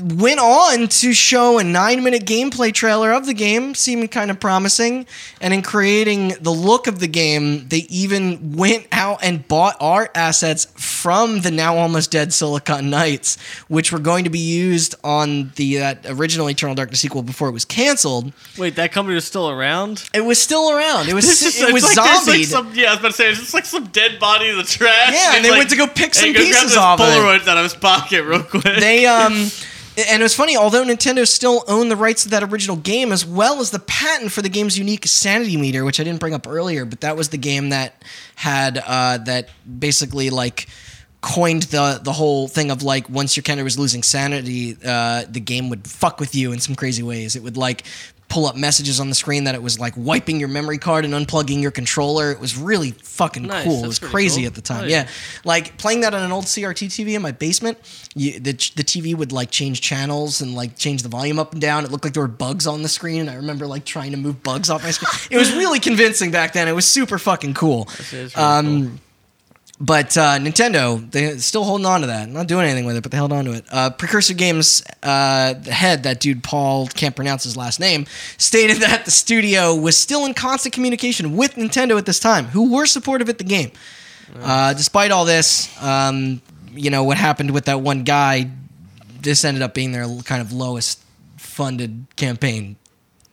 [0.02, 4.40] went on to show a nine minute gameplay trailer of the game, seeming kind of
[4.40, 5.06] promising.
[5.40, 10.10] And in creating the look of the game, they even went out and bought art
[10.14, 15.52] assets from the now almost dead Silicon Knights, which were going to be used on
[15.56, 18.32] the uh, original Eternal Darkness sequel before it was canceled.
[18.58, 20.08] Wait, that company was still around?
[20.14, 21.08] It was still around.
[21.08, 23.40] It was just- it was like, like some, yeah, I was about to say, it's
[23.40, 25.12] just like some dead body in the trash.
[25.12, 27.06] Yeah, and they like, went to go pick some hey, go grab pieces off of
[27.08, 27.10] it.
[27.12, 28.62] Polaroids out of his pocket real quick.
[28.80, 29.46] they um
[29.96, 33.24] and it was funny although nintendo still owned the rights to that original game as
[33.24, 36.46] well as the patent for the game's unique sanity meter which i didn't bring up
[36.46, 38.02] earlier but that was the game that
[38.34, 39.48] had uh that
[39.78, 40.66] basically like
[41.22, 45.40] coined the the whole thing of like once your character was losing sanity uh the
[45.40, 47.34] game would fuck with you in some crazy ways.
[47.34, 47.84] It would like
[48.28, 51.14] pull up messages on the screen that it was like wiping your memory card and
[51.14, 54.48] unplugging your controller it was really fucking Nice, cool it was crazy cool.
[54.48, 55.08] at the time Oh, yeah yeah.
[55.44, 57.78] like playing that on an old CRT TV in my basement,
[58.14, 61.60] you, the the TV would like change channels and like change the volume up and
[61.60, 61.84] down.
[61.84, 64.16] It looked like there were bugs on the screen, and I remember like trying to
[64.16, 65.10] move bugs off my screen.
[65.30, 66.66] It was really convincing back then.
[66.68, 67.88] It was super fucking cool.
[68.12, 69.00] really Um,
[69.78, 72.28] But uh, Nintendo, they still holding on to that.
[72.28, 73.64] Not doing anything with it, but they held on to it.
[73.70, 78.06] Uh, Precursor Games, uh, the head, that dude Paul can't pronounce his last name,
[78.38, 82.72] stated that the studio was still in constant communication with Nintendo at this time, who
[82.72, 83.70] were supportive of the game.
[84.40, 86.42] Uh, despite all this, um,
[86.72, 88.50] you know what happened with that one guy.
[89.20, 91.02] This ended up being their kind of lowest
[91.36, 92.76] funded campaign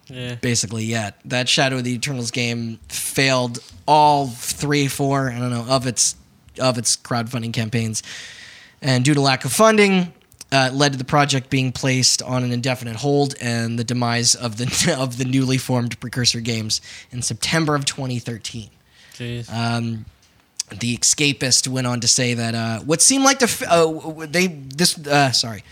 [0.07, 0.35] yeah.
[0.35, 1.19] basically yet.
[1.25, 6.15] That Shadow of the Eternals game failed all three, four, I don't know, of its
[6.59, 8.03] of its crowdfunding campaigns,
[8.81, 10.13] and due to lack of funding.
[10.51, 14.57] Uh, led to the project being placed on an indefinite hold and the demise of
[14.57, 18.69] the of the newly formed Precursor Games in September of 2013.
[19.15, 19.51] Jeez.
[19.51, 20.05] Um,
[20.79, 24.97] the Escapist went on to say that uh, what seemed like the uh, they this
[25.07, 25.63] uh, sorry,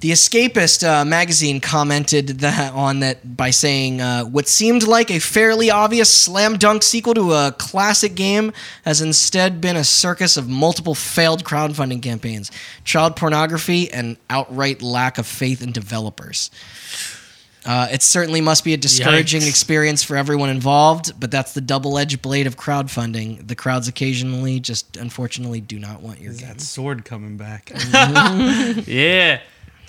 [0.00, 5.18] the Escapist uh, magazine commented that on that by saying uh, what seemed like a
[5.18, 8.52] fairly obvious slam dunk sequel to a classic game
[8.84, 12.50] has instead been a circus of multiple failed crowdfunding campaigns,
[12.84, 16.50] child pornography, and outright lack of faith in developers.
[17.64, 19.48] Uh, it certainly must be a discouraging Yikes.
[19.48, 23.44] experience for everyone involved, but that's the double-edged blade of crowdfunding.
[23.48, 26.46] The crowds occasionally just unfortunately do not want your game.
[26.46, 27.72] That sword coming back.
[28.86, 29.40] Yeah.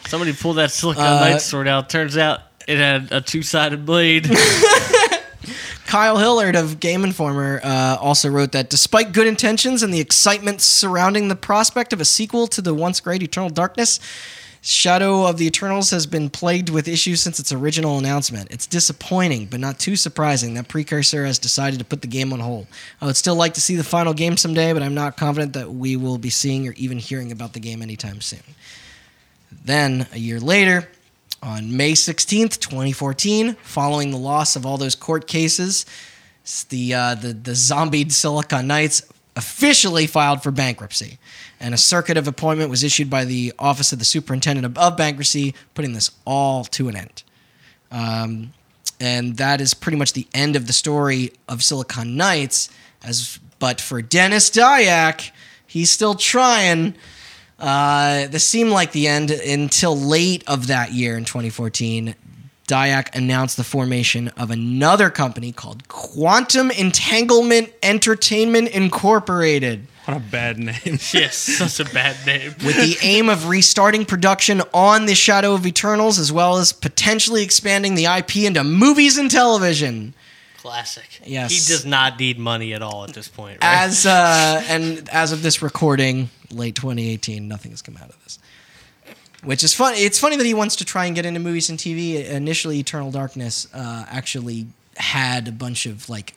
[0.07, 1.89] Somebody pulled that Silicon Uh, sword out.
[1.89, 4.29] Turns out it had a two sided blade.
[5.85, 10.61] Kyle Hilliard of Game Informer uh, also wrote that despite good intentions and the excitement
[10.61, 13.99] surrounding the prospect of a sequel to the once great Eternal Darkness,
[14.61, 18.51] Shadow of the Eternals has been plagued with issues since its original announcement.
[18.51, 22.41] It's disappointing, but not too surprising that Precursor has decided to put the game on
[22.41, 22.67] hold.
[22.99, 25.71] I would still like to see the final game someday, but I'm not confident that
[25.71, 28.41] we will be seeing or even hearing about the game anytime soon.
[29.51, 30.89] Then, a year later,
[31.41, 35.85] on May 16th, 2014, following the loss of all those court cases,
[36.69, 39.03] the, uh, the, the zombied Silicon Knights
[39.35, 41.19] officially filed for bankruptcy.
[41.59, 45.53] And a circuit of appointment was issued by the Office of the Superintendent of- Bankruptcy,
[45.73, 47.23] putting this all to an end.
[47.91, 48.53] Um,
[48.99, 52.69] and that is pretty much the end of the story of Silicon Knights.
[53.03, 55.31] As but for Denis Dyack,
[55.65, 56.95] he's still trying.
[57.59, 62.15] Uh, this seemed like the end until late of that year in 2014.
[62.67, 69.87] Dyack announced the formation of another company called Quantum Entanglement Entertainment Incorporated.
[70.03, 70.75] What a bad name.
[71.13, 72.53] Yes, such a bad name.
[72.65, 77.43] with the aim of restarting production on the Shadow of Eternals, as well as potentially
[77.43, 80.13] expanding the IP into movies and television.
[80.57, 81.21] Classic.
[81.25, 81.51] Yes.
[81.51, 83.83] He does not need money at all at this point, right?
[83.85, 88.39] As uh, and as of this recording, late 2018, nothing has come out of this.
[89.43, 89.99] Which is funny.
[89.99, 92.27] It's funny that he wants to try and get into movies and TV.
[92.27, 94.67] Initially, Eternal Darkness uh, actually
[94.97, 96.33] had a bunch of like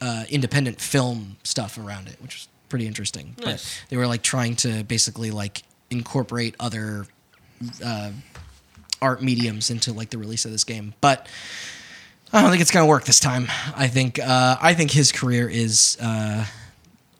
[0.00, 3.34] uh, independent film stuff around it, which was pretty interesting.
[3.44, 3.80] Nice.
[3.80, 7.06] But they were like trying to basically like incorporate other
[7.84, 8.12] uh,
[9.00, 10.94] art mediums into like the release of this game.
[11.00, 11.28] But
[12.32, 13.48] I don't think it's gonna work this time.
[13.76, 16.46] I think uh, I think his career is uh,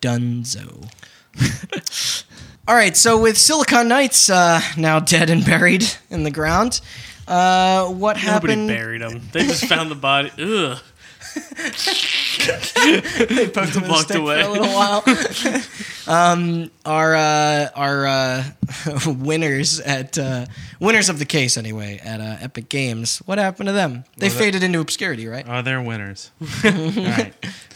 [0.01, 0.91] Dunzo.
[2.69, 6.81] All right, so with Silicon Knights uh, now dead and buried in the ground,
[7.27, 8.67] uh, what happened?
[8.69, 9.03] Nobody happened?
[9.03, 9.29] buried him.
[9.33, 10.31] They just found the body.
[10.39, 10.79] Ugh.
[13.29, 14.43] they poked him in the stick away.
[14.43, 15.03] for a little while.
[16.33, 18.45] um, our uh, our uh,
[19.07, 20.47] winners at uh,
[20.81, 23.19] winners of the case anyway at uh, Epic Games.
[23.27, 24.05] What happened to them?
[24.17, 25.45] They Well, that- faded into obscurity, right?
[25.49, 26.31] Oh, they're winners.
[26.65, 27.35] All right.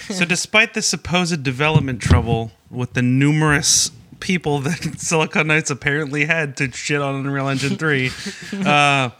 [0.08, 6.56] So, despite the supposed development trouble with the numerous people that Silicon Knights apparently had
[6.58, 8.10] to shit on Unreal Engine 3,
[8.64, 9.10] uh,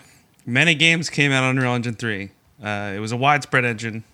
[0.46, 2.30] many games came out on Unreal Engine 3.
[2.62, 4.04] Uh, it was a widespread engine.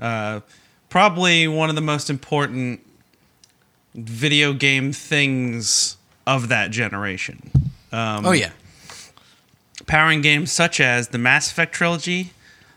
[0.00, 0.40] Uh,
[0.88, 2.80] probably one of the most important
[3.94, 5.96] video game things
[6.26, 7.50] of that generation.
[7.92, 8.50] Um, oh yeah.
[9.86, 12.32] powering games such as the Mass Effect trilogy,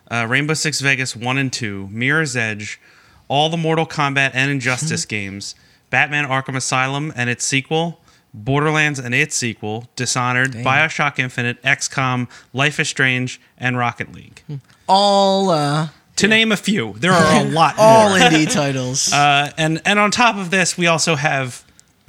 [0.10, 2.80] uh, Rainbow Six Vegas 1 and 2, Mirror's Edge,
[3.28, 5.56] all the Mortal Kombat and Injustice games,
[5.90, 8.00] Batman Arkham Asylum and its sequel,
[8.34, 14.44] Borderlands and its sequel, Dishonored, Bioshock Infinite, XCOM, Life is Strange, and Rocket League.
[14.88, 15.90] All uh,
[16.20, 18.18] To name a few, there are a lot all more.
[18.20, 19.12] indie titles.
[19.20, 21.64] Uh, and and on top of this, we also have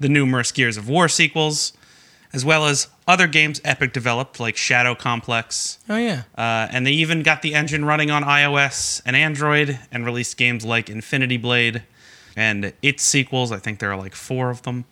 [0.00, 1.72] the numerous Gears of War sequels,
[2.32, 5.78] as well as other games Epic developed, like Shadow Complex.
[5.88, 6.22] oh yeah.
[6.36, 10.64] Uh, and they even got the engine running on iOS and Android, and released games
[10.64, 11.82] like Infinity Blade
[12.36, 13.50] and its sequels.
[13.52, 14.84] I think there are like four of them.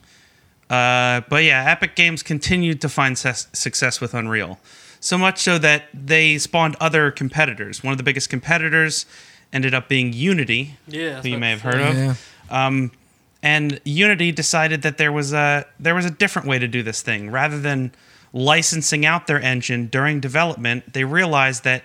[0.69, 4.59] Uh, but yeah, Epic Games continued to find ses- success with Unreal.
[5.01, 7.85] So much so that they spawned other competitors.
[7.85, 9.07] One of the biggest competitors
[9.53, 11.97] ended up being Unity, Yeah, who you may have heard of.
[11.97, 12.15] Yeah.
[12.51, 12.91] Um,
[13.43, 17.03] and Unity decided that there was a there was a different way to do this
[17.03, 17.31] thing.
[17.31, 17.93] Rather than
[18.33, 21.85] licensing out their engine during development, they realized that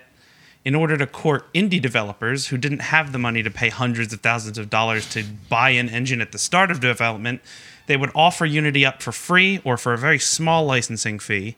[0.64, 4.20] in order to court indie developers who didn't have the money to pay hundreds of
[4.20, 7.40] thousands of dollars to buy an engine at the start of development,
[7.86, 11.56] they would offer Unity up for free or for a very small licensing fee,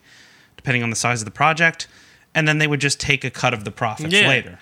[0.57, 1.87] depending on the size of the project,
[2.35, 4.28] and then they would just take a cut of the profits Yeah.
[4.28, 4.59] later.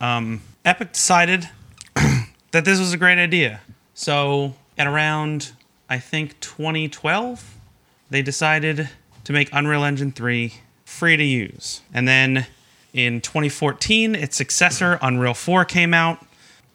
[0.00, 1.48] Um, Epic decided
[2.52, 3.60] that this was a great idea.
[3.94, 5.52] So at around,
[5.88, 7.54] I think 2012,
[8.10, 8.88] they decided
[9.24, 10.52] to make Unreal Engine 3
[10.84, 11.80] free to use.
[11.94, 12.46] And then
[12.92, 16.24] in 2014, its successor, Unreal 4, came out,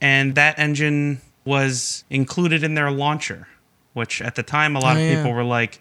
[0.02, 3.48] and that engine was included in their launcher,
[3.94, 5.16] which at the time a lot Oh, of yeah.
[5.18, 5.80] people were like,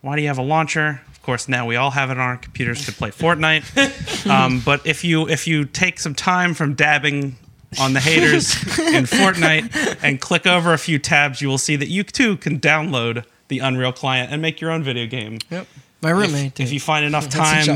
[0.00, 1.00] why do you have a launcher?
[1.26, 4.26] Of course, now we all have it on our computers to play Fortnite.
[4.30, 7.34] um, but if you if you take some time from dabbing
[7.80, 11.88] on the haters in Fortnite and click over a few tabs, you will see that
[11.88, 15.38] you too can download the Unreal client and make your own video game.
[15.50, 15.66] Yep.
[16.00, 16.46] My roommate.
[16.46, 16.62] If, did.
[16.62, 17.66] if you find enough time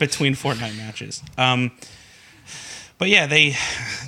[0.00, 1.22] between Fortnite matches.
[1.38, 1.70] Um,
[2.98, 3.54] but yeah, they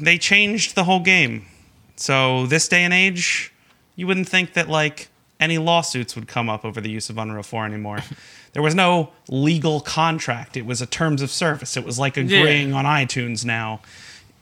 [0.02, 1.46] they changed the whole game.
[1.94, 3.52] So this day and age,
[3.94, 5.09] you wouldn't think that like
[5.40, 7.98] any lawsuits would come up over the use of Unreal 4 anymore.
[8.52, 10.56] there was no legal contract.
[10.56, 11.76] It was a terms of service.
[11.76, 13.80] It was like agreeing on iTunes now.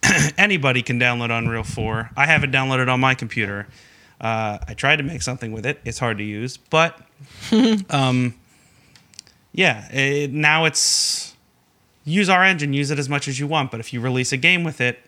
[0.37, 2.11] Anybody can download Unreal 4.
[2.17, 3.67] I have it downloaded on my computer.
[4.21, 5.81] Uh, I tried to make something with it.
[5.85, 6.99] It's hard to use, but
[7.91, 8.35] um,
[9.53, 11.35] yeah, it, now it's
[12.05, 13.71] use our engine, use it as much as you want.
[13.71, 14.99] But if you release a game with it,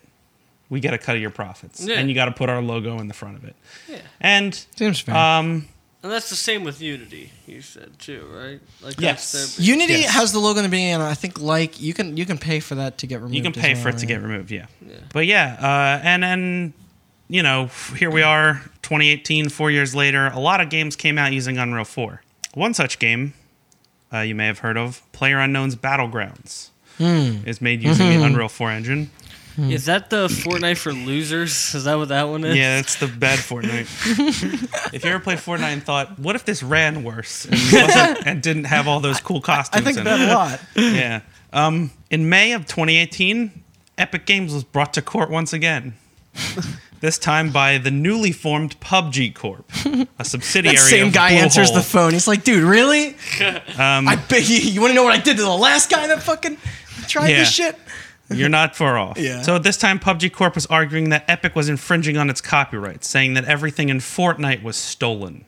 [0.68, 1.96] we get a cut of your profits, Yeah.
[1.98, 3.56] and you got to put our logo in the front of it.
[3.88, 3.98] Yeah.
[4.20, 5.16] And Seems fair.
[5.16, 5.66] um,
[6.02, 8.60] And that's the same with Unity, you said too, right?
[8.82, 9.32] Like Yes.
[9.32, 10.10] that's Unity yes.
[10.14, 12.58] has the logo in the beginning, and I think like you can you can pay
[12.60, 13.34] for that to get removed.
[13.34, 14.50] you can pay well, for it to get removed.
[14.50, 14.66] Yeah.
[14.80, 14.96] Yeah.
[15.12, 16.72] But yeah, uh, and and
[17.28, 17.66] you know,
[17.96, 20.26] here we are, 2018, four years later.
[20.28, 22.22] A lot of games came out using Unreal 4.
[22.54, 23.34] One such game
[24.12, 28.70] uh, you may have heard of, Player Unknown's Battlegrounds, is made using the Unreal 4
[28.72, 29.10] engine.
[29.68, 31.74] Is that the Fortnite for losers?
[31.74, 32.56] Is that what that one is?
[32.56, 34.92] Yeah, that's the bad Fortnite.
[34.94, 38.42] if you ever played Fortnite and thought, what if this ran worse and, wasn't, and
[38.42, 39.86] didn't have all those cool costumes?
[39.86, 40.28] I costumes think in that it?
[40.28, 40.94] a lot.
[40.94, 41.20] Yeah.
[41.52, 43.62] Um, in May of 2018,
[43.98, 45.94] Epic Games was brought to court once again
[47.00, 49.64] This time by the newly formed PUBG Corp,
[50.18, 50.76] a subsidiary.
[50.76, 52.12] That same of guy answers the phone.
[52.12, 53.16] He's like, dude, really?
[53.78, 56.06] Um, I bet you, you want to know what I did to the last guy
[56.08, 56.58] that fucking
[57.08, 57.38] tried Yeah.
[57.38, 57.74] this shit?
[58.30, 59.18] You're not far off.
[59.18, 59.42] Yeah.
[59.42, 63.08] So at this time, PUBG Corp was arguing that Epic was infringing on its copyrights,
[63.08, 65.44] saying that everything in Fortnite was stolen.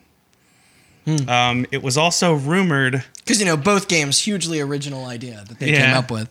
[1.04, 1.28] Hmm.
[1.28, 3.04] Um, it was also rumored.
[3.18, 6.28] Because, you know, both games, hugely original idea that they came up with.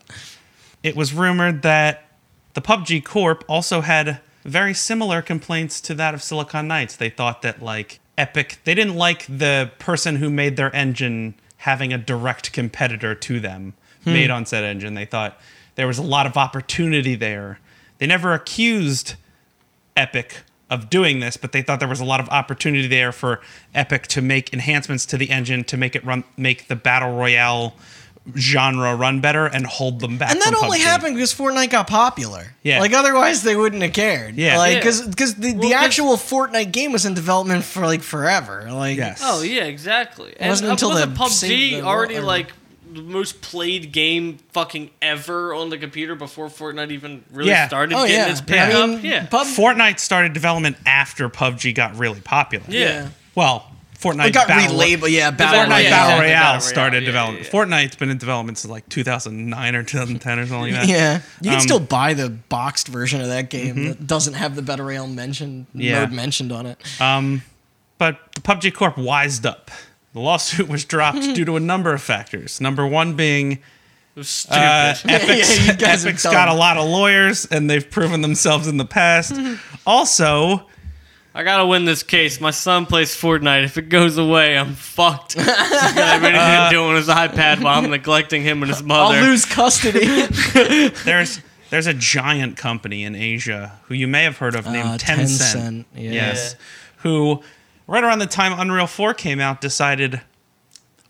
[0.84, 2.06] It was rumored that
[2.54, 6.96] the PUBG Corp also had very similar complaints to that of Silicon Knights.
[6.96, 11.94] They thought that like Epic, they didn't like the person who made their engine having
[11.94, 13.74] a direct competitor to them
[14.04, 14.14] Hmm.
[14.14, 14.96] made on said engine.
[14.96, 15.40] They thought
[15.76, 17.60] there was a lot of opportunity there.
[17.98, 19.16] They never accused
[19.96, 20.38] Epic
[20.70, 23.42] of doing this, but they thought there was a lot of opportunity there for
[23.76, 27.76] Epic to make enhancements to the engine to make it run, make the battle royale
[28.38, 30.32] genre run better and hold them back.
[30.32, 30.84] And that from only PUBG.
[30.84, 32.54] happened because Fortnite got popular.
[32.62, 32.80] Yeah.
[32.80, 34.36] Like otherwise they wouldn't have cared.
[34.36, 34.60] Yeah.
[34.60, 34.80] Like Yeah.
[34.80, 38.68] because because the, Well, the 'cause- actual Fortnite game was in development for like forever.
[38.72, 39.22] Like Yes.
[39.24, 40.36] Oh yeah, exactly.
[40.40, 42.54] And wasn't uh, until the PUBG save the already world- like
[42.94, 47.68] the most played game fucking ever on the computer before Fortnite even really Yeah.
[47.68, 48.30] started Oh getting yeah.
[48.32, 49.04] its I pick mean, up.
[49.04, 49.26] Yeah.
[49.28, 52.66] Pub- Fortnite started development after PUBG got really popular.
[52.70, 53.10] yeah.
[53.36, 53.68] Well,
[54.00, 55.12] Fortnite it got Battle, relabeled.
[55.12, 55.68] Yeah, Fortnite Battle Fortnite Yeah, Royale.
[55.68, 56.20] Battle exactly, Royale Battle
[56.52, 57.46] Royale, started yeah, development.
[57.46, 60.88] yeah, Fortnite's been in development since like 2009 or 2010 or something like that.
[60.90, 64.56] Yeah, you can Um, still buy the boxed version of that game that doesn't have
[64.56, 66.00] the Battle Royale mention Yeah.
[66.00, 66.80] mode mentioned on it.
[67.00, 67.44] Um,
[68.00, 69.70] but the PUBG Corp wised up.
[70.14, 72.60] The lawsuit was dropped due to a number of factors.
[72.60, 73.60] Number one being
[74.16, 74.58] It stupid.
[74.58, 78.22] uh, Epic's, Yeah, you guys are Epic's got a lot of lawyers and they've proven
[78.22, 79.34] themselves in the past.
[79.86, 80.68] also,
[81.34, 82.42] I gotta win this case.
[82.42, 83.64] My son plays Fortnite.
[83.64, 85.34] If it goes away, I'm fucked.
[85.38, 88.84] He's gonna have anything to do on his iPad while I'm neglecting him and his
[88.84, 89.16] mother.
[89.16, 90.26] I'll lose custody.
[91.06, 91.40] there's
[91.70, 95.56] there's a giant company in Asia who you may have heard of named Uh, Tencent.
[95.56, 96.12] Tencent, yeah.
[96.12, 96.56] Yes.
[96.98, 97.42] Who
[97.92, 100.22] right around the time Unreal 4 came out decided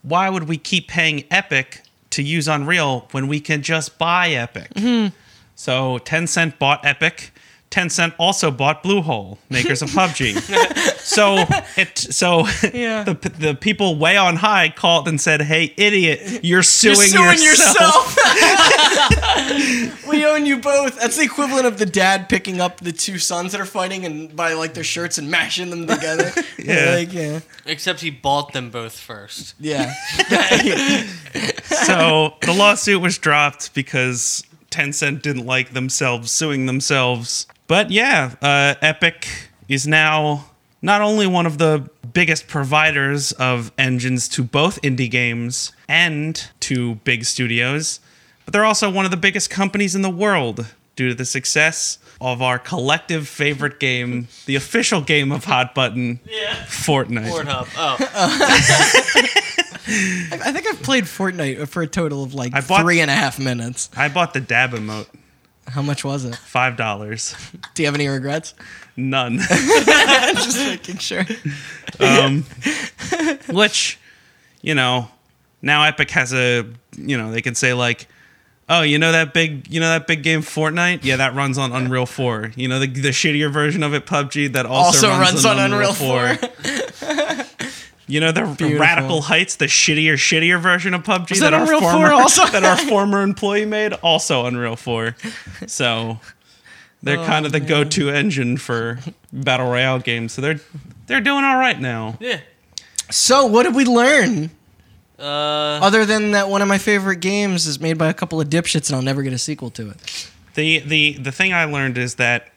[0.02, 4.74] why would we keep paying Epic to use Unreal when we can just buy Epic?
[4.74, 5.14] Mm-hmm.
[5.54, 7.31] So Tencent bought Epic.
[7.72, 10.38] Tencent also bought Bluehole, makers of PUBG.
[10.98, 11.38] so
[11.76, 13.02] it so Yeah.
[13.04, 17.42] the the people way on high called and said, "Hey, idiot, you're suing, You're suing
[17.42, 20.06] yourself." yourself.
[20.08, 21.00] we own you both.
[21.00, 24.36] That's the equivalent of the dad picking up the two sons that are fighting and
[24.36, 26.30] by like their shirts and mashing them together.
[26.58, 26.94] Yeah.
[26.94, 27.40] Like, yeah.
[27.64, 29.54] Except he bought them both first.
[29.58, 29.94] Yeah.
[31.64, 37.46] so the lawsuit was dropped because Tencent didn't like themselves suing themselves.
[37.68, 39.28] But yeah, uh, Epic
[39.68, 40.46] is now
[40.80, 46.96] not only one of the biggest providers of engines to both indie games and to
[46.96, 48.00] big studios,
[48.44, 50.66] but they're also one of the biggest companies in the world
[50.96, 56.20] due to the success of our collective favorite game, the official game of Hot Button,
[56.28, 56.54] Yeah.
[56.66, 57.30] Fortnite.
[57.30, 57.68] Pornhub.
[57.76, 59.26] Oh.
[59.86, 63.14] I think I've played Fortnite for a total of like I bought- three and a
[63.14, 63.90] half minutes.
[63.96, 65.06] I bought the dab emote,
[65.68, 66.36] How much was it?
[66.36, 67.34] five dollars.
[67.74, 68.54] Do you have any regrets?
[68.96, 69.38] None.
[70.34, 71.24] Just making sure.
[72.00, 72.44] um,
[73.48, 73.98] which
[74.60, 75.08] you know
[75.62, 76.64] now epic has a
[76.96, 78.06] you know they can say like
[78.68, 81.72] oh you know that big you know that big game fortnite yeah that runs on
[81.72, 85.44] unreal 4 you know the, the shittier version of it pubg that also, Also runs
[85.44, 85.92] on Unreal
[88.12, 88.80] you know the, the Beautiful.
[88.80, 92.46] radical heights the shittier shittier version of pubg Is that our Unreal 4 former also?
[92.54, 95.16] that our former employee made also unreal 4
[95.66, 96.20] so
[97.02, 97.68] they're Oh, kind of the man.
[97.68, 98.98] go-to engine for
[99.32, 100.60] battle royale games so they're
[101.06, 102.40] they're doing all right now Yeah.
[103.10, 104.50] So, what did we learn?
[105.18, 105.22] Uh,
[105.82, 108.88] Other than that, one of my favorite games is made by a couple of dipshits,
[108.88, 110.30] and I'll never get a sequel to it.
[110.54, 112.48] The the the thing I learned is that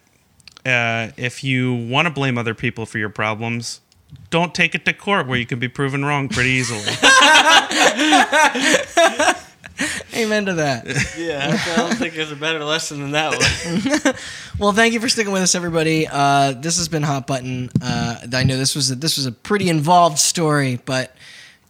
[0.65, 3.81] uh, if you want to blame other people for your problems,
[4.29, 6.81] don't take it to court where you can be proven wrong pretty easily.
[10.15, 10.85] Amen to that.
[11.17, 11.57] yeah.
[11.73, 13.31] I don't think there's a better lesson than that
[14.03, 14.15] one.
[14.57, 16.07] Well, thank you for sticking with us, everybody.
[16.09, 17.69] Uh, this has been Hot Button.
[17.81, 21.13] Uh, I know this was a, this was a pretty involved story, but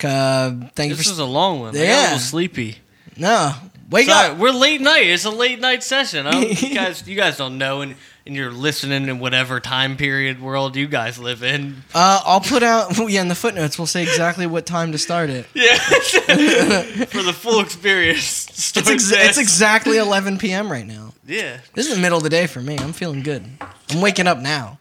[0.03, 1.73] uh, thank you This for was a long one.
[1.73, 2.03] Yeah, I got a Yeah.
[2.03, 2.77] little sleepy.
[3.17, 3.53] no
[3.89, 4.37] wake Sorry, up.
[4.37, 5.07] we're late night.
[5.07, 6.27] It's a late night session.
[6.27, 7.95] I don't, you guys, you guys don't know, and,
[8.25, 11.83] and you're listening in whatever time period world you guys live in.
[11.93, 13.77] Uh, I'll put out yeah in the footnotes.
[13.77, 15.45] We'll say exactly what time to start it.
[15.55, 15.77] Yeah,
[17.05, 18.47] for the full experience.
[18.77, 20.71] It's, ex- it's exactly 11 p.m.
[20.71, 21.13] right now.
[21.25, 21.59] yeah.
[21.73, 22.77] This is the middle of the day for me.
[22.79, 23.45] I'm feeling good.
[23.91, 24.79] I'm waking up now.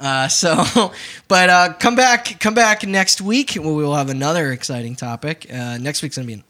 [0.00, 0.92] Uh, so,
[1.28, 3.52] but uh, come back, come back next week.
[3.54, 5.46] We will have another exciting topic.
[5.52, 6.44] Uh, next week's gonna be an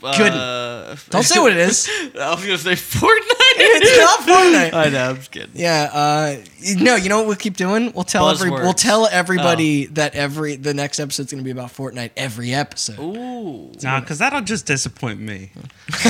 [0.00, 0.32] Good.
[0.32, 1.88] Uh, Don't say what it is.
[2.20, 3.24] I was gonna say Fortnite.
[3.60, 4.72] It's not Fortnite.
[4.72, 5.10] I know.
[5.10, 5.50] I'm just kidding.
[5.54, 5.90] Yeah.
[5.92, 6.36] Uh,
[6.76, 7.90] no, you know what we'll keep doing?
[7.92, 8.62] We'll tell every Buzzwords.
[8.62, 13.00] we'll tell everybody that every the next episode's gonna be about Fortnite every episode.
[13.00, 13.72] Ooh.
[13.82, 15.50] Nah, because that'll just disappoint me.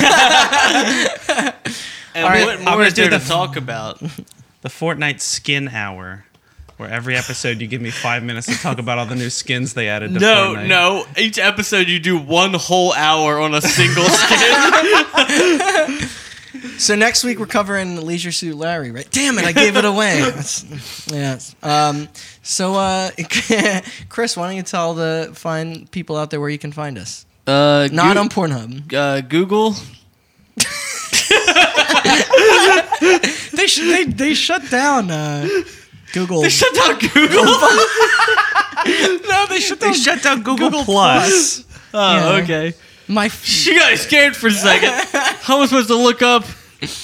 [2.15, 3.99] And right, what I'm more gonna is there do to the- talk about?
[4.61, 6.25] The Fortnite skin hour,
[6.79, 9.73] where every episode you give me five minutes to talk about all the new skins
[9.73, 10.67] they added to No, Fortnite.
[10.69, 11.05] no.
[11.17, 16.07] Each episode you do one whole hour on a single skin.
[16.77, 19.05] So next week we're covering Leisure Suit Larry, right?
[19.11, 20.21] Damn it, I gave it away.
[20.31, 21.37] That's, yeah.
[21.61, 22.07] Um,
[22.43, 23.09] so uh,
[24.09, 27.25] Chris, why don't you tell the fine people out there where you can find us?
[27.45, 28.93] Uh, Not Goo- on Pornhub.
[28.93, 29.75] uh, Google.
[33.51, 35.47] They sh- they they shut down uh,
[36.13, 36.41] Google.
[36.41, 37.45] They shut down Google.
[39.27, 41.63] no, they shut They shut down Google, Google Plus.
[41.93, 42.43] oh, Yeah.
[42.43, 42.73] okay.
[43.07, 43.25] my.
[43.25, 44.91] F- You got scared for a second.
[45.41, 46.45] How am I supposed to look up?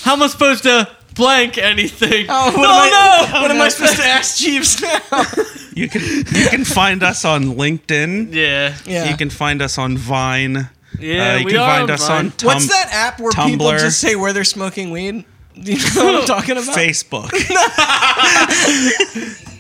[0.03, 2.27] How am I supposed to blank anything?
[2.29, 3.41] oh, what no, am I, no.
[3.41, 4.99] What am I supposed to ask Jeeves now?
[5.75, 8.33] You can you can find us on LinkedIn.
[8.33, 8.77] Yeah.
[8.85, 9.09] yeah.
[9.11, 10.69] You can find us on Vine.
[10.97, 12.17] Yeah, Uh, you we can are find us Vine.
[12.27, 15.25] on Tum- What's that app where people just say where they're smoking weed?
[15.61, 16.75] Do you know what I'm talking about?
[16.75, 17.31] Facebook.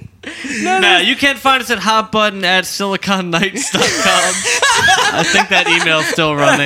[0.59, 4.33] No, you can't find us at hotbutton at siliconknights.com.
[5.13, 6.65] I think that email's still running.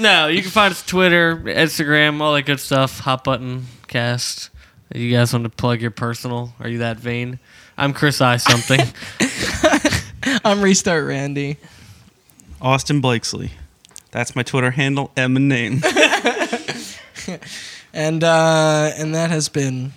[0.00, 3.00] no, you can find us Twitter, Instagram, all that good stuff.
[3.00, 4.50] Hot button cast.
[4.94, 6.52] You guys want to plug your personal?
[6.60, 7.40] Are you that vain?
[7.76, 8.80] I'm Chris I something.
[10.44, 11.56] I'm Restart Randy.
[12.60, 13.52] Austin Blakesley.
[14.12, 15.10] That's my Twitter handle.
[15.16, 15.82] M and name.
[17.92, 19.92] And uh, and that has been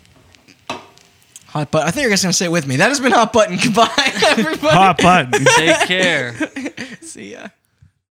[1.45, 1.87] hot button.
[1.87, 2.77] I think you're guys gonna say it with me.
[2.77, 3.57] That has been hot button.
[3.63, 3.87] Goodbye,
[4.25, 4.75] everybody.
[4.75, 5.45] Hot button.
[5.45, 6.33] Take care.
[7.01, 7.49] See ya.